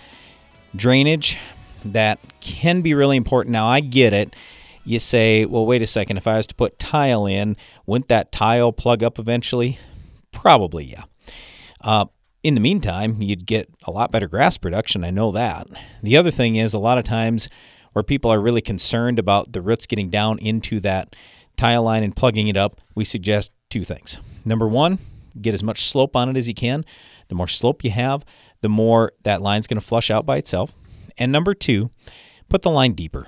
Drainage, 0.74 1.38
that 1.84 2.18
can 2.40 2.80
be 2.80 2.92
really 2.92 3.16
important. 3.16 3.52
Now, 3.52 3.68
I 3.68 3.78
get 3.78 4.12
it 4.12 4.34
you 4.88 4.98
say, 4.98 5.44
well, 5.44 5.66
wait 5.66 5.82
a 5.82 5.86
second, 5.86 6.16
if 6.16 6.26
I 6.26 6.36
was 6.36 6.46
to 6.46 6.54
put 6.54 6.78
tile 6.78 7.26
in, 7.26 7.56
wouldn't 7.86 8.08
that 8.08 8.32
tile 8.32 8.72
plug 8.72 9.02
up 9.02 9.18
eventually? 9.18 9.78
Probably, 10.32 10.84
yeah. 10.84 11.04
Uh, 11.80 12.06
in 12.42 12.54
the 12.54 12.60
meantime, 12.60 13.20
you'd 13.20 13.46
get 13.46 13.68
a 13.84 13.90
lot 13.90 14.10
better 14.10 14.28
grass 14.28 14.56
production. 14.56 15.04
I 15.04 15.10
know 15.10 15.30
that. 15.32 15.66
The 16.02 16.16
other 16.16 16.30
thing 16.30 16.56
is, 16.56 16.72
a 16.72 16.78
lot 16.78 16.96
of 16.96 17.04
times 17.04 17.48
where 17.92 18.02
people 18.02 18.32
are 18.32 18.40
really 18.40 18.62
concerned 18.62 19.18
about 19.18 19.52
the 19.52 19.60
roots 19.60 19.86
getting 19.86 20.08
down 20.08 20.38
into 20.38 20.80
that 20.80 21.14
tile 21.56 21.82
line 21.82 22.02
and 22.02 22.16
plugging 22.16 22.48
it 22.48 22.56
up, 22.56 22.76
we 22.94 23.04
suggest 23.04 23.52
two 23.68 23.84
things. 23.84 24.18
Number 24.44 24.66
one, 24.66 24.98
get 25.40 25.52
as 25.52 25.62
much 25.62 25.84
slope 25.84 26.16
on 26.16 26.28
it 26.30 26.36
as 26.36 26.48
you 26.48 26.54
can. 26.54 26.84
The 27.28 27.34
more 27.34 27.48
slope 27.48 27.84
you 27.84 27.90
have, 27.90 28.24
the 28.62 28.68
more 28.68 29.12
that 29.24 29.42
line's 29.42 29.66
going 29.66 29.80
to 29.80 29.86
flush 29.86 30.10
out 30.10 30.24
by 30.24 30.38
itself. 30.38 30.72
And 31.18 31.30
number 31.30 31.52
two, 31.52 31.90
put 32.48 32.62
the 32.62 32.70
line 32.70 32.92
deeper. 32.92 33.26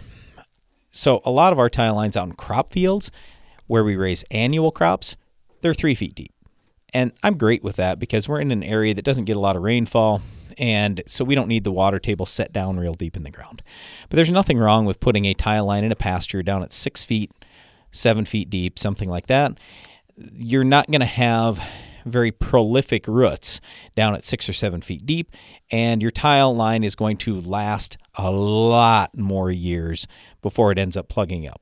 So 0.90 1.20
a 1.24 1.30
lot 1.30 1.52
of 1.52 1.58
our 1.58 1.68
tile 1.68 1.94
lines 1.94 2.16
out 2.16 2.26
in 2.26 2.32
crop 2.32 2.70
fields 2.70 3.10
where 3.66 3.84
we 3.84 3.96
raise 3.96 4.24
annual 4.30 4.72
crops, 4.72 5.16
they're 5.60 5.74
three 5.74 5.94
feet 5.94 6.14
deep. 6.14 6.32
And 6.92 7.12
I'm 7.22 7.38
great 7.38 7.62
with 7.62 7.76
that 7.76 7.98
because 7.98 8.28
we're 8.28 8.40
in 8.40 8.50
an 8.50 8.64
area 8.64 8.94
that 8.94 9.04
doesn't 9.04 9.26
get 9.26 9.36
a 9.36 9.40
lot 9.40 9.56
of 9.56 9.62
rainfall. 9.62 10.22
And 10.58 11.02
so 11.06 11.24
we 11.24 11.34
don't 11.36 11.48
need 11.48 11.64
the 11.64 11.72
water 11.72 12.00
table 12.00 12.26
set 12.26 12.52
down 12.52 12.78
real 12.78 12.94
deep 12.94 13.16
in 13.16 13.22
the 13.22 13.30
ground. 13.30 13.62
But 14.08 14.16
there's 14.16 14.30
nothing 14.30 14.58
wrong 14.58 14.86
with 14.86 15.00
putting 15.00 15.24
a 15.24 15.34
tile 15.34 15.66
line 15.66 15.84
in 15.84 15.92
a 15.92 15.96
pasture 15.96 16.42
down 16.42 16.62
at 16.62 16.72
six 16.72 17.04
feet, 17.04 17.32
seven 17.92 18.24
feet 18.24 18.50
deep, 18.50 18.78
something 18.78 19.08
like 19.08 19.28
that. 19.28 19.58
You're 20.16 20.64
not 20.64 20.88
going 20.88 21.00
to 21.00 21.06
have 21.06 21.62
very 22.04 22.30
prolific 22.30 23.06
roots 23.06 23.60
down 23.94 24.14
at 24.14 24.24
six 24.24 24.48
or 24.48 24.52
seven 24.52 24.80
feet 24.80 25.06
deep, 25.06 25.34
and 25.70 26.02
your 26.02 26.10
tile 26.10 26.54
line 26.54 26.84
is 26.84 26.94
going 26.94 27.16
to 27.18 27.40
last 27.40 27.98
a 28.14 28.30
lot 28.30 29.16
more 29.16 29.50
years 29.50 30.06
before 30.42 30.72
it 30.72 30.78
ends 30.78 30.96
up 30.96 31.08
plugging 31.08 31.46
up. 31.46 31.60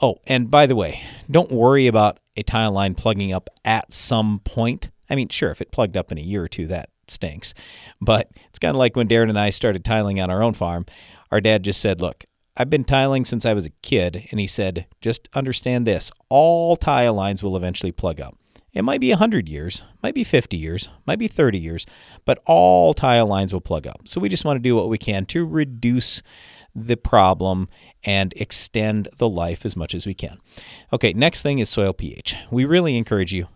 Oh, 0.00 0.16
and 0.26 0.50
by 0.50 0.66
the 0.66 0.76
way, 0.76 1.00
don't 1.30 1.50
worry 1.50 1.86
about 1.86 2.18
a 2.36 2.42
tile 2.42 2.72
line 2.72 2.94
plugging 2.94 3.32
up 3.32 3.48
at 3.64 3.92
some 3.92 4.40
point. 4.40 4.90
I 5.08 5.14
mean, 5.14 5.28
sure, 5.28 5.50
if 5.50 5.60
it 5.60 5.72
plugged 5.72 5.96
up 5.96 6.12
in 6.12 6.18
a 6.18 6.22
year 6.22 6.44
or 6.44 6.48
two, 6.48 6.66
that 6.66 6.90
stinks. 7.08 7.54
But 8.00 8.28
it's 8.48 8.58
kind 8.58 8.74
of 8.74 8.76
like 8.78 8.96
when 8.96 9.08
Darren 9.08 9.28
and 9.28 9.38
I 9.38 9.50
started 9.50 9.84
tiling 9.84 10.20
on 10.20 10.30
our 10.30 10.42
own 10.42 10.54
farm. 10.54 10.86
Our 11.30 11.40
dad 11.40 11.62
just 11.62 11.80
said, 11.80 12.00
Look, 12.00 12.24
I've 12.56 12.70
been 12.70 12.84
tiling 12.84 13.24
since 13.24 13.44
I 13.44 13.52
was 13.52 13.66
a 13.66 13.70
kid. 13.82 14.28
And 14.30 14.40
he 14.40 14.46
said, 14.46 14.86
Just 15.00 15.28
understand 15.34 15.86
this 15.86 16.10
all 16.28 16.76
tile 16.76 17.14
lines 17.14 17.42
will 17.42 17.56
eventually 17.56 17.92
plug 17.92 18.20
up. 18.20 18.36
It 18.76 18.84
might 18.84 19.00
be 19.00 19.08
100 19.08 19.48
years, 19.48 19.82
might 20.02 20.14
be 20.14 20.22
50 20.22 20.54
years, 20.54 20.90
might 21.06 21.18
be 21.18 21.28
30 21.28 21.58
years, 21.58 21.86
but 22.26 22.42
all 22.44 22.92
tile 22.92 23.26
lines 23.26 23.50
will 23.50 23.62
plug 23.62 23.86
up. 23.86 24.02
So 24.06 24.20
we 24.20 24.28
just 24.28 24.44
want 24.44 24.58
to 24.58 24.62
do 24.62 24.76
what 24.76 24.90
we 24.90 24.98
can 24.98 25.24
to 25.26 25.46
reduce 25.46 26.20
the 26.74 26.98
problem 26.98 27.70
and 28.04 28.34
extend 28.36 29.08
the 29.16 29.30
life 29.30 29.64
as 29.64 29.76
much 29.76 29.94
as 29.94 30.04
we 30.04 30.12
can. 30.12 30.36
Okay, 30.92 31.14
next 31.14 31.40
thing 31.40 31.58
is 31.58 31.70
soil 31.70 31.94
pH. 31.94 32.36
We 32.50 32.66
really 32.66 32.98
encourage 32.98 33.32
you 33.32 33.48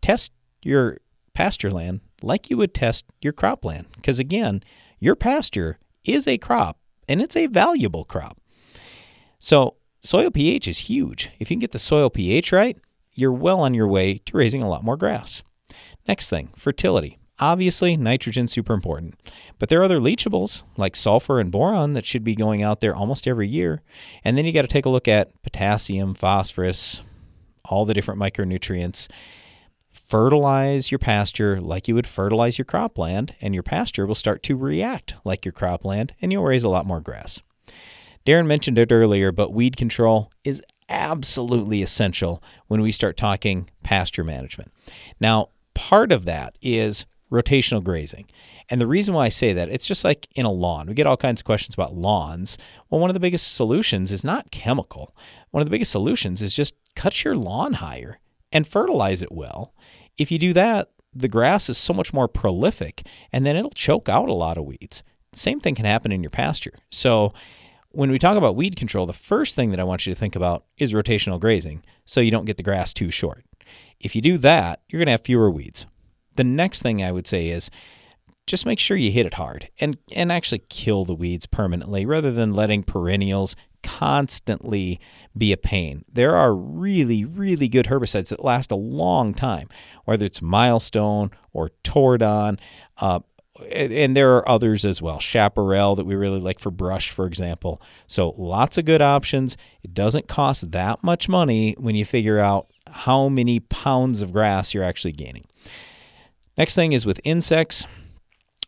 test 0.00 0.32
your 0.62 0.96
pasture 1.34 1.70
land 1.70 2.00
like 2.22 2.48
you 2.48 2.56
would 2.56 2.72
test 2.72 3.04
your 3.20 3.34
cropland 3.34 3.92
because 3.96 4.18
again, 4.18 4.62
your 4.98 5.14
pasture 5.14 5.78
is 6.06 6.26
a 6.26 6.38
crop 6.38 6.78
and 7.06 7.20
it's 7.20 7.36
a 7.36 7.48
valuable 7.48 8.04
crop. 8.04 8.40
So, 9.38 9.76
soil 10.00 10.30
pH 10.30 10.66
is 10.66 10.78
huge. 10.78 11.32
If 11.38 11.50
you 11.50 11.56
can 11.56 11.60
get 11.60 11.72
the 11.72 11.78
soil 11.78 12.08
pH 12.08 12.50
right, 12.50 12.78
you're 13.14 13.32
well 13.32 13.60
on 13.60 13.74
your 13.74 13.88
way 13.88 14.18
to 14.26 14.36
raising 14.36 14.62
a 14.62 14.68
lot 14.68 14.84
more 14.84 14.96
grass. 14.96 15.42
Next 16.06 16.28
thing, 16.30 16.50
fertility. 16.56 17.18
Obviously, 17.40 17.96
nitrogen's 17.96 18.52
super 18.52 18.74
important, 18.74 19.14
but 19.58 19.68
there 19.68 19.80
are 19.80 19.84
other 19.84 19.98
leachables 19.98 20.62
like 20.76 20.94
sulfur 20.94 21.40
and 21.40 21.50
boron 21.50 21.94
that 21.94 22.06
should 22.06 22.22
be 22.22 22.36
going 22.36 22.62
out 22.62 22.80
there 22.80 22.94
almost 22.94 23.26
every 23.26 23.48
year. 23.48 23.82
And 24.22 24.38
then 24.38 24.44
you 24.44 24.52
got 24.52 24.62
to 24.62 24.68
take 24.68 24.86
a 24.86 24.90
look 24.90 25.08
at 25.08 25.42
potassium, 25.42 26.14
phosphorus, 26.14 27.02
all 27.64 27.84
the 27.84 27.94
different 27.94 28.20
micronutrients. 28.20 29.10
Fertilize 29.90 30.92
your 30.92 31.00
pasture 31.00 31.60
like 31.60 31.88
you 31.88 31.96
would 31.96 32.06
fertilize 32.06 32.56
your 32.56 32.66
cropland, 32.66 33.32
and 33.40 33.52
your 33.52 33.64
pasture 33.64 34.06
will 34.06 34.14
start 34.14 34.44
to 34.44 34.56
react 34.56 35.14
like 35.24 35.44
your 35.44 35.52
cropland, 35.52 36.12
and 36.20 36.30
you'll 36.30 36.44
raise 36.44 36.64
a 36.64 36.68
lot 36.68 36.86
more 36.86 37.00
grass. 37.00 37.42
Darren 38.24 38.46
mentioned 38.46 38.78
it 38.78 38.92
earlier, 38.92 39.32
but 39.32 39.52
weed 39.52 39.76
control 39.76 40.30
is 40.44 40.62
absolutely 40.88 41.82
essential 41.82 42.42
when 42.68 42.82
we 42.82 42.92
start 42.92 43.16
talking 43.16 43.70
pasture 43.82 44.24
management. 44.24 44.72
Now, 45.20 45.48
part 45.74 46.12
of 46.12 46.24
that 46.24 46.56
is 46.62 47.06
rotational 47.30 47.82
grazing. 47.82 48.26
And 48.70 48.80
the 48.80 48.86
reason 48.86 49.14
why 49.14 49.26
I 49.26 49.28
say 49.28 49.52
that, 49.52 49.68
it's 49.68 49.86
just 49.86 50.04
like 50.04 50.28
in 50.34 50.46
a 50.46 50.52
lawn. 50.52 50.86
We 50.86 50.94
get 50.94 51.06
all 51.06 51.16
kinds 51.16 51.40
of 51.40 51.44
questions 51.44 51.74
about 51.74 51.94
lawns. 51.94 52.56
Well, 52.88 53.00
one 53.00 53.10
of 53.10 53.14
the 53.14 53.20
biggest 53.20 53.54
solutions 53.54 54.12
is 54.12 54.24
not 54.24 54.50
chemical. 54.50 55.14
One 55.50 55.60
of 55.60 55.66
the 55.66 55.70
biggest 55.70 55.92
solutions 55.92 56.40
is 56.40 56.54
just 56.54 56.74
cut 56.94 57.24
your 57.24 57.34
lawn 57.34 57.74
higher 57.74 58.20
and 58.52 58.66
fertilize 58.66 59.20
it 59.20 59.32
well. 59.32 59.74
If 60.16 60.30
you 60.30 60.38
do 60.38 60.52
that, 60.54 60.90
the 61.12 61.28
grass 61.28 61.68
is 61.68 61.78
so 61.78 61.92
much 61.92 62.12
more 62.12 62.28
prolific 62.28 63.06
and 63.32 63.44
then 63.44 63.56
it'll 63.56 63.70
choke 63.70 64.08
out 64.08 64.28
a 64.28 64.34
lot 64.34 64.58
of 64.58 64.64
weeds. 64.64 65.02
Same 65.32 65.60
thing 65.60 65.74
can 65.74 65.84
happen 65.84 66.12
in 66.12 66.22
your 66.22 66.30
pasture. 66.30 66.74
So, 66.90 67.32
when 67.94 68.10
we 68.10 68.18
talk 68.18 68.36
about 68.36 68.56
weed 68.56 68.76
control, 68.76 69.06
the 69.06 69.12
first 69.12 69.54
thing 69.54 69.70
that 69.70 69.80
I 69.80 69.84
want 69.84 70.06
you 70.06 70.12
to 70.12 70.18
think 70.18 70.36
about 70.36 70.64
is 70.76 70.92
rotational 70.92 71.40
grazing 71.40 71.84
so 72.04 72.20
you 72.20 72.30
don't 72.30 72.44
get 72.44 72.56
the 72.56 72.62
grass 72.62 72.92
too 72.92 73.10
short. 73.10 73.44
If 74.00 74.14
you 74.14 74.20
do 74.20 74.36
that, 74.38 74.80
you're 74.88 74.98
going 74.98 75.06
to 75.06 75.12
have 75.12 75.22
fewer 75.22 75.50
weeds. 75.50 75.86
The 76.36 76.44
next 76.44 76.82
thing 76.82 77.02
I 77.02 77.12
would 77.12 77.26
say 77.26 77.48
is 77.48 77.70
just 78.46 78.66
make 78.66 78.78
sure 78.78 78.96
you 78.96 79.10
hit 79.10 79.26
it 79.26 79.34
hard 79.34 79.70
and, 79.80 79.96
and 80.14 80.30
actually 80.30 80.62
kill 80.68 81.04
the 81.04 81.14
weeds 81.14 81.46
permanently 81.46 82.04
rather 82.04 82.30
than 82.30 82.52
letting 82.52 82.82
perennials 82.82 83.56
constantly 83.82 84.98
be 85.36 85.52
a 85.52 85.56
pain. 85.56 86.04
There 86.12 86.36
are 86.36 86.54
really, 86.54 87.24
really 87.24 87.68
good 87.68 87.86
herbicides 87.86 88.30
that 88.30 88.44
last 88.44 88.70
a 88.70 88.76
long 88.76 89.34
time, 89.34 89.68
whether 90.04 90.24
it's 90.24 90.42
Milestone 90.42 91.30
or 91.52 91.70
Tordon. 91.82 92.58
Uh, 92.98 93.20
and 93.70 94.16
there 94.16 94.34
are 94.36 94.48
others 94.48 94.84
as 94.84 95.00
well. 95.00 95.20
Chaparral 95.20 95.94
that 95.94 96.06
we 96.06 96.14
really 96.14 96.40
like 96.40 96.58
for 96.58 96.70
brush, 96.70 97.10
for 97.10 97.26
example. 97.26 97.80
So 98.06 98.34
lots 98.36 98.78
of 98.78 98.84
good 98.84 99.02
options. 99.02 99.56
It 99.82 99.94
doesn't 99.94 100.26
cost 100.26 100.72
that 100.72 101.04
much 101.04 101.28
money 101.28 101.74
when 101.78 101.94
you 101.94 102.04
figure 102.04 102.40
out 102.40 102.70
how 102.88 103.28
many 103.28 103.60
pounds 103.60 104.22
of 104.22 104.32
grass 104.32 104.74
you're 104.74 104.84
actually 104.84 105.12
gaining. 105.12 105.44
Next 106.58 106.74
thing 106.74 106.92
is 106.92 107.06
with 107.06 107.20
insects. 107.24 107.86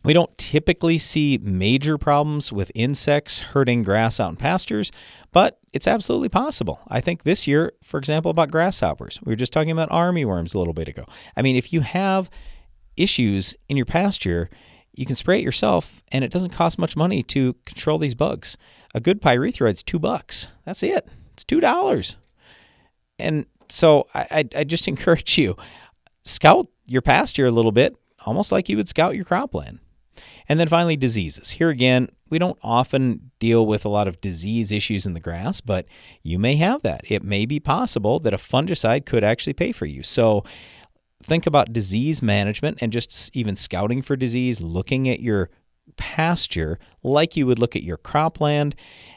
We 0.05 0.13
don't 0.13 0.37
typically 0.39 0.99
see 0.99 1.39
major 1.43 1.99
problems 1.99 2.53
with 2.53 2.71
insects 2.77 3.41
hurting 3.41 3.83
grass 3.83 4.21
out 4.21 4.31
in 4.31 4.37
pastures, 4.37 4.93
but 5.33 5.59
it's 5.73 5.89
absolutely 5.89 6.29
possible. 6.29 6.81
I 6.87 7.01
think 7.01 7.25
this 7.25 7.49
year, 7.49 7.73
for 7.83 7.99
example, 7.99 8.31
about 8.31 8.53
grasshoppers, 8.53 9.19
we 9.25 9.33
were 9.33 9.37
just 9.37 9.53
talking 9.53 9.73
about 9.73 9.91
armyworms 9.91 10.55
a 10.55 10.59
little 10.59 10.75
bit 10.75 10.87
ago. 10.87 11.07
I 11.37 11.43
mean, 11.43 11.57
if 11.57 11.73
you 11.73 11.81
have 11.81 12.31
issues 12.97 13.55
in 13.69 13.77
your 13.77 13.87
pasture, 13.87 14.49
you 14.97 15.07
can 15.07 15.15
spray 15.15 15.39
it 15.39 15.45
yourself, 15.45 16.03
and 16.11 16.25
it 16.25 16.31
doesn't 16.31 16.51
cost 16.51 16.79
much 16.79 16.97
money 16.97 17.23
to 17.25 17.55
control 17.65 17.99
these 17.99 18.15
bugs. 18.15 18.57
A 18.95 19.01
good 19.01 19.21
pyrethroid's 19.21 19.83
two 19.83 19.99
bucks. 19.99 20.49
That's 20.65 20.83
it. 20.83 21.09
It's 21.35 21.45
two 21.45 21.61
dollars. 21.61 22.17
And 23.19 23.47
so 23.69 24.07
I, 24.15 24.27
I, 24.31 24.49
I 24.61 24.65
just 24.65 24.89
encourage 24.89 25.39
you 25.39 25.57
scout 26.25 26.67
your 26.87 27.03
pasture 27.03 27.47
a 27.47 27.51
little 27.51 27.73
bit, 27.73 27.97
almost 28.25 28.51
like 28.51 28.69
you 28.69 28.77
would 28.77 28.89
scout 28.89 29.15
your 29.15 29.25
cropland. 29.25 29.79
And 30.49 30.59
then 30.59 30.69
finally, 30.69 30.97
diseases. 30.97 31.51
Here 31.51 31.71
again, 31.71 32.09
we 32.31 32.39
don't 32.39 32.59
often 32.63 33.33
deal 33.39 33.67
with 33.67 33.85
a 33.85 33.89
lot 33.89 34.09
of 34.09 34.21
disease 34.21 34.73
issues 34.73 35.05
in 35.05 35.13
the 35.13 35.21
grass, 35.21 35.61
but 35.61 35.87
you 36.23 36.39
may 36.39 36.57
have 36.57 36.83
that. 36.83 37.03
It 37.05 37.23
may 37.23 37.47
be 37.47 37.61
possible 37.61 38.19
that 38.21 38.33
a 38.33 38.39
fungicide 38.39 39.07
could 39.07 39.25
actually 39.25 39.53
pay 39.53 39.73
for 39.73 39.87
you. 39.87 40.03
So 40.03 40.45
think 41.27 41.47
about 41.47 41.73
disease 41.73 42.23
management 42.23 42.79
and 42.81 42.93
just 42.93 43.37
even 43.37 43.57
scouting 43.57 44.01
for 44.03 44.17
disease, 44.17 44.61
looking 44.61 45.09
at 45.09 45.21
your 45.21 45.51
pasture 45.97 46.79
like 47.03 47.37
you 47.37 47.47
would 47.47 47.59
look 47.59 47.77
at 47.77 47.83
your 47.83 47.99
cropland. 47.99 48.75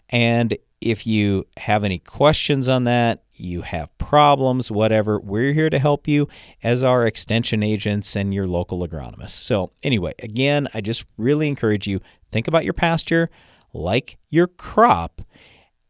And 0.10 0.58
if 0.82 1.06
you 1.06 1.46
have 1.58 1.84
any 1.84 2.00
questions 2.00 2.68
on 2.68 2.86
that, 2.86 3.24
you 3.34 3.62
have 3.62 3.96
problems, 3.98 4.72
whatever, 4.72 5.20
we're 5.20 5.54
here 5.54 5.70
to 5.70 5.80
help 5.80 6.08
you 6.08 6.28
as 6.64 6.84
our 6.84 7.06
extension 7.06 7.64
agents 7.64 8.16
and 8.16 8.34
your 8.34 8.48
local 8.48 8.86
agronomists. 8.88 9.32
So, 9.32 9.72
anyway, 9.84 10.14
again, 10.20 10.68
I 10.74 10.82
just 10.82 11.06
really 11.18 11.48
encourage 11.48 11.88
you 11.88 12.02
think 12.32 12.48
about 12.48 12.64
your 12.64 12.74
pasture 12.74 13.30
like 13.74 14.18
your 14.30 14.48
crop. 14.48 15.22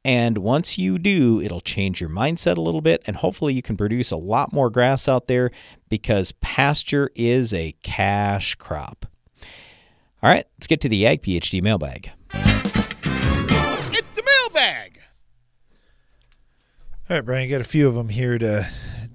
And 0.05 0.37
once 0.37 0.77
you 0.77 0.97
do, 0.97 1.41
it'll 1.41 1.59
change 1.59 1.99
your 1.99 2.09
mindset 2.09 2.57
a 2.57 2.61
little 2.61 2.81
bit, 2.81 3.01
and 3.05 3.17
hopefully, 3.17 3.53
you 3.53 3.61
can 3.61 3.75
produce 3.75 4.11
a 4.11 4.17
lot 4.17 4.53
more 4.53 4.69
grass 4.69 5.09
out 5.09 5.27
there 5.27 5.51
because 5.89 6.31
pasture 6.33 7.11
is 7.15 7.53
a 7.53 7.73
cash 7.83 8.55
crop. 8.55 9.05
All 10.21 10.29
right, 10.29 10.45
let's 10.57 10.67
get 10.67 10.79
to 10.81 10.89
the 10.89 11.05
Ag 11.05 11.21
PhD 11.21 11.61
mailbag. 11.61 12.11
It's 12.33 14.15
the 14.15 14.23
mailbag. 14.23 14.99
All 17.09 17.17
right, 17.17 17.25
Brian, 17.25 17.43
you 17.43 17.49
got 17.49 17.61
a 17.61 17.65
few 17.65 17.87
of 17.87 17.95
them 17.95 18.09
here 18.09 18.37
to 18.37 18.69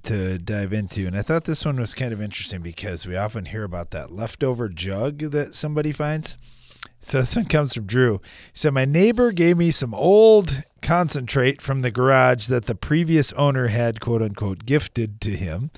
to 0.05 0.39
dive 0.39 0.75
into, 0.75 1.07
and 1.07 1.17
I 1.17 1.23
thought 1.23 1.45
this 1.45 1.65
one 1.65 1.81
was 1.81 1.95
kind 1.95 2.13
of 2.13 2.21
interesting 2.21 2.61
because 2.61 3.07
we 3.07 3.17
often 3.17 3.47
hear 3.47 3.65
about 3.65 3.91
that 3.93 4.13
leftover 4.13 4.69
jug 4.69 5.19
that 5.31 5.55
somebody 5.55 5.93
finds. 5.93 6.37
So 7.05 7.21
this 7.21 7.37
one 7.37 7.45
comes 7.45 7.75
from 7.75 7.85
Drew. 7.85 8.21
He 8.53 8.59
said, 8.59 8.73
My 8.73 8.87
neighbor 8.87 9.31
gave 9.31 9.59
me 9.59 9.71
some 9.71 9.93
old 9.93 10.63
concentrate 10.81 11.61
from 11.61 11.83
the 11.83 11.91
garage 11.91 12.47
that 12.47 12.65
the 12.65 12.75
previous 12.75 13.31
owner 13.35 13.67
had, 13.67 14.01
quote 14.01 14.23
unquote, 14.23 14.65
gifted 14.65 15.21
to 15.21 15.31
him. 15.31 15.71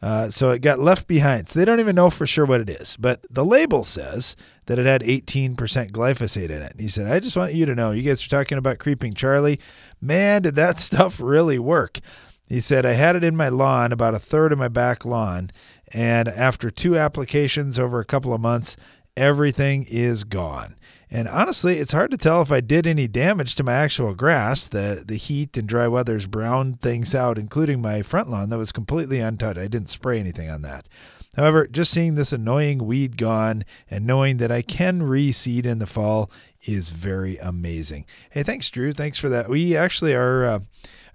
Uh, 0.00 0.30
so 0.30 0.50
it 0.50 0.62
got 0.62 0.78
left 0.78 1.06
behind. 1.06 1.48
So 1.48 1.58
they 1.58 1.66
don't 1.66 1.80
even 1.80 1.96
know 1.96 2.08
for 2.08 2.26
sure 2.26 2.46
what 2.46 2.62
it 2.62 2.70
is. 2.70 2.96
But 2.96 3.26
the 3.30 3.44
label 3.44 3.84
says 3.84 4.36
that 4.64 4.78
it 4.78 4.86
had 4.86 5.02
18% 5.02 5.54
glyphosate 5.56 6.44
in 6.44 6.62
it. 6.62 6.72
And 6.72 6.80
he 6.80 6.88
said, 6.88 7.12
I 7.12 7.20
just 7.20 7.36
want 7.36 7.52
you 7.52 7.66
to 7.66 7.74
know, 7.74 7.90
you 7.90 8.02
guys 8.02 8.24
are 8.24 8.30
talking 8.30 8.56
about 8.56 8.78
Creeping 8.78 9.12
Charlie. 9.12 9.60
Man, 10.00 10.42
did 10.42 10.54
that 10.54 10.80
stuff 10.80 11.20
really 11.20 11.58
work. 11.58 12.00
He 12.48 12.60
said, 12.60 12.86
I 12.86 12.92
had 12.92 13.16
it 13.16 13.24
in 13.24 13.36
my 13.36 13.50
lawn, 13.50 13.92
about 13.92 14.14
a 14.14 14.18
third 14.18 14.50
of 14.50 14.58
my 14.58 14.68
back 14.68 15.04
lawn. 15.04 15.50
And 15.92 16.26
after 16.26 16.70
two 16.70 16.96
applications 16.96 17.78
over 17.78 18.00
a 18.00 18.04
couple 18.04 18.32
of 18.32 18.40
months, 18.40 18.78
everything 19.16 19.86
is 19.88 20.24
gone. 20.24 20.76
And 21.10 21.28
honestly, 21.28 21.78
it's 21.78 21.92
hard 21.92 22.10
to 22.10 22.16
tell 22.16 22.42
if 22.42 22.50
I 22.50 22.60
did 22.60 22.86
any 22.86 23.06
damage 23.06 23.54
to 23.56 23.62
my 23.62 23.74
actual 23.74 24.14
grass. 24.14 24.66
The 24.66 25.04
the 25.06 25.16
heat 25.16 25.56
and 25.56 25.68
dry 25.68 25.86
weather's 25.86 26.26
browned 26.26 26.80
things 26.80 27.14
out, 27.14 27.38
including 27.38 27.80
my 27.80 28.02
front 28.02 28.30
lawn 28.30 28.48
that 28.50 28.58
was 28.58 28.72
completely 28.72 29.20
untouched. 29.20 29.58
I 29.58 29.68
didn't 29.68 29.90
spray 29.90 30.18
anything 30.18 30.50
on 30.50 30.62
that. 30.62 30.88
However, 31.36 31.66
just 31.66 31.92
seeing 31.92 32.14
this 32.14 32.32
annoying 32.32 32.84
weed 32.84 33.16
gone 33.16 33.64
and 33.90 34.06
knowing 34.06 34.38
that 34.38 34.52
I 34.52 34.62
can 34.62 35.02
reseed 35.02 35.66
in 35.66 35.78
the 35.78 35.86
fall 35.86 36.30
is 36.62 36.90
very 36.90 37.38
amazing. 37.38 38.06
Hey, 38.30 38.42
thanks, 38.42 38.70
Drew. 38.70 38.92
Thanks 38.92 39.18
for 39.18 39.28
that. 39.28 39.48
We 39.48 39.76
actually 39.76 40.14
are. 40.14 40.44
Uh, 40.44 40.60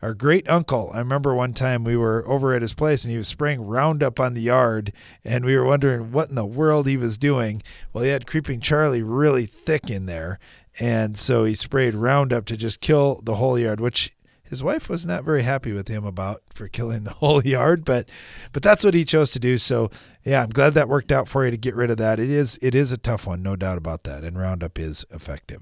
our 0.02 0.14
great 0.14 0.50
uncle. 0.50 0.92
I 0.94 1.00
remember 1.00 1.34
one 1.34 1.54
time 1.54 1.84
we 1.84 1.98
were 1.98 2.28
over 2.28 2.54
at 2.54 2.62
his 2.62 2.74
place 2.74 3.04
and 3.04 3.12
he 3.12 3.18
was 3.18 3.28
spraying 3.28 3.62
Roundup 3.62 4.20
on 4.20 4.34
the 4.34 4.42
yard, 4.42 4.94
and 5.24 5.46
we 5.46 5.56
were 5.56 5.66
wondering 5.66 6.12
what 6.12 6.30
in 6.30 6.36
the 6.36 6.46
world 6.46 6.88
he 6.88 6.98
was 6.98 7.18
doing. 7.18 7.62
Well, 7.94 8.04
he 8.04 8.10
had 8.10 8.28
Creeping 8.28 8.62
Charlie 8.62 9.04
really 9.04 9.46
thick 9.46 9.90
in 9.90 10.06
there, 10.06 10.40
and 10.80 11.18
so 11.18 11.44
he 11.44 11.56
sprayed 11.56 11.96
Roundup 11.96 12.46
to 12.46 12.58
just 12.58 12.82
kill 12.82 13.22
the 13.24 13.36
whole 13.36 13.60
yard, 13.60 13.82
which 13.82 14.14
his 14.50 14.64
wife 14.64 14.90
was 14.90 15.06
not 15.06 15.24
very 15.24 15.44
happy 15.44 15.72
with 15.74 15.88
him 15.88 16.06
about 16.06 16.42
for 16.54 16.68
killing 16.68 17.04
the 17.04 17.14
whole 17.20 17.46
yard, 17.46 17.86
but 17.86 18.10
but 18.52 18.64
that's 18.64 18.84
what 18.84 18.96
he 18.96 19.06
chose 19.06 19.32
to 19.32 19.40
do. 19.40 19.58
So 19.58 19.92
yeah, 20.24 20.42
I'm 20.42 20.50
glad 20.50 20.74
that 20.74 20.90
worked 20.90 21.12
out 21.12 21.28
for 21.28 21.46
you 21.46 21.52
to 21.52 21.58
get 21.58 21.76
rid 21.76 21.92
of 21.92 21.98
that. 21.98 22.20
It 22.20 22.30
is 22.30 22.58
it 22.62 22.74
is 22.74 22.92
a 22.92 22.98
tough 22.98 23.28
one, 23.28 23.42
no 23.42 23.56
doubt 23.56 23.78
about 23.78 24.04
that, 24.04 24.24
and 24.24 24.38
Roundup 24.38 24.80
is 24.80 25.06
effective. 25.12 25.62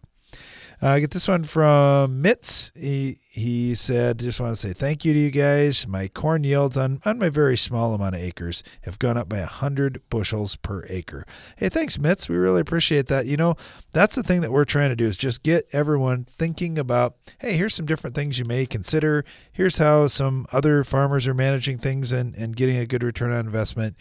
Uh, 0.79 0.89
I 0.89 0.99
get 0.99 1.09
this 1.09 1.27
one 1.27 1.43
from 1.43 2.21
Mitz. 2.21 2.71
He 2.77 3.17
he 3.29 3.73
said, 3.73 4.19
just 4.19 4.39
want 4.39 4.55
to 4.55 4.67
say 4.67 4.73
thank 4.73 5.03
you 5.03 5.13
to 5.13 5.19
you 5.19 5.31
guys. 5.31 5.87
My 5.87 6.07
corn 6.07 6.43
yields 6.43 6.77
on, 6.77 7.01
on 7.03 7.17
my 7.17 7.29
very 7.29 7.57
small 7.57 7.95
amount 7.95 8.15
of 8.15 8.21
acres 8.21 8.63
have 8.81 8.99
gone 8.99 9.17
up 9.17 9.27
by 9.27 9.39
100 9.39 10.01
bushels 10.09 10.55
per 10.55 10.85
acre. 10.89 11.25
Hey, 11.55 11.69
thanks, 11.69 11.97
Mitz. 11.97 12.29
We 12.29 12.35
really 12.35 12.61
appreciate 12.61 13.07
that. 13.07 13.25
You 13.25 13.37
know, 13.37 13.55
that's 13.91 14.15
the 14.15 14.23
thing 14.23 14.41
that 14.41 14.51
we're 14.51 14.65
trying 14.65 14.89
to 14.89 14.95
do 14.95 15.05
is 15.05 15.17
just 15.17 15.43
get 15.43 15.67
everyone 15.71 16.25
thinking 16.25 16.77
about, 16.77 17.15
hey, 17.39 17.53
here's 17.53 17.73
some 17.73 17.85
different 17.85 18.15
things 18.15 18.37
you 18.37 18.45
may 18.45 18.65
consider. 18.65 19.25
Here's 19.51 19.77
how 19.77 20.07
some 20.07 20.45
other 20.51 20.83
farmers 20.83 21.27
are 21.27 21.33
managing 21.33 21.79
things 21.79 22.11
and, 22.11 22.35
and 22.35 22.55
getting 22.55 22.77
a 22.77 22.85
good 22.85 23.03
return 23.03 23.31
on 23.31 23.45
investment 23.45 23.95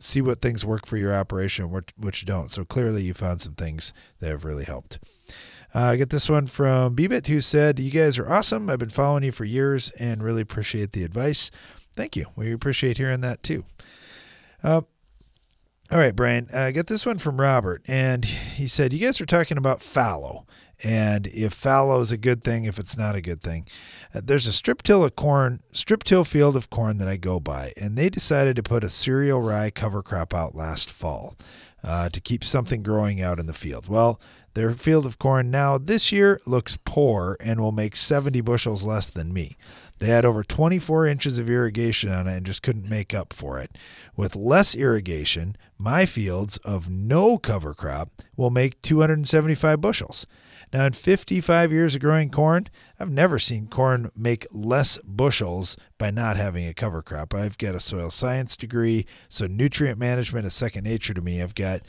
see 0.00 0.20
what 0.20 0.40
things 0.40 0.64
work 0.64 0.86
for 0.86 0.96
your 0.96 1.12
operation 1.12 1.70
which, 1.70 1.88
which 1.96 2.24
don't. 2.24 2.50
So 2.50 2.64
clearly 2.64 3.02
you 3.02 3.14
found 3.14 3.40
some 3.40 3.54
things 3.54 3.92
that 4.20 4.30
have 4.30 4.44
really 4.44 4.64
helped. 4.64 5.00
Uh, 5.74 5.80
I 5.80 5.96
get 5.96 6.10
this 6.10 6.28
one 6.28 6.46
from 6.46 6.96
Bbit 6.96 7.26
who 7.26 7.40
said, 7.40 7.78
You 7.78 7.90
guys 7.90 8.18
are 8.18 8.30
awesome. 8.30 8.70
I've 8.70 8.78
been 8.78 8.88
following 8.88 9.24
you 9.24 9.32
for 9.32 9.44
years 9.44 9.90
and 9.92 10.22
really 10.22 10.42
appreciate 10.42 10.92
the 10.92 11.04
advice. 11.04 11.50
Thank 11.94 12.16
you. 12.16 12.26
We 12.36 12.52
appreciate 12.52 12.96
hearing 12.96 13.20
that 13.20 13.42
too. 13.42 13.64
Uh, 14.62 14.82
all 15.90 15.98
right, 15.98 16.14
Brian, 16.14 16.48
I 16.52 16.68
uh, 16.68 16.70
get 16.70 16.86
this 16.86 17.06
one 17.06 17.16
from 17.16 17.40
Robert, 17.40 17.82
and 17.88 18.22
he 18.22 18.66
said, 18.66 18.92
You 18.92 18.98
guys 18.98 19.22
are 19.22 19.26
talking 19.26 19.56
about 19.56 19.82
fallow, 19.82 20.46
and 20.84 21.26
if 21.28 21.54
fallow 21.54 22.00
is 22.00 22.12
a 22.12 22.18
good 22.18 22.44
thing, 22.44 22.66
if 22.66 22.78
it's 22.78 22.96
not 22.96 23.16
a 23.16 23.22
good 23.22 23.40
thing. 23.40 23.66
Uh, 24.14 24.20
there's 24.22 24.46
a 24.46 24.52
strip 24.52 24.82
till 24.82 25.02
of 25.02 25.16
corn, 25.16 25.60
strip 25.72 26.04
till 26.04 26.24
field 26.24 26.56
of 26.56 26.68
corn 26.68 26.98
that 26.98 27.08
I 27.08 27.16
go 27.16 27.40
by, 27.40 27.72
and 27.78 27.96
they 27.96 28.10
decided 28.10 28.54
to 28.56 28.62
put 28.62 28.84
a 28.84 28.90
cereal 28.90 29.40
rye 29.40 29.70
cover 29.70 30.02
crop 30.02 30.34
out 30.34 30.54
last 30.54 30.90
fall 30.90 31.36
uh, 31.82 32.10
to 32.10 32.20
keep 32.20 32.44
something 32.44 32.82
growing 32.82 33.22
out 33.22 33.38
in 33.38 33.46
the 33.46 33.54
field. 33.54 33.88
Well, 33.88 34.20
their 34.54 34.72
field 34.72 35.06
of 35.06 35.18
corn 35.18 35.50
now 35.50 35.78
this 35.78 36.10
year 36.10 36.40
looks 36.46 36.78
poor 36.84 37.36
and 37.40 37.60
will 37.60 37.72
make 37.72 37.96
70 37.96 38.40
bushels 38.40 38.84
less 38.84 39.08
than 39.08 39.32
me. 39.32 39.56
They 39.98 40.06
had 40.06 40.24
over 40.24 40.44
24 40.44 41.06
inches 41.06 41.38
of 41.38 41.50
irrigation 41.50 42.10
on 42.10 42.28
it 42.28 42.36
and 42.36 42.46
just 42.46 42.62
couldn't 42.62 42.88
make 42.88 43.12
up 43.12 43.32
for 43.32 43.58
it. 43.58 43.76
With 44.16 44.36
less 44.36 44.74
irrigation, 44.74 45.56
my 45.76 46.06
fields 46.06 46.56
of 46.58 46.88
no 46.88 47.38
cover 47.38 47.74
crop 47.74 48.10
will 48.36 48.50
make 48.50 48.80
275 48.82 49.80
bushels. 49.80 50.26
Now, 50.72 50.84
in 50.84 50.92
55 50.92 51.72
years 51.72 51.94
of 51.94 52.02
growing 52.02 52.28
corn, 52.30 52.68
I've 53.00 53.10
never 53.10 53.38
seen 53.38 53.68
corn 53.68 54.10
make 54.14 54.46
less 54.52 54.98
bushels 54.98 55.78
by 55.96 56.10
not 56.10 56.36
having 56.36 56.66
a 56.66 56.74
cover 56.74 57.00
crop. 57.00 57.32
I've 57.32 57.56
got 57.56 57.74
a 57.74 57.80
soil 57.80 58.10
science 58.10 58.54
degree, 58.54 59.06
so 59.30 59.46
nutrient 59.46 59.98
management 59.98 60.44
is 60.44 60.52
second 60.52 60.84
nature 60.84 61.14
to 61.14 61.22
me. 61.22 61.42
I've 61.42 61.54
got 61.54 61.80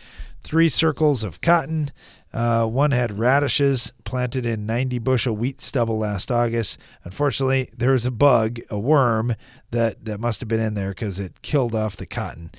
three 0.41 0.69
circles 0.69 1.23
of 1.23 1.41
cotton. 1.41 1.91
Uh, 2.31 2.65
one 2.65 2.91
had 2.91 3.17
radishes 3.17 3.91
planted 4.03 4.45
in 4.45 4.65
90 4.65 4.99
bushel 4.99 5.35
wheat 5.35 5.61
stubble 5.61 5.97
last 5.97 6.31
August. 6.31 6.79
Unfortunately, 7.03 7.69
there 7.75 7.91
was 7.91 8.05
a 8.05 8.11
bug, 8.11 8.59
a 8.69 8.77
worm, 8.77 9.35
that, 9.71 10.05
that 10.05 10.19
must 10.19 10.39
have 10.39 10.47
been 10.47 10.59
in 10.59 10.73
there 10.73 10.89
because 10.89 11.19
it 11.19 11.41
killed 11.41 11.73
off 11.73 11.95
the 11.95 12.05
cotton. 12.05 12.51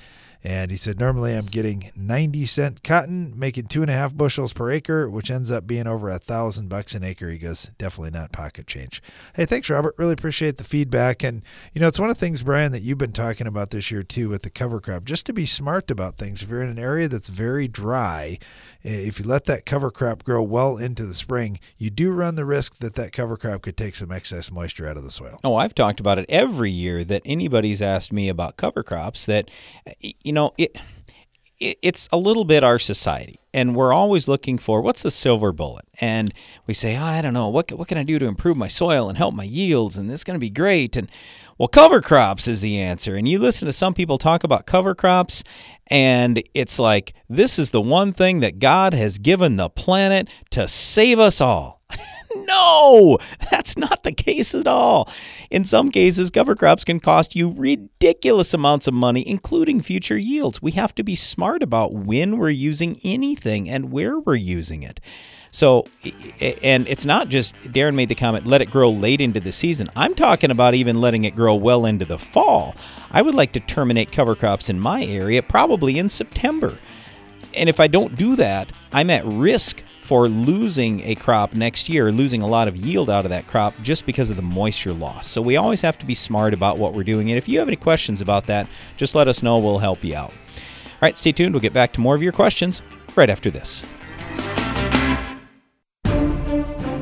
And 0.43 0.71
he 0.71 0.77
said, 0.77 0.99
normally 0.99 1.33
I'm 1.35 1.45
getting 1.45 1.91
90 1.95 2.45
cent 2.45 2.83
cotton, 2.83 3.37
making 3.37 3.67
two 3.67 3.83
and 3.83 3.91
a 3.91 3.93
half 3.93 4.15
bushels 4.15 4.53
per 4.53 4.71
acre, 4.71 5.07
which 5.07 5.29
ends 5.29 5.51
up 5.51 5.67
being 5.67 5.85
over 5.85 6.09
a 6.09 6.17
thousand 6.17 6.67
bucks 6.67 6.95
an 6.95 7.03
acre. 7.03 7.29
He 7.29 7.37
goes, 7.37 7.71
definitely 7.77 8.11
not 8.11 8.31
pocket 8.31 8.65
change. 8.65 9.03
Hey, 9.35 9.45
thanks, 9.45 9.69
Robert. 9.69 9.93
Really 9.97 10.13
appreciate 10.13 10.57
the 10.57 10.63
feedback. 10.63 11.23
And, 11.23 11.43
you 11.73 11.81
know, 11.81 11.87
it's 11.87 11.99
one 11.99 12.09
of 12.09 12.15
the 12.15 12.19
things, 12.19 12.41
Brian, 12.41 12.71
that 12.71 12.81
you've 12.81 12.97
been 12.97 13.11
talking 13.11 13.45
about 13.45 13.69
this 13.69 13.91
year 13.91 14.01
too 14.01 14.29
with 14.29 14.41
the 14.41 14.49
cover 14.49 14.79
crop, 14.81 15.05
just 15.05 15.27
to 15.27 15.33
be 15.33 15.45
smart 15.45 15.91
about 15.91 16.17
things. 16.17 16.41
If 16.41 16.49
you're 16.49 16.63
in 16.63 16.69
an 16.69 16.79
area 16.79 17.07
that's 17.07 17.29
very 17.29 17.67
dry, 17.67 18.39
eh, 18.83 18.89
if 18.89 19.19
you 19.19 19.25
let 19.25 19.45
that 19.45 19.67
cover 19.67 19.91
crop 19.91 20.23
grow 20.23 20.41
well 20.41 20.77
into 20.77 21.05
the 21.05 21.13
spring, 21.13 21.59
you 21.77 21.91
do 21.91 22.11
run 22.11 22.35
the 22.35 22.45
risk 22.45 22.79
that 22.79 22.95
that 22.95 23.11
cover 23.11 23.37
crop 23.37 23.61
could 23.61 23.77
take 23.77 23.95
some 23.95 24.11
excess 24.11 24.51
moisture 24.51 24.87
out 24.87 24.97
of 24.97 25.03
the 25.03 25.11
soil. 25.11 25.39
Oh, 25.43 25.55
I've 25.55 25.75
talked 25.75 25.99
about 25.99 26.17
it 26.17 26.25
every 26.29 26.71
year 26.71 27.03
that 27.03 27.21
anybody's 27.25 27.81
asked 27.81 28.11
me 28.11 28.27
about 28.27 28.57
cover 28.57 28.81
crops 28.81 29.27
that, 29.27 29.51
you 30.23 30.30
know, 30.31 30.51
it 30.57 30.77
it's 31.61 32.09
a 32.11 32.17
little 32.17 32.43
bit 32.43 32.63
our 32.63 32.79
society 32.79 33.39
and 33.53 33.75
we're 33.75 33.93
always 33.93 34.27
looking 34.27 34.57
for 34.57 34.81
what's 34.81 35.03
the 35.03 35.11
silver 35.11 35.51
bullet? 35.51 35.85
And 35.99 36.33
we 36.65 36.73
say 36.73 36.97
oh, 36.97 37.03
i 37.03 37.21
don't 37.21 37.33
know. 37.33 37.49
What, 37.49 37.71
what 37.73 37.87
can 37.87 37.97
i 37.97 38.03
do 38.03 38.17
to 38.17 38.25
improve 38.25 38.57
my 38.57 38.67
soil 38.67 39.09
and 39.09 39.17
help 39.17 39.35
my 39.35 39.43
yields 39.43 39.97
and 39.97 40.09
this 40.09 40.21
is 40.21 40.23
going 40.23 40.35
to 40.35 40.41
be 40.41 40.49
great? 40.49 40.97
And 40.97 41.09
well 41.57 41.67
cover 41.67 42.01
crops 42.01 42.47
is 42.47 42.61
the 42.61 42.79
answer. 42.79 43.15
And 43.15 43.27
you 43.27 43.37
listen 43.37 43.67
to 43.67 43.73
some 43.73 43.93
people 43.93 44.17
talk 44.17 44.43
about 44.43 44.65
cover 44.65 44.95
crops 44.95 45.43
and 45.87 46.41
it's 46.55 46.79
like 46.79 47.13
this 47.29 47.59
is 47.59 47.71
the 47.71 47.81
one 47.81 48.11
thing 48.11 48.39
that 48.39 48.59
god 48.59 48.93
has 48.93 49.19
given 49.19 49.57
the 49.57 49.69
planet 49.69 50.27
to 50.49 50.67
save 50.67 51.19
us 51.19 51.41
all 51.41 51.80
no, 52.35 53.17
that's 53.49 53.77
not 53.77 54.03
the 54.03 54.11
case 54.11 54.53
at 54.55 54.67
all. 54.67 55.09
In 55.49 55.65
some 55.65 55.91
cases, 55.91 56.29
cover 56.29 56.55
crops 56.55 56.83
can 56.83 56.99
cost 56.99 57.35
you 57.35 57.51
ridiculous 57.51 58.53
amounts 58.53 58.87
of 58.87 58.93
money, 58.93 59.27
including 59.27 59.81
future 59.81 60.17
yields. 60.17 60.61
We 60.61 60.71
have 60.71 60.95
to 60.95 61.03
be 61.03 61.15
smart 61.15 61.63
about 61.63 61.93
when 61.93 62.37
we're 62.37 62.49
using 62.49 62.99
anything 63.03 63.69
and 63.69 63.91
where 63.91 64.19
we're 64.19 64.35
using 64.35 64.83
it. 64.83 64.99
So, 65.53 65.85
and 66.61 66.87
it's 66.87 67.05
not 67.05 67.27
just, 67.27 67.55
Darren 67.57 67.95
made 67.95 68.07
the 68.07 68.15
comment, 68.15 68.47
let 68.47 68.61
it 68.61 68.71
grow 68.71 68.89
late 68.89 69.19
into 69.19 69.41
the 69.41 69.51
season. 69.51 69.89
I'm 69.97 70.15
talking 70.15 70.49
about 70.49 70.75
even 70.75 71.01
letting 71.01 71.25
it 71.25 71.35
grow 71.35 71.55
well 71.55 71.85
into 71.85 72.05
the 72.05 72.17
fall. 72.17 72.73
I 73.11 73.21
would 73.21 73.35
like 73.35 73.51
to 73.53 73.59
terminate 73.59 74.13
cover 74.13 74.33
crops 74.33 74.69
in 74.69 74.79
my 74.79 75.03
area 75.03 75.43
probably 75.43 75.99
in 75.99 76.07
September. 76.07 76.77
And 77.53 77.67
if 77.67 77.81
I 77.81 77.87
don't 77.87 78.15
do 78.15 78.37
that, 78.37 78.71
I'm 78.93 79.09
at 79.09 79.25
risk 79.25 79.83
for 80.11 80.27
losing 80.27 80.99
a 81.07 81.15
crop 81.15 81.53
next 81.53 81.87
year, 81.87 82.11
losing 82.11 82.41
a 82.41 82.45
lot 82.45 82.67
of 82.67 82.75
yield 82.75 83.09
out 83.09 83.23
of 83.23 83.31
that 83.31 83.47
crop 83.47 83.73
just 83.81 84.05
because 84.05 84.29
of 84.29 84.35
the 84.35 84.41
moisture 84.41 84.91
loss. 84.91 85.25
So 85.25 85.41
we 85.41 85.55
always 85.55 85.79
have 85.83 85.97
to 85.99 86.05
be 86.05 86.13
smart 86.13 86.53
about 86.53 86.77
what 86.77 86.93
we're 86.93 87.05
doing. 87.05 87.31
And 87.31 87.37
if 87.37 87.47
you 87.47 87.59
have 87.59 87.69
any 87.69 87.77
questions 87.77 88.19
about 88.19 88.45
that, 88.47 88.67
just 88.97 89.15
let 89.15 89.29
us 89.29 89.41
know. 89.41 89.57
We'll 89.57 89.77
help 89.77 90.03
you 90.03 90.17
out. 90.17 90.31
All 90.31 90.97
right, 91.01 91.15
stay 91.17 91.31
tuned. 91.31 91.53
We'll 91.53 91.61
get 91.61 91.71
back 91.71 91.93
to 91.93 92.01
more 92.01 92.13
of 92.13 92.21
your 92.21 92.33
questions 92.33 92.81
right 93.15 93.29
after 93.29 93.49
this. 93.49 93.85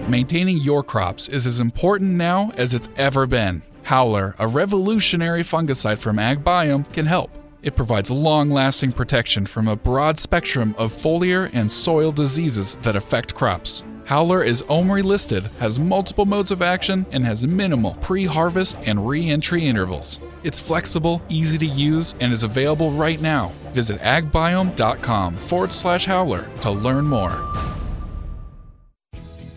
Maintaining 0.08 0.58
your 0.58 0.84
crops 0.84 1.30
is 1.30 1.48
as 1.48 1.60
important 1.60 2.12
now 2.12 2.52
as 2.58 2.76
it's 2.76 2.90
ever 2.96 3.26
been. 3.26 3.64
Howler, 3.82 4.36
a 4.38 4.48
revolutionary 4.48 5.42
fungicide 5.42 5.98
from 5.98 6.18
AgBiome, 6.18 6.94
can 6.94 7.08
help. 7.08 7.32
It 7.62 7.76
provides 7.76 8.10
long 8.10 8.50
lasting 8.50 8.94
protection 8.94 9.46
from 9.46 9.68
a 9.68 9.76
broad 9.76 10.18
spectrum 10.18 10.74
of 10.78 10.94
foliar 10.94 11.50
and 11.52 11.70
soil 11.70 12.12
diseases 12.12 12.78
that 12.84 12.96
affect 12.96 13.36
crops. 13.36 13.84
Howler 14.06 14.44
is 14.44 14.64
OMRI 14.64 15.04
listed, 15.04 15.48
has 15.60 15.78
multiple 15.80 16.26
modes 16.26 16.52
of 16.52 16.62
action, 16.62 17.06
and 17.12 17.26
has 17.26 17.46
minimal 17.46 17.96
pre 17.96 18.26
harvest 18.26 18.78
and 18.86 19.08
re 19.08 19.30
entry 19.30 19.66
intervals. 19.66 20.22
It's 20.44 20.60
flexible, 20.60 21.22
easy 21.28 21.58
to 21.58 21.66
use, 21.66 22.16
and 22.22 22.32
is 22.32 22.44
available 22.44 22.92
right 22.92 23.22
now. 23.22 23.52
Visit 23.74 24.00
agbiome.com 24.00 25.36
forward 25.36 25.74
slash 25.74 26.06
howler 26.06 26.50
to 26.62 26.72
learn 26.72 27.06
more. 27.06 27.46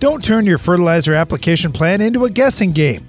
Don't 0.00 0.24
turn 0.24 0.44
your 0.44 0.58
fertilizer 0.58 1.14
application 1.14 1.70
plan 1.70 2.00
into 2.00 2.24
a 2.24 2.30
guessing 2.30 2.72
game. 2.72 3.08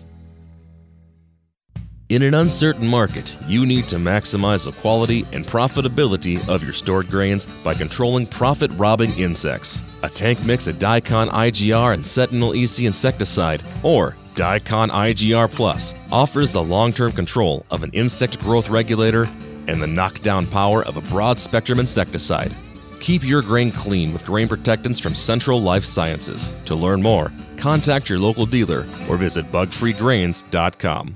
In 2.11 2.23
an 2.23 2.33
uncertain 2.33 2.85
market, 2.85 3.37
you 3.47 3.65
need 3.65 3.87
to 3.87 3.95
maximize 3.95 4.65
the 4.65 4.73
quality 4.81 5.25
and 5.31 5.47
profitability 5.47 6.45
of 6.49 6.61
your 6.61 6.73
stored 6.73 7.09
grains 7.09 7.45
by 7.63 7.73
controlling 7.73 8.27
profit 8.27 8.69
robbing 8.71 9.17
insects. 9.17 9.81
A 10.03 10.09
tank 10.09 10.45
mix 10.45 10.67
of 10.67 10.75
Diacon 10.75 11.29
IGR 11.29 11.93
and 11.93 12.03
Centynal 12.03 12.53
EC 12.53 12.83
insecticide, 12.83 13.63
or 13.81 14.17
Diacon 14.35 14.89
IGR 14.89 15.49
Plus, 15.49 15.95
offers 16.11 16.51
the 16.51 16.61
long 16.61 16.91
term 16.91 17.13
control 17.13 17.65
of 17.71 17.81
an 17.81 17.91
insect 17.93 18.37
growth 18.39 18.67
regulator 18.67 19.29
and 19.69 19.81
the 19.81 19.87
knockdown 19.87 20.45
power 20.45 20.83
of 20.83 20.97
a 20.97 21.09
broad 21.09 21.39
spectrum 21.39 21.79
insecticide. 21.79 22.51
Keep 22.99 23.23
your 23.23 23.41
grain 23.41 23.71
clean 23.71 24.11
with 24.11 24.25
grain 24.25 24.49
protectants 24.49 24.99
from 24.99 25.15
Central 25.15 25.61
Life 25.61 25.85
Sciences. 25.85 26.51
To 26.65 26.75
learn 26.75 27.01
more, 27.01 27.31
contact 27.55 28.09
your 28.09 28.19
local 28.19 28.45
dealer 28.45 28.79
or 29.07 29.15
visit 29.15 29.49
bugfreegrains.com. 29.49 31.15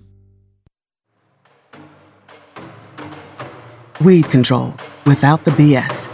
Weed 4.01 4.31
control 4.31 4.73
without 5.05 5.43
the 5.43 5.51
BS. 5.51 6.09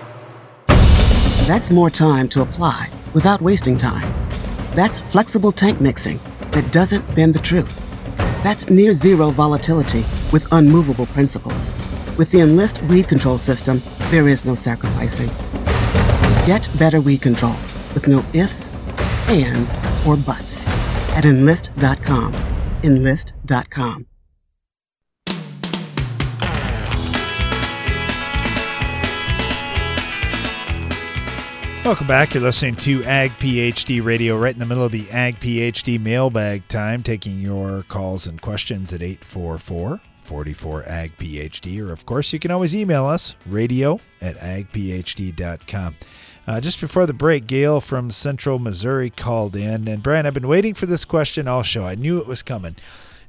That's 1.48 1.72
more 1.72 1.90
time 1.90 2.28
to 2.30 2.42
apply 2.42 2.90
without 3.14 3.42
wasting 3.42 3.78
time. 3.78 4.14
That's 4.72 5.00
flexible 5.00 5.54
tank 5.54 5.80
mixing 5.80 6.20
that 6.52 6.70
doesn't 6.74 7.16
bend 7.16 7.34
the 7.34 7.40
truth. 7.40 7.82
That's 8.44 8.70
near 8.70 8.92
zero 8.92 9.30
volatility 9.30 10.06
with 10.34 10.46
unmovable 10.52 11.06
principles. 11.06 11.72
With 12.18 12.30
the 12.32 12.42
Enlist 12.42 12.84
weed 12.84 13.08
control 13.08 13.38
system, 13.38 13.82
there 14.10 14.28
is 14.28 14.44
no 14.44 14.54
sacrificing. 14.54 15.30
Get 16.46 16.68
better 16.78 17.00
weed 17.00 17.22
control 17.22 17.56
with 17.94 18.10
no 18.10 18.22
ifs, 18.34 18.70
ands, 19.30 19.76
or 20.06 20.18
buts 20.18 20.68
at 21.16 21.24
enlist.com. 21.24 22.34
Enlist.com. 22.84 24.08
Welcome 31.88 32.08
back. 32.08 32.34
You're 32.34 32.44
listening 32.44 32.76
to 32.76 33.02
Ag 33.06 33.32
PhD 33.40 34.04
Radio 34.04 34.38
right 34.38 34.52
in 34.52 34.60
the 34.60 34.66
middle 34.66 34.84
of 34.84 34.92
the 34.92 35.10
Ag 35.10 35.40
PhD 35.40 35.98
mailbag 35.98 36.68
time, 36.68 37.02
taking 37.02 37.40
your 37.40 37.84
calls 37.84 38.28
and 38.28 38.42
questions 38.42 38.92
at 38.92 39.02
844 39.02 40.02
44 40.20 40.84
Ag 40.86 41.18
PhD. 41.18 41.80
Or, 41.80 41.94
of 41.94 42.06
course, 42.06 42.34
you 42.34 42.40
can 42.40 42.52
always 42.52 42.76
email 42.76 43.06
us 43.06 43.36
radio 43.46 44.02
at 44.20 44.38
agphd.com. 44.40 45.96
Uh, 46.46 46.60
just 46.60 46.82
before 46.82 47.06
the 47.06 47.14
break, 47.14 47.48
Gail 47.48 47.80
from 47.80 48.12
Central 48.12 48.60
Missouri 48.60 49.10
called 49.10 49.56
in, 49.56 49.88
and 49.88 50.04
Brian, 50.04 50.26
I've 50.26 50.34
been 50.34 50.50
waiting 50.50 50.74
for 50.74 50.88
this 50.88 51.06
question 51.06 51.48
all 51.48 51.64
show. 51.64 51.86
I 51.86 51.96
knew 51.96 52.18
it 52.18 52.28
was 52.28 52.44
coming. 52.44 52.76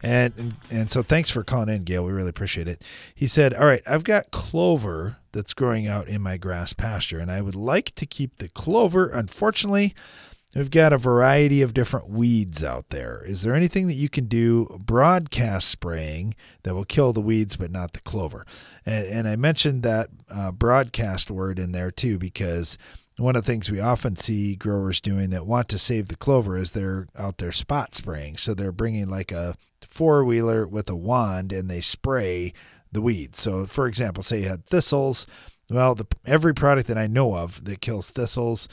And, 0.03 0.55
and 0.71 0.91
so 0.91 1.03
thanks 1.03 1.31
for 1.31 1.43
calling 1.43 1.69
in, 1.69 1.83
Gail. 1.83 2.05
We 2.05 2.13
really 2.13 2.29
appreciate 2.29 2.69
it. 2.69 2.83
He 3.15 3.27
said, 3.27 3.53
"All 3.55 3.67
right, 3.67 3.83
I've 3.87 4.05
got 4.05 4.31
clover 4.31 5.17
that's 5.33 5.55
growing 5.55 5.87
out 5.87 6.09
in 6.09 6.23
my 6.23 6.37
grass 6.37 6.73
pasture, 6.73 7.19
and 7.19 7.31
I 7.31 7.43
would 7.43 7.57
like 7.57 7.95
to 7.97 8.07
keep 8.07 8.39
the 8.39 8.49
clover. 8.49 9.09
Unfortunately, 9.09 9.95
we've 10.55 10.71
got 10.71 10.93
a 10.93 10.99
variety 10.99 11.63
of 11.63 11.75
different 11.75 12.09
weeds 12.09 12.63
out 12.63 12.91
there. 12.91 13.23
Is 13.27 13.43
there 13.43 13.55
anything 13.55 13.89
that 13.89 13.95
you 13.95 14.09
can 14.09 14.27
do 14.27 14.79
broadcast 14.85 15.69
spraying 15.69 16.35
that 16.63 16.75
will 16.75 16.85
kill 16.85 17.13
the 17.13 17.21
weeds 17.21 17.57
but 17.57 17.73
not 17.73 17.93
the 17.93 18.01
clover?" 18.01 18.47
And, 18.87 19.07
and 19.07 19.29
I 19.29 19.35
mentioned 19.35 19.83
that 19.83 20.11
uh, 20.31 20.53
broadcast 20.53 21.31
word 21.31 21.59
in 21.59 21.73
there 21.73 21.91
too 21.91 22.19
because 22.19 22.79
one 23.19 23.35
of 23.35 23.45
the 23.45 23.51
things 23.51 23.71
we 23.71 23.81
often 23.81 24.15
see 24.15 24.55
growers 24.55 25.01
doing 25.01 25.31
that 25.31 25.45
want 25.45 25.69
to 25.69 25.79
save 25.79 26.07
the 26.07 26.17
clover 26.17 26.57
is 26.57 26.71
they're 26.71 27.09
out 27.19 27.39
there 27.39 27.51
spot 27.51 27.93
spraying. 27.95 28.37
So 28.37 28.55
they're 28.55 28.71
bringing 28.71 29.09
like 29.09 29.33
a 29.33 29.57
four 29.99 30.25
wheeler 30.25 30.65
with 30.65 30.89
a 30.89 30.95
wand 30.95 31.53
and 31.53 31.69
they 31.69 31.81
spray 31.81 32.53
the 32.93 33.03
weeds. 33.03 33.41
So, 33.41 33.67
for 33.67 33.89
example, 33.89 34.23
say 34.23 34.43
you 34.43 34.49
had 34.49 34.65
thistles. 34.65 35.27
Well, 35.69 35.97
the, 35.97 36.07
every 36.25 36.55
product 36.55 36.87
that 36.87 36.97
I 36.97 37.09
know 37.09 37.35
of 37.35 37.65
that 37.65 37.81
kills 37.81 38.09
thistles 38.09 38.69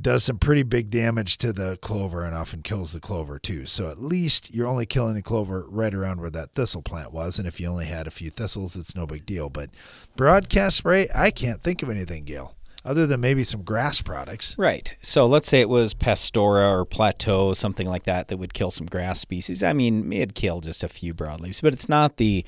does 0.00 0.22
some 0.22 0.38
pretty 0.38 0.62
big 0.62 0.90
damage 0.90 1.38
to 1.38 1.52
the 1.52 1.76
clover 1.78 2.24
and 2.24 2.36
often 2.36 2.62
kills 2.62 2.92
the 2.92 3.00
clover 3.00 3.40
too. 3.40 3.66
So 3.66 3.90
at 3.90 4.00
least 4.00 4.54
you're 4.54 4.68
only 4.68 4.86
killing 4.86 5.16
the 5.16 5.22
clover 5.22 5.66
right 5.68 5.92
around 5.92 6.20
where 6.20 6.30
that 6.30 6.54
thistle 6.54 6.82
plant 6.82 7.12
was. 7.12 7.36
And 7.36 7.48
if 7.48 7.58
you 7.58 7.66
only 7.66 7.86
had 7.86 8.06
a 8.06 8.12
few 8.12 8.30
thistles, 8.30 8.76
it's 8.76 8.94
no 8.94 9.08
big 9.08 9.26
deal. 9.26 9.50
But 9.50 9.70
broadcast 10.14 10.76
spray, 10.76 11.08
I 11.12 11.32
can't 11.32 11.62
think 11.62 11.82
of 11.82 11.90
anything, 11.90 12.22
Gail 12.22 12.54
other 12.84 13.06
than 13.06 13.20
maybe 13.20 13.42
some 13.44 13.62
grass 13.62 14.02
products. 14.02 14.56
Right. 14.58 14.94
So 15.00 15.26
let's 15.26 15.48
say 15.48 15.60
it 15.60 15.68
was 15.68 15.94
Pastora 15.94 16.70
or 16.70 16.84
Plateau, 16.84 17.54
something 17.54 17.88
like 17.88 18.04
that, 18.04 18.28
that 18.28 18.36
would 18.36 18.52
kill 18.52 18.70
some 18.70 18.86
grass 18.86 19.20
species. 19.20 19.62
I 19.62 19.72
mean, 19.72 20.12
it'd 20.12 20.34
kill 20.34 20.60
just 20.60 20.84
a 20.84 20.88
few 20.88 21.14
broadleaves, 21.14 21.62
but 21.62 21.72
it's 21.72 21.88
not 21.88 22.18
the 22.18 22.44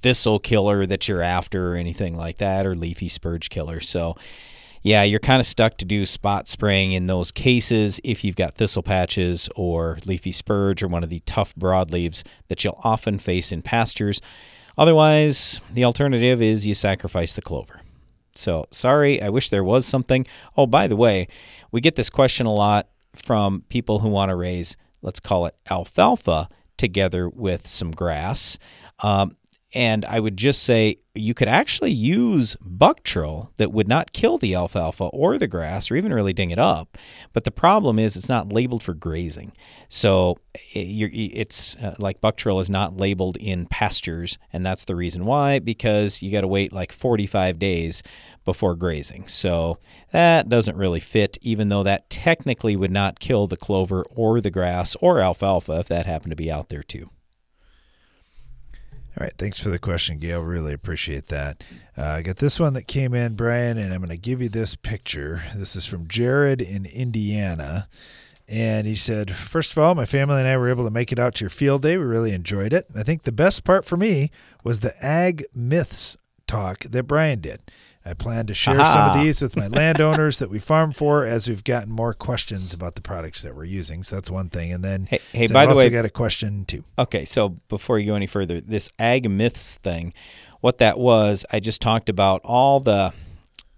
thistle 0.00 0.38
killer 0.38 0.86
that 0.86 1.08
you're 1.08 1.22
after 1.22 1.72
or 1.72 1.76
anything 1.76 2.16
like 2.16 2.38
that, 2.38 2.66
or 2.66 2.74
leafy 2.74 3.08
spurge 3.08 3.48
killer. 3.48 3.80
So, 3.80 4.14
yeah, 4.82 5.02
you're 5.02 5.18
kind 5.20 5.40
of 5.40 5.46
stuck 5.46 5.76
to 5.78 5.84
do 5.84 6.06
spot 6.06 6.48
spraying 6.48 6.92
in 6.92 7.06
those 7.06 7.32
cases 7.32 8.00
if 8.04 8.24
you've 8.24 8.36
got 8.36 8.54
thistle 8.54 8.82
patches 8.82 9.48
or 9.56 9.98
leafy 10.04 10.32
spurge 10.32 10.82
or 10.82 10.88
one 10.88 11.02
of 11.02 11.10
the 11.10 11.20
tough 11.26 11.54
broadleaves 11.56 12.22
that 12.48 12.62
you'll 12.62 12.78
often 12.84 13.18
face 13.18 13.50
in 13.50 13.62
pastures. 13.62 14.20
Otherwise, 14.76 15.60
the 15.72 15.84
alternative 15.84 16.40
is 16.40 16.66
you 16.66 16.74
sacrifice 16.74 17.34
the 17.34 17.42
clover. 17.42 17.80
So 18.38 18.66
sorry, 18.70 19.20
I 19.20 19.28
wish 19.30 19.50
there 19.50 19.64
was 19.64 19.84
something. 19.84 20.26
Oh, 20.56 20.66
by 20.66 20.86
the 20.86 20.96
way, 20.96 21.26
we 21.72 21.80
get 21.80 21.96
this 21.96 22.08
question 22.08 22.46
a 22.46 22.52
lot 22.52 22.88
from 23.14 23.62
people 23.68 23.98
who 23.98 24.08
want 24.08 24.30
to 24.30 24.36
raise, 24.36 24.76
let's 25.02 25.18
call 25.18 25.46
it 25.46 25.56
alfalfa, 25.70 26.48
together 26.76 27.28
with 27.28 27.66
some 27.66 27.90
grass. 27.90 28.58
Um, 29.00 29.32
and 29.74 30.04
I 30.06 30.18
would 30.18 30.38
just 30.38 30.62
say 30.62 31.00
you 31.14 31.34
could 31.34 31.48
actually 31.48 31.90
use 31.90 32.56
Buctril 32.56 33.50
that 33.58 33.70
would 33.72 33.88
not 33.88 34.12
kill 34.12 34.38
the 34.38 34.54
alfalfa 34.54 35.04
or 35.04 35.36
the 35.36 35.46
grass 35.46 35.90
or 35.90 35.96
even 35.96 36.14
really 36.14 36.32
ding 36.32 36.50
it 36.50 36.58
up. 36.58 36.96
But 37.34 37.44
the 37.44 37.50
problem 37.50 37.98
is 37.98 38.16
it's 38.16 38.30
not 38.30 38.50
labeled 38.50 38.82
for 38.82 38.94
grazing. 38.94 39.52
So 39.88 40.36
it's 40.54 41.76
uh, 41.76 41.96
like 41.98 42.22
Buctril 42.22 42.60
is 42.62 42.70
not 42.70 42.96
labeled 42.96 43.36
in 43.36 43.66
pastures. 43.66 44.38
And 44.54 44.64
that's 44.64 44.86
the 44.86 44.96
reason 44.96 45.26
why, 45.26 45.58
because 45.58 46.22
you 46.22 46.32
got 46.32 46.42
to 46.42 46.48
wait 46.48 46.72
like 46.72 46.92
45 46.92 47.58
days 47.58 48.02
before 48.46 48.74
grazing. 48.74 49.28
So 49.28 49.78
that 50.12 50.48
doesn't 50.48 50.76
really 50.76 51.00
fit, 51.00 51.36
even 51.42 51.68
though 51.68 51.82
that 51.82 52.08
technically 52.08 52.74
would 52.74 52.90
not 52.90 53.20
kill 53.20 53.46
the 53.46 53.58
clover 53.58 54.04
or 54.10 54.40
the 54.40 54.50
grass 54.50 54.96
or 55.02 55.20
alfalfa 55.20 55.80
if 55.80 55.88
that 55.88 56.06
happened 56.06 56.30
to 56.30 56.36
be 56.36 56.50
out 56.50 56.70
there 56.70 56.82
too. 56.82 57.10
All 59.18 59.24
right, 59.24 59.34
thanks 59.36 59.60
for 59.60 59.68
the 59.68 59.80
question, 59.80 60.18
Gail. 60.18 60.42
Really 60.42 60.72
appreciate 60.72 61.26
that. 61.26 61.64
Uh, 61.96 62.04
I 62.04 62.22
got 62.22 62.36
this 62.36 62.60
one 62.60 62.74
that 62.74 62.86
came 62.86 63.14
in, 63.14 63.34
Brian, 63.34 63.76
and 63.76 63.92
I'm 63.92 63.98
going 63.98 64.10
to 64.10 64.16
give 64.16 64.40
you 64.40 64.48
this 64.48 64.76
picture. 64.76 65.42
This 65.56 65.74
is 65.74 65.86
from 65.86 66.06
Jared 66.06 66.62
in 66.62 66.86
Indiana. 66.86 67.88
And 68.46 68.86
he 68.86 68.94
said, 68.94 69.34
First 69.34 69.72
of 69.72 69.78
all, 69.78 69.96
my 69.96 70.06
family 70.06 70.38
and 70.38 70.46
I 70.46 70.56
were 70.56 70.68
able 70.68 70.84
to 70.84 70.90
make 70.92 71.10
it 71.10 71.18
out 71.18 71.34
to 71.34 71.44
your 71.44 71.50
field 71.50 71.82
day. 71.82 71.98
We 71.98 72.04
really 72.04 72.32
enjoyed 72.32 72.72
it. 72.72 72.86
I 72.96 73.02
think 73.02 73.24
the 73.24 73.32
best 73.32 73.64
part 73.64 73.84
for 73.84 73.96
me 73.96 74.30
was 74.62 74.80
the 74.80 74.94
ag 75.04 75.44
myths 75.52 76.16
talk 76.46 76.84
that 76.84 77.02
Brian 77.08 77.40
did. 77.40 77.60
I 78.08 78.14
plan 78.14 78.46
to 78.46 78.54
share 78.54 78.80
Aha. 78.80 78.92
some 78.92 79.18
of 79.18 79.24
these 79.24 79.42
with 79.42 79.54
my 79.54 79.68
landowners 79.68 80.38
that 80.38 80.48
we 80.48 80.58
farm 80.58 80.92
for 80.92 81.26
as 81.26 81.46
we've 81.46 81.62
gotten 81.62 81.92
more 81.92 82.14
questions 82.14 82.72
about 82.72 82.94
the 82.94 83.02
products 83.02 83.42
that 83.42 83.54
we're 83.54 83.64
using. 83.64 84.02
So 84.02 84.16
that's 84.16 84.30
one 84.30 84.48
thing. 84.48 84.72
And 84.72 84.82
then, 84.82 85.06
hey, 85.06 85.20
hey 85.32 85.46
by 85.48 85.66
the 85.66 85.74
way, 85.74 85.90
got 85.90 86.06
a 86.06 86.10
question 86.10 86.64
too. 86.64 86.84
Okay, 86.98 87.26
so 87.26 87.50
before 87.68 87.98
you 87.98 88.06
go 88.06 88.14
any 88.14 88.26
further, 88.26 88.60
this 88.60 88.90
ag 88.98 89.28
myths 89.28 89.76
thing, 89.76 90.14
what 90.60 90.78
that 90.78 90.98
was, 90.98 91.44
I 91.50 91.60
just 91.60 91.82
talked 91.82 92.08
about 92.08 92.40
all 92.44 92.80
the 92.80 93.12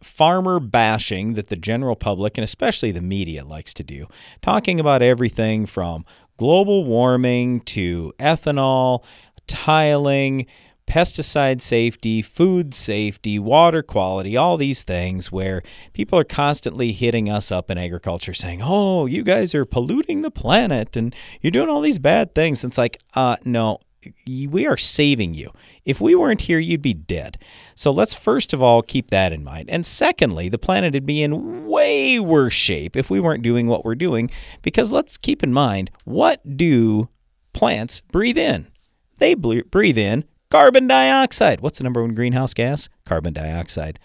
farmer 0.01 0.61
bashing 0.61 1.35
that 1.35 1.49
the 1.49 1.57
general 1.57 1.97
public 1.97 2.39
and 2.39 2.45
especially 2.45 2.93
the 2.93 3.03
media 3.03 3.45
likes 3.45 3.75
to 3.75 3.83
do, 3.83 4.07
talking 4.43 4.79
about 4.79 5.03
everything 5.03 5.67
from 5.67 6.05
global 6.37 6.85
warming 6.85 7.61
to 7.61 8.13
ethanol, 8.21 9.05
tiling 9.49 10.47
pesticide 10.91 11.63
safety, 11.63 12.21
food 12.21 12.75
safety, 12.75 13.39
water 13.39 13.81
quality, 13.81 14.37
all 14.37 14.57
these 14.57 14.83
things 14.83 15.31
where 15.31 15.63
people 15.93 16.19
are 16.19 16.25
constantly 16.25 16.91
hitting 16.91 17.31
us 17.31 17.53
up 17.53 17.71
in 17.71 17.79
agriculture 17.79 18.35
saying, 18.35 18.61
oh, 18.61 19.07
you 19.07 19.23
guys 19.23 19.55
are 19.55 19.65
polluting 19.65 20.23
the 20.23 20.33
planet 20.33 20.97
and 20.97 21.15
you're 21.41 21.53
doing 21.53 21.69
all 21.69 21.81
these 21.81 22.01
bad 22.01 22.35
things. 22.35 22.65
It's 22.65 22.77
like, 22.77 22.99
uh, 23.15 23.37
no, 23.45 23.79
we 24.27 24.67
are 24.67 24.77
saving 24.77 25.35
you. 25.35 25.53
If 25.85 26.01
we 26.01 26.17
weren't 26.17 26.41
here, 26.41 26.59
you'd 26.59 26.83
be 26.83 26.95
dead. 26.95 27.39
So 27.77 27.93
let's 27.93 28.15
first 28.15 28.53
of 28.53 28.61
all 28.61 28.83
keep 28.83 29.13
that 29.13 29.33
in 29.33 29.45
mind. 29.45 29.71
And 29.71 29.87
secondly, 29.87 30.49
the 30.49 30.59
planet 30.59 30.95
would 30.95 31.07
be 31.07 31.23
in 31.23 31.67
way 31.67 32.19
worse 32.19 32.55
shape 32.55 32.97
if 32.97 33.11
we 33.11 33.21
weren't 33.21 33.45
doing 33.45 33.69
what 33.69 33.85
we're 33.85 33.95
doing. 33.95 34.29
Because 34.61 34.91
let's 34.91 35.17
keep 35.17 35.45
in 35.45 35.53
mind 35.53 35.93
what 36.03 36.57
do 36.57 37.09
plants 37.53 38.01
breathe 38.01 38.39
in? 38.39 38.67
They 39.19 39.35
breathe 39.35 39.99
in 39.99 40.25
carbon 40.51 40.87
dioxide. 40.87 41.61
What's 41.61 41.79
the 41.79 41.85
number 41.85 42.03
one 42.03 42.15
greenhouse 42.15 42.55
gas? 42.55 42.89
Carbon 43.05 43.33
dioxide. 43.33 43.99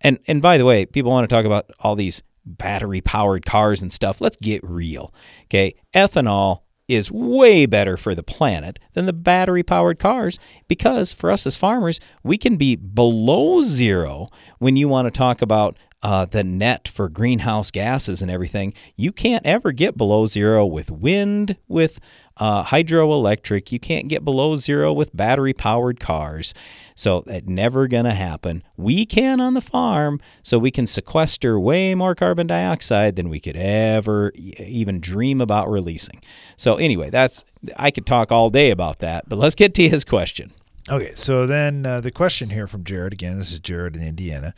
And 0.00 0.18
and 0.26 0.40
by 0.40 0.56
the 0.56 0.64
way, 0.64 0.86
people 0.86 1.10
want 1.10 1.28
to 1.28 1.34
talk 1.34 1.44
about 1.44 1.70
all 1.80 1.96
these 1.96 2.22
battery 2.44 3.00
powered 3.00 3.44
cars 3.44 3.82
and 3.82 3.92
stuff. 3.92 4.20
Let's 4.20 4.36
get 4.36 4.62
real. 4.64 5.12
Okay? 5.44 5.74
Ethanol 5.94 6.62
is 6.88 7.10
way 7.10 7.66
better 7.66 7.96
for 7.96 8.14
the 8.14 8.22
planet 8.22 8.78
than 8.94 9.06
the 9.06 9.12
battery 9.12 9.62
powered 9.62 9.98
cars 9.98 10.38
because 10.66 11.12
for 11.12 11.30
us 11.30 11.46
as 11.46 11.56
farmers, 11.56 12.00
we 12.24 12.36
can 12.36 12.56
be 12.56 12.74
below 12.74 13.62
zero 13.62 14.28
when 14.58 14.76
you 14.76 14.88
want 14.88 15.06
to 15.06 15.16
talk 15.16 15.40
about 15.40 15.76
uh, 16.02 16.24
the 16.24 16.42
net 16.42 16.88
for 16.88 17.08
greenhouse 17.08 17.70
gases 17.70 18.22
and 18.22 18.30
everything. 18.30 18.72
You 18.96 19.12
can't 19.12 19.44
ever 19.46 19.70
get 19.70 19.96
below 19.96 20.26
zero 20.26 20.66
with 20.66 20.90
wind, 20.90 21.56
with 21.68 22.00
uh, 22.40 22.64
hydroelectric. 22.64 23.70
You 23.70 23.78
can't 23.78 24.08
get 24.08 24.24
below 24.24 24.56
zero 24.56 24.92
with 24.92 25.14
battery 25.14 25.52
powered 25.52 26.00
cars. 26.00 26.54
So 26.94 27.22
that's 27.26 27.46
never 27.46 27.86
going 27.86 28.04
to 28.06 28.14
happen. 28.14 28.62
We 28.76 29.06
can 29.06 29.40
on 29.40 29.54
the 29.54 29.60
farm, 29.60 30.20
so 30.42 30.58
we 30.58 30.70
can 30.70 30.86
sequester 30.86 31.60
way 31.60 31.94
more 31.94 32.14
carbon 32.14 32.46
dioxide 32.46 33.16
than 33.16 33.28
we 33.28 33.40
could 33.40 33.56
ever 33.56 34.32
even 34.34 35.00
dream 35.00 35.40
about 35.40 35.70
releasing. 35.70 36.20
So, 36.56 36.76
anyway, 36.76 37.10
that's 37.10 37.44
I 37.76 37.90
could 37.90 38.06
talk 38.06 38.32
all 38.32 38.50
day 38.50 38.70
about 38.70 38.98
that, 39.00 39.28
but 39.28 39.38
let's 39.38 39.54
get 39.54 39.74
to 39.74 39.88
his 39.88 40.04
question. 40.04 40.52
Okay, 40.88 41.12
so 41.14 41.46
then 41.46 41.86
uh, 41.86 42.00
the 42.00 42.10
question 42.10 42.50
here 42.50 42.66
from 42.66 42.84
Jared 42.84 43.12
again. 43.12 43.38
This 43.38 43.52
is 43.52 43.60
Jared 43.60 43.96
in 43.96 44.02
Indiana. 44.02 44.54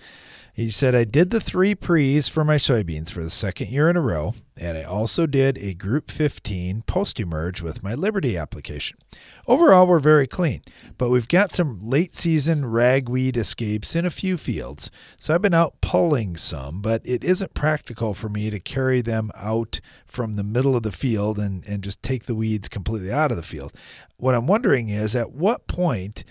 He 0.54 0.68
said, 0.68 0.94
I 0.94 1.04
did 1.04 1.30
the 1.30 1.40
three 1.40 1.74
pre's 1.74 2.28
for 2.28 2.44
my 2.44 2.56
soybeans 2.56 3.10
for 3.10 3.24
the 3.24 3.30
second 3.30 3.70
year 3.70 3.88
in 3.88 3.96
a 3.96 4.02
row, 4.02 4.34
and 4.54 4.76
I 4.76 4.82
also 4.82 5.24
did 5.24 5.56
a 5.56 5.72
Group 5.72 6.10
15 6.10 6.82
post 6.82 7.18
emerge 7.18 7.62
with 7.62 7.82
my 7.82 7.94
Liberty 7.94 8.36
application. 8.36 8.98
Overall, 9.48 9.86
we're 9.86 9.98
very 9.98 10.26
clean, 10.26 10.60
but 10.98 11.08
we've 11.08 11.26
got 11.26 11.52
some 11.52 11.80
late 11.80 12.14
season 12.14 12.66
ragweed 12.66 13.38
escapes 13.38 13.96
in 13.96 14.04
a 14.04 14.10
few 14.10 14.36
fields. 14.36 14.90
So 15.16 15.34
I've 15.34 15.40
been 15.40 15.54
out 15.54 15.80
pulling 15.80 16.36
some, 16.36 16.82
but 16.82 17.00
it 17.02 17.24
isn't 17.24 17.54
practical 17.54 18.12
for 18.12 18.28
me 18.28 18.50
to 18.50 18.60
carry 18.60 19.00
them 19.00 19.30
out 19.34 19.80
from 20.04 20.34
the 20.34 20.44
middle 20.44 20.76
of 20.76 20.82
the 20.82 20.92
field 20.92 21.38
and, 21.38 21.64
and 21.66 21.82
just 21.82 22.02
take 22.02 22.26
the 22.26 22.34
weeds 22.34 22.68
completely 22.68 23.10
out 23.10 23.30
of 23.30 23.38
the 23.38 23.42
field. 23.42 23.72
What 24.18 24.34
I'm 24.34 24.46
wondering 24.46 24.90
is 24.90 25.16
at 25.16 25.32
what 25.32 25.66
point 25.66 26.24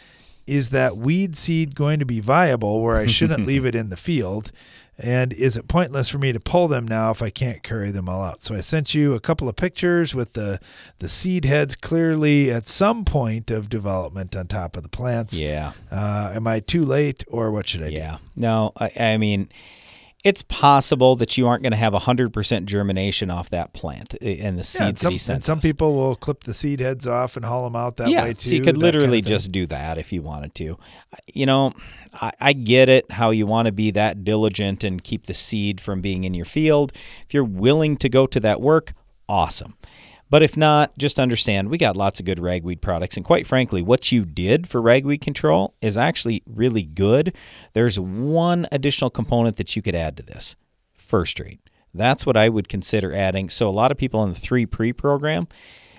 is 0.51 0.69
that 0.71 0.97
weed 0.97 1.37
seed 1.37 1.75
going 1.75 1.97
to 1.99 2.05
be 2.05 2.19
viable 2.19 2.81
where 2.81 2.97
I 2.97 3.05
shouldn't 3.07 3.45
leave 3.47 3.65
it 3.65 3.73
in 3.73 3.89
the 3.89 3.95
field? 3.95 4.51
And 4.97 5.31
is 5.31 5.55
it 5.55 5.69
pointless 5.69 6.09
for 6.09 6.19
me 6.19 6.33
to 6.33 6.39
pull 6.41 6.67
them 6.67 6.85
now 6.85 7.09
if 7.09 7.21
I 7.21 7.29
can't 7.29 7.63
carry 7.63 7.89
them 7.89 8.09
all 8.09 8.21
out? 8.21 8.43
So 8.43 8.53
I 8.53 8.59
sent 8.59 8.93
you 8.93 9.13
a 9.13 9.21
couple 9.21 9.47
of 9.47 9.55
pictures 9.55 10.13
with 10.13 10.33
the 10.33 10.59
the 10.99 11.07
seed 11.07 11.45
heads 11.45 11.77
clearly 11.77 12.51
at 12.51 12.67
some 12.67 13.05
point 13.05 13.49
of 13.49 13.69
development 13.69 14.35
on 14.35 14.47
top 14.47 14.75
of 14.75 14.83
the 14.83 14.89
plants. 14.89 15.39
Yeah. 15.39 15.71
Uh, 15.89 16.33
am 16.35 16.45
I 16.45 16.59
too 16.59 16.83
late 16.83 17.23
or 17.29 17.49
what 17.49 17.69
should 17.69 17.81
I 17.81 17.87
yeah. 17.87 17.89
do? 17.89 17.95
Yeah. 17.95 18.17
No, 18.35 18.73
I, 18.77 18.91
I 18.99 19.17
mean, 19.17 19.47
it's 20.23 20.43
possible 20.43 21.15
that 21.15 21.35
you 21.37 21.47
aren't 21.47 21.63
going 21.63 21.71
to 21.71 21.77
have 21.77 21.93
100% 21.93 22.65
germination 22.65 23.31
off 23.31 23.49
that 23.49 23.73
plant 23.73 24.13
and 24.21 24.57
the 24.59 24.63
seeds 24.63 24.79
Yeah, 24.79 24.87
and 24.89 24.97
some, 24.99 25.09
that 25.09 25.13
he 25.13 25.17
sent 25.17 25.35
and 25.37 25.43
some 25.43 25.57
us. 25.57 25.63
people 25.63 25.95
will 25.95 26.15
clip 26.15 26.43
the 26.43 26.53
seed 26.53 26.79
heads 26.79 27.07
off 27.07 27.35
and 27.37 27.45
haul 27.45 27.63
them 27.63 27.75
out 27.75 27.97
that 27.97 28.09
yeah, 28.09 28.23
way 28.23 28.29
too. 28.33 28.35
so 28.49 28.55
you 28.55 28.61
could 28.61 28.77
literally 28.77 29.21
kind 29.21 29.25
of 29.25 29.29
just 29.29 29.51
do 29.51 29.65
that 29.67 29.97
if 29.97 30.13
you 30.13 30.21
wanted 30.21 30.53
to. 30.55 30.77
You 31.33 31.45
know, 31.47 31.73
I, 32.21 32.31
I 32.39 32.53
get 32.53 32.87
it 32.87 33.11
how 33.11 33.31
you 33.31 33.45
want 33.47 33.65
to 33.65 33.71
be 33.71 33.89
that 33.91 34.23
diligent 34.23 34.83
and 34.83 35.03
keep 35.03 35.25
the 35.25 35.33
seed 35.33 35.81
from 35.81 36.01
being 36.01 36.23
in 36.23 36.33
your 36.35 36.45
field. 36.45 36.91
If 37.25 37.33
you're 37.33 37.43
willing 37.43 37.97
to 37.97 38.07
go 38.09 38.27
to 38.27 38.39
that 38.41 38.61
work, 38.61 38.93
awesome. 39.27 39.75
But 40.31 40.41
if 40.41 40.55
not, 40.55 40.97
just 40.97 41.19
understand 41.19 41.69
we 41.69 41.77
got 41.77 41.97
lots 41.97 42.21
of 42.21 42.25
good 42.25 42.39
ragweed 42.39 42.81
products. 42.81 43.17
And 43.17 43.25
quite 43.25 43.45
frankly, 43.45 43.81
what 43.81 44.13
you 44.13 44.23
did 44.23 44.65
for 44.65 44.81
ragweed 44.81 45.19
control 45.19 45.75
is 45.81 45.97
actually 45.97 46.41
really 46.47 46.83
good. 46.83 47.35
There's 47.73 47.99
one 47.99 48.65
additional 48.71 49.09
component 49.09 49.57
that 49.57 49.75
you 49.75 49.81
could 49.81 49.93
add 49.93 50.15
to 50.17 50.23
this 50.23 50.55
FirstRate. 50.97 51.59
That's 51.93 52.25
what 52.25 52.37
I 52.37 52.47
would 52.47 52.69
consider 52.69 53.13
adding. 53.13 53.49
So 53.49 53.67
a 53.67 53.71
lot 53.71 53.91
of 53.91 53.97
people 53.97 54.23
in 54.23 54.29
the 54.29 54.39
three 54.39 54.65
pre 54.65 54.93
program, 54.93 55.49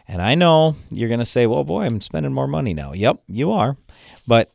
and 0.09 0.23
I 0.23 0.35
know 0.35 0.77
you're 0.91 1.11
going 1.11 1.21
to 1.21 1.27
say, 1.27 1.47
well, 1.47 1.63
boy, 1.63 1.85
I'm 1.85 2.01
spending 2.01 2.33
more 2.33 2.49
money 2.49 2.73
now. 2.73 2.95
Yep, 2.95 3.25
you 3.29 3.53
are. 3.53 3.77
But 4.27 4.51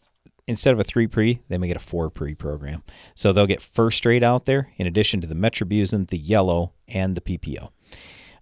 instead 0.47 0.73
of 0.73 0.79
a 0.79 0.83
three 0.83 1.05
pre, 1.05 1.41
they 1.49 1.59
may 1.59 1.67
get 1.67 1.77
a 1.77 1.79
four 1.79 2.09
pre 2.09 2.33
program. 2.33 2.81
So 3.13 3.31
they'll 3.31 3.45
get 3.45 3.59
FirstRate 3.59 4.23
out 4.23 4.45
there 4.45 4.71
in 4.77 4.87
addition 4.87 5.21
to 5.21 5.27
the 5.27 5.35
Metribuzin, 5.35 6.09
the 6.09 6.17
yellow, 6.17 6.73
and 6.87 7.13
the 7.15 7.21
PPO. 7.21 7.69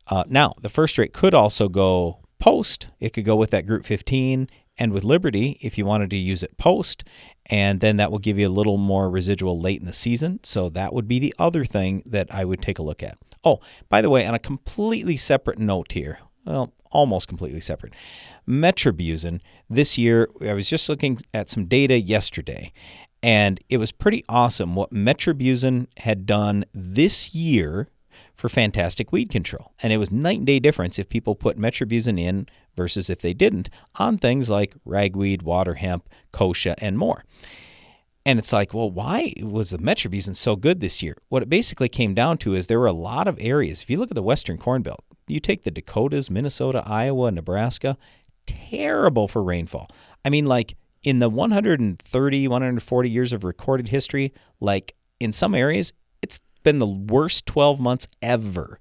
Uh, 0.08 0.24
now, 0.28 0.54
the 0.62 0.70
FirstRate 0.70 1.14
could 1.14 1.34
also 1.34 1.68
go 1.68 2.20
post. 2.40 2.88
It 3.00 3.14
could 3.14 3.26
go 3.26 3.36
with 3.36 3.52
that 3.52 3.66
Group 3.66 3.86
15 3.86 4.50
and 4.78 4.92
with 4.92 5.04
Liberty 5.04 5.58
if 5.62 5.78
you 5.78 5.86
wanted 5.86 6.10
to 6.12 6.18
use 6.18 6.44
it 6.44 6.58
post. 6.58 7.04
And 7.48 7.80
then 7.80 7.98
that 7.98 8.12
will 8.12 8.20
give 8.20 8.38
you 8.38 8.48
a 8.48 8.50
little 8.50 8.78
more 8.78 9.10
residual 9.10 9.60
late 9.60 9.80
in 9.80 9.86
the 9.86 9.94
season. 9.94 10.40
So 10.44 10.70
that 10.70 10.94
would 10.94 11.08
be 11.08 11.20
the 11.20 11.34
other 11.40 11.66
thing 11.66 12.04
that 12.06 12.28
I 12.34 12.46
would 12.46 12.62
take 12.62 12.80
a 12.80 12.84
look 12.84 13.02
at. 13.02 13.18
Oh, 13.44 13.60
by 13.90 14.02
the 14.02 14.10
way, 14.10 14.26
on 14.26 14.34
a 14.34 14.40
completely 14.40 15.18
separate 15.18 15.60
note 15.60 15.92
here, 15.92 16.20
well, 16.46 16.74
almost 16.92 17.28
completely 17.28 17.62
separate. 17.62 17.94
Metribuzin 18.48 19.42
this 19.70 19.98
year, 19.98 20.30
I 20.42 20.54
was 20.54 20.70
just 20.70 20.90
looking 20.90 21.20
at 21.34 21.50
some 21.50 21.66
data 21.66 22.00
yesterday, 22.00 22.72
and 23.22 23.60
it 23.70 23.78
was 23.78 23.92
pretty 23.92 24.24
awesome 24.30 24.76
what 24.76 24.92
Metribuzin 24.92 25.88
had 25.98 26.26
done 26.26 26.66
this 26.74 27.36
year 27.36 27.90
for 28.36 28.50
fantastic 28.50 29.12
weed 29.12 29.30
control. 29.30 29.74
And 29.82 29.92
it 29.92 29.98
was 29.98 30.12
night 30.12 30.40
and 30.40 30.48
day 30.48 30.60
difference 30.60 31.00
if 31.00 31.10
people 31.10 31.36
put 31.36 31.58
Metribuzin 31.58 32.20
in 32.20 32.48
versus 32.76 33.10
if 33.10 33.22
they 33.22 33.34
didn't 33.34 33.70
on 33.96 34.18
things 34.18 34.50
like 34.50 34.76
ragweed, 34.84 35.42
water 35.42 35.76
hemp, 35.76 36.10
kochia, 36.32 36.76
and 36.80 36.98
more. 36.98 37.24
And 38.26 38.40
it's 38.40 38.52
like, 38.52 38.74
well, 38.74 38.90
why 38.90 39.34
was 39.42 39.70
the 39.70 39.78
Metribuzin 39.78 40.36
so 40.36 40.56
good 40.56 40.80
this 40.80 41.04
year? 41.04 41.16
What 41.30 41.44
it 41.44 41.50
basically 41.50 41.90
came 41.90 42.14
down 42.14 42.38
to 42.40 42.56
is 42.56 42.68
there 42.68 42.80
were 42.80 42.88
a 42.88 42.94
lot 42.94 43.28
of 43.28 43.38
areas. 43.40 43.84
If 43.84 43.90
you 43.90 43.98
look 43.98 44.12
at 44.12 44.16
the 44.16 44.24
Western 44.24 44.58
Corn 44.58 44.82
Belt, 44.82 45.04
you 45.28 45.40
take 45.40 45.64
the 45.64 45.72
Dakotas, 45.72 46.30
Minnesota, 46.30 46.84
Iowa, 46.86 47.32
Nebraska, 47.32 47.98
terrible 48.48 49.28
for 49.28 49.44
rainfall. 49.44 49.90
I 50.24 50.30
mean, 50.30 50.46
like 50.46 50.76
in 51.04 51.20
the 51.20 51.30
130, 51.30 52.48
140 52.48 53.10
years 53.10 53.32
of 53.32 53.44
recorded 53.44 53.90
history, 53.90 54.34
like 54.60 54.96
in 55.20 55.32
some 55.32 55.54
areas, 55.54 55.94
been 56.66 56.80
the 56.80 56.86
worst 56.86 57.46
12 57.46 57.80
months 57.80 58.10
ever. 58.22 58.78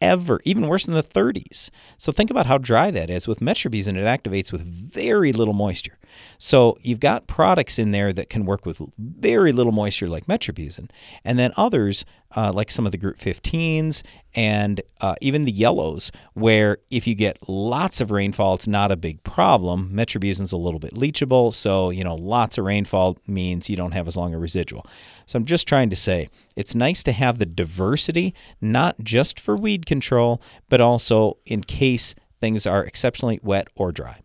Ever, 0.00 0.40
even 0.44 0.68
worse 0.68 0.84
than 0.84 0.94
the 0.94 1.02
30s. 1.02 1.70
So 1.96 2.12
think 2.12 2.28
about 2.28 2.44
how 2.44 2.58
dry 2.58 2.90
that 2.90 3.08
is. 3.08 3.26
With 3.26 3.40
Metribuzin, 3.40 3.96
it 3.96 4.04
activates 4.04 4.52
with 4.52 4.60
very 4.60 5.32
little 5.32 5.54
moisture. 5.54 5.96
So 6.36 6.76
you've 6.82 7.00
got 7.00 7.26
products 7.26 7.78
in 7.78 7.92
there 7.92 8.12
that 8.12 8.28
can 8.28 8.44
work 8.44 8.66
with 8.66 8.82
very 8.98 9.52
little 9.52 9.72
moisture, 9.72 10.08
like 10.08 10.26
Metribuzin, 10.26 10.90
and 11.24 11.38
then 11.38 11.52
others 11.56 12.04
uh, 12.36 12.52
like 12.52 12.70
some 12.70 12.86
of 12.86 12.92
the 12.92 12.98
Group 12.98 13.18
15s 13.18 14.02
and 14.34 14.80
uh, 15.00 15.14
even 15.20 15.44
the 15.44 15.52
yellows, 15.52 16.10
where 16.32 16.78
if 16.90 17.06
you 17.06 17.14
get 17.14 17.38
lots 17.48 18.00
of 18.00 18.10
rainfall, 18.10 18.54
it's 18.54 18.66
not 18.66 18.90
a 18.90 18.96
big 18.96 19.22
problem. 19.22 19.90
Metribuzin's 19.92 20.52
a 20.52 20.56
little 20.56 20.80
bit 20.80 20.94
leachable, 20.94 21.52
so 21.52 21.90
you 21.90 22.02
know 22.02 22.16
lots 22.16 22.58
of 22.58 22.64
rainfall 22.64 23.16
means 23.26 23.70
you 23.70 23.76
don't 23.76 23.92
have 23.92 24.08
as 24.08 24.16
long 24.16 24.34
a 24.34 24.38
residual. 24.38 24.86
So 25.26 25.38
I'm 25.38 25.44
just 25.44 25.68
trying 25.68 25.90
to 25.90 25.96
say 25.96 26.28
it's 26.56 26.74
nice 26.74 27.02
to 27.04 27.12
have 27.12 27.38
the 27.38 27.46
diversity, 27.46 28.34
not 28.60 29.00
just 29.02 29.38
for 29.38 29.56
weed 29.56 29.86
control, 29.86 30.40
but 30.68 30.80
also 30.80 31.38
in 31.46 31.62
case 31.62 32.14
things 32.40 32.66
are 32.66 32.84
exceptionally 32.84 33.40
wet 33.42 33.68
or 33.74 33.92
dry. 33.92 34.23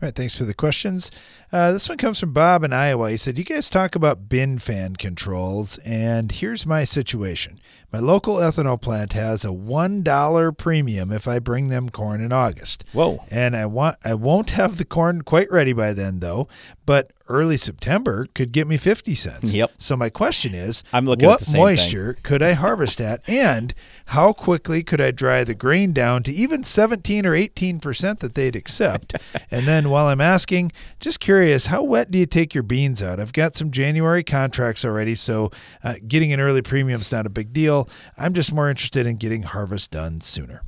All 0.00 0.06
right, 0.06 0.14
thanks 0.14 0.38
for 0.38 0.44
the 0.44 0.54
questions. 0.54 1.10
Uh, 1.50 1.72
this 1.72 1.88
one 1.88 1.98
comes 1.98 2.20
from 2.20 2.32
Bob 2.32 2.62
in 2.62 2.72
Iowa. 2.72 3.10
He 3.10 3.16
said, 3.16 3.36
You 3.36 3.42
guys 3.42 3.68
talk 3.68 3.96
about 3.96 4.28
bin 4.28 4.60
fan 4.60 4.94
controls, 4.94 5.78
and 5.78 6.30
here's 6.30 6.64
my 6.64 6.84
situation. 6.84 7.58
My 7.90 8.00
local 8.00 8.36
ethanol 8.36 8.80
plant 8.80 9.14
has 9.14 9.46
a 9.46 9.48
$1 9.48 10.58
premium 10.58 11.10
if 11.10 11.26
I 11.26 11.38
bring 11.38 11.68
them 11.68 11.88
corn 11.88 12.20
in 12.20 12.32
August. 12.32 12.84
Whoa. 12.92 13.24
And 13.30 13.56
I 13.56 13.64
want 13.64 13.96
I 14.04 14.12
won't 14.12 14.50
have 14.50 14.76
the 14.76 14.84
corn 14.84 15.22
quite 15.22 15.50
ready 15.50 15.72
by 15.72 15.94
then 15.94 16.20
though, 16.20 16.48
but 16.84 17.12
early 17.28 17.56
September 17.56 18.26
could 18.34 18.52
get 18.52 18.66
me 18.66 18.76
50 18.76 19.14
cents. 19.14 19.54
Yep. 19.54 19.72
So 19.78 19.96
my 19.96 20.10
question 20.10 20.54
is, 20.54 20.84
I'm 20.92 21.06
looking 21.06 21.24
at 21.24 21.30
what 21.30 21.40
same 21.40 21.54
thing. 21.54 21.62
moisture 21.62 22.16
could 22.22 22.42
I 22.42 22.52
harvest 22.52 23.00
at 23.00 23.26
and 23.26 23.74
how 24.08 24.32
quickly 24.32 24.82
could 24.82 25.02
I 25.02 25.10
dry 25.10 25.44
the 25.44 25.54
grain 25.54 25.92
down 25.92 26.22
to 26.22 26.32
even 26.32 26.64
17 26.64 27.26
or 27.26 27.32
18% 27.32 28.20
that 28.20 28.34
they'd 28.34 28.56
accept? 28.56 29.14
and 29.50 29.68
then 29.68 29.90
while 29.90 30.06
I'm 30.06 30.20
asking, 30.20 30.72
just 30.98 31.20
curious, 31.20 31.66
how 31.66 31.82
wet 31.82 32.10
do 32.10 32.18
you 32.18 32.24
take 32.24 32.54
your 32.54 32.62
beans 32.62 33.02
out? 33.02 33.20
I've 33.20 33.34
got 33.34 33.54
some 33.54 33.70
January 33.70 34.24
contracts 34.24 34.82
already, 34.82 35.14
so 35.14 35.50
uh, 35.84 35.96
getting 36.06 36.32
an 36.32 36.40
early 36.40 36.62
premium 36.62 37.02
is 37.02 37.12
not 37.12 37.26
a 37.26 37.30
big 37.30 37.52
deal. 37.52 37.86
I'm 38.16 38.32
just 38.32 38.50
more 38.50 38.70
interested 38.70 39.06
in 39.06 39.16
getting 39.16 39.42
harvest 39.42 39.90
done 39.90 40.22
sooner. 40.22 40.62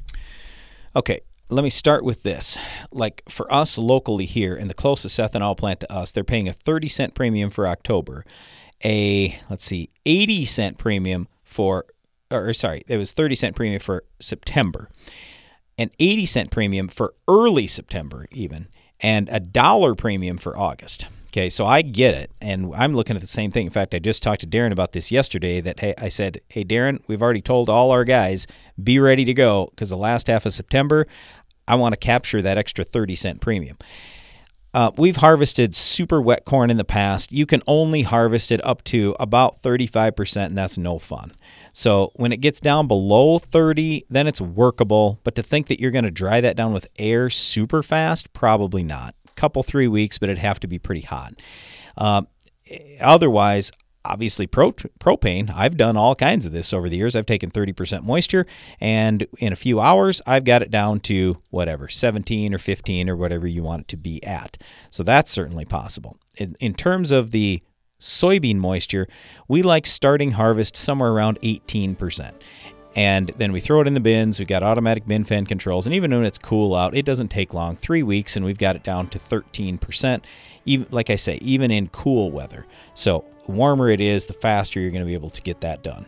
Okay, 0.94 1.20
let 1.48 1.64
me 1.64 1.70
start 1.70 2.04
with 2.04 2.22
this. 2.22 2.58
Like 2.92 3.22
for 3.26 3.50
us 3.50 3.78
locally 3.78 4.26
here, 4.26 4.54
in 4.54 4.68
the 4.68 4.74
closest 4.74 5.18
ethanol 5.18 5.56
plant 5.56 5.80
to 5.80 5.90
us, 5.90 6.12
they're 6.12 6.24
paying 6.24 6.46
a 6.46 6.52
30 6.52 6.88
cent 6.88 7.14
premium 7.14 7.48
for 7.48 7.66
October, 7.66 8.26
a, 8.84 9.40
let's 9.48 9.64
see, 9.64 9.88
80 10.04 10.44
cent 10.44 10.76
premium 10.76 11.26
for, 11.42 11.86
or 12.30 12.52
sorry, 12.52 12.82
it 12.86 12.96
was 12.96 13.12
30 13.12 13.34
cent 13.34 13.56
premium 13.56 13.80
for 13.80 14.04
September, 14.20 14.88
an 15.78 15.90
80 15.98 16.26
cent 16.26 16.50
premium 16.50 16.88
for 16.88 17.14
early 17.28 17.66
September, 17.66 18.26
even, 18.30 18.68
and 19.00 19.28
a 19.30 19.40
dollar 19.40 19.94
premium 19.94 20.38
for 20.38 20.56
August. 20.56 21.06
Okay, 21.28 21.48
so 21.48 21.64
I 21.64 21.82
get 21.82 22.14
it, 22.14 22.32
and 22.40 22.74
I'm 22.74 22.92
looking 22.92 23.14
at 23.14 23.22
the 23.22 23.28
same 23.28 23.52
thing. 23.52 23.66
In 23.66 23.72
fact, 23.72 23.94
I 23.94 24.00
just 24.00 24.20
talked 24.20 24.40
to 24.40 24.48
Darren 24.48 24.72
about 24.72 24.92
this 24.92 25.12
yesterday. 25.12 25.60
That 25.60 25.78
hey, 25.78 25.94
I 25.96 26.08
said, 26.08 26.40
"Hey, 26.48 26.64
Darren, 26.64 27.00
we've 27.06 27.22
already 27.22 27.40
told 27.40 27.68
all 27.68 27.92
our 27.92 28.04
guys 28.04 28.48
be 28.82 28.98
ready 28.98 29.24
to 29.24 29.32
go 29.32 29.68
because 29.70 29.90
the 29.90 29.96
last 29.96 30.26
half 30.26 30.44
of 30.44 30.52
September, 30.52 31.06
I 31.68 31.76
want 31.76 31.92
to 31.92 31.96
capture 31.96 32.42
that 32.42 32.58
extra 32.58 32.82
30 32.82 33.14
cent 33.14 33.40
premium." 33.40 33.78
Uh, 34.72 34.90
we've 34.96 35.16
harvested 35.16 35.74
super 35.74 36.20
wet 36.20 36.44
corn 36.44 36.70
in 36.70 36.76
the 36.76 36.84
past. 36.84 37.32
You 37.32 37.46
can 37.46 37.62
only 37.66 38.02
harvest 38.02 38.52
it 38.52 38.64
up 38.64 38.84
to 38.84 39.16
about 39.18 39.62
35%, 39.62 40.46
and 40.46 40.58
that's 40.58 40.78
no 40.78 40.98
fun. 40.98 41.32
So 41.72 42.12
when 42.16 42.32
it 42.32 42.38
gets 42.38 42.60
down 42.60 42.86
below 42.86 43.38
30, 43.38 44.06
then 44.10 44.26
it's 44.26 44.40
workable. 44.40 45.20
But 45.24 45.34
to 45.36 45.42
think 45.42 45.68
that 45.68 45.80
you're 45.80 45.90
going 45.90 46.04
to 46.04 46.10
dry 46.10 46.40
that 46.40 46.56
down 46.56 46.72
with 46.72 46.88
air 46.98 47.30
super 47.30 47.82
fast, 47.82 48.32
probably 48.32 48.82
not. 48.82 49.14
Couple, 49.36 49.62
three 49.62 49.88
weeks, 49.88 50.18
but 50.18 50.28
it'd 50.28 50.38
have 50.38 50.60
to 50.60 50.66
be 50.66 50.78
pretty 50.78 51.00
hot. 51.02 51.34
Uh, 51.96 52.22
otherwise, 53.00 53.72
obviously 54.04 54.46
pro- 54.46 54.72
propane 54.72 55.52
i've 55.54 55.76
done 55.76 55.96
all 55.96 56.14
kinds 56.14 56.46
of 56.46 56.52
this 56.52 56.72
over 56.72 56.88
the 56.88 56.96
years 56.96 57.14
i've 57.14 57.26
taken 57.26 57.50
30% 57.50 58.02
moisture 58.02 58.46
and 58.80 59.26
in 59.38 59.52
a 59.52 59.56
few 59.56 59.78
hours 59.78 60.22
i've 60.26 60.44
got 60.44 60.62
it 60.62 60.70
down 60.70 61.00
to 61.00 61.36
whatever 61.50 61.88
17 61.88 62.54
or 62.54 62.58
15 62.58 63.10
or 63.10 63.16
whatever 63.16 63.46
you 63.46 63.62
want 63.62 63.82
it 63.82 63.88
to 63.88 63.96
be 63.96 64.24
at 64.24 64.56
so 64.90 65.02
that's 65.02 65.30
certainly 65.30 65.64
possible 65.64 66.16
in, 66.36 66.54
in 66.60 66.72
terms 66.74 67.10
of 67.10 67.30
the 67.30 67.62
soybean 68.00 68.56
moisture 68.56 69.06
we 69.46 69.62
like 69.62 69.86
starting 69.86 70.32
harvest 70.32 70.74
somewhere 70.74 71.12
around 71.12 71.38
18% 71.42 72.32
and 72.96 73.28
then 73.36 73.52
we 73.52 73.60
throw 73.60 73.80
it 73.80 73.86
in 73.86 73.94
the 73.94 74.00
bins. 74.00 74.38
We've 74.38 74.48
got 74.48 74.62
automatic 74.62 75.06
bin 75.06 75.24
fan 75.24 75.46
controls, 75.46 75.86
and 75.86 75.94
even 75.94 76.10
when 76.10 76.24
it's 76.24 76.38
cool 76.38 76.74
out, 76.74 76.94
it 76.96 77.04
doesn't 77.04 77.28
take 77.28 77.54
long 77.54 77.76
three 77.76 78.02
weeks, 78.02 78.36
and 78.36 78.44
we've 78.44 78.58
got 78.58 78.76
it 78.76 78.82
down 78.82 79.08
to 79.08 79.18
13%. 79.18 80.22
Even 80.66 80.86
like 80.90 81.08
I 81.10 81.16
say, 81.16 81.36
even 81.36 81.70
in 81.70 81.88
cool 81.88 82.30
weather. 82.30 82.66
So 82.94 83.24
warmer 83.46 83.88
it 83.88 84.00
is, 84.00 84.26
the 84.26 84.32
faster 84.32 84.80
you're 84.80 84.90
going 84.90 85.02
to 85.02 85.06
be 85.06 85.14
able 85.14 85.30
to 85.30 85.42
get 85.42 85.60
that 85.60 85.82
done. 85.82 86.06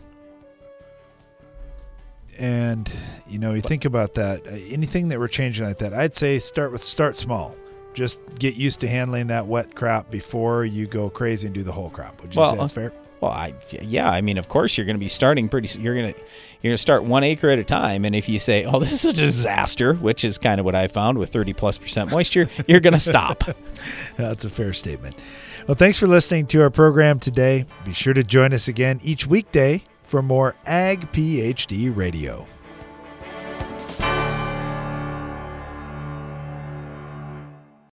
And 2.37 2.93
you 3.27 3.39
know, 3.39 3.53
you 3.53 3.61
think 3.61 3.85
about 3.85 4.15
that. 4.15 4.41
Anything 4.69 5.09
that 5.09 5.19
we're 5.19 5.27
changing 5.27 5.65
like 5.65 5.77
that, 5.77 5.93
I'd 5.93 6.15
say 6.15 6.39
start 6.39 6.71
with 6.71 6.83
start 6.83 7.15
small. 7.15 7.55
Just 7.93 8.19
get 8.39 8.55
used 8.55 8.79
to 8.81 8.87
handling 8.87 9.27
that 9.27 9.47
wet 9.47 9.75
crop 9.75 10.09
before 10.09 10.65
you 10.65 10.87
go 10.87 11.09
crazy 11.09 11.47
and 11.47 11.53
do 11.53 11.63
the 11.63 11.71
whole 11.71 11.89
crop. 11.89 12.21
Would 12.21 12.35
you 12.35 12.45
say 12.45 12.57
that's 12.57 12.73
fair? 12.73 12.93
Well, 13.23 13.31
I 13.31 13.53
yeah, 13.69 14.09
I 14.11 14.19
mean, 14.19 14.37
of 14.37 14.49
course 14.49 14.77
you're 14.77 14.85
going 14.85 14.97
to 14.97 14.99
be 14.99 15.07
starting 15.07 15.47
pretty. 15.47 15.79
You're 15.79 15.95
going 15.95 16.13
to 16.13 16.19
you're 16.19 16.71
going 16.71 16.73
to 16.73 16.77
start 16.77 17.05
one 17.05 17.23
acre 17.23 17.49
at 17.49 17.57
a 17.57 17.63
time, 17.63 18.03
and 18.03 18.13
if 18.13 18.27
you 18.27 18.37
say, 18.37 18.65
"Oh, 18.65 18.79
this 18.81 18.91
is 18.91 19.05
a 19.05 19.13
disaster," 19.13 19.93
which 19.93 20.25
is 20.25 20.37
kind 20.37 20.59
of 20.59 20.65
what 20.65 20.75
I 20.75 20.87
found 20.87 21.17
with 21.17 21.31
30 21.31 21.53
plus 21.53 21.77
percent 21.77 22.11
moisture, 22.11 22.49
you're 22.67 22.81
going 22.81 22.93
to 22.93 22.99
stop. 22.99 23.43
That's 24.17 24.43
a 24.43 24.49
fair 24.49 24.73
statement. 24.73 25.15
Well, 25.67 25.75
thanks 25.75 25.97
for 25.97 26.07
listening 26.07 26.47
to 26.47 26.61
our 26.63 26.69
program 26.69 27.19
today. 27.19 27.65
Be 27.85 27.93
sure 27.93 28.13
to 28.13 28.23
join 28.23 28.53
us 28.53 28.67
again 28.67 28.99
each 29.03 29.25
weekday 29.25 29.83
for 30.03 30.21
more 30.21 30.55
Ag 30.65 31.09
PhD 31.13 31.95
Radio. 31.95 32.45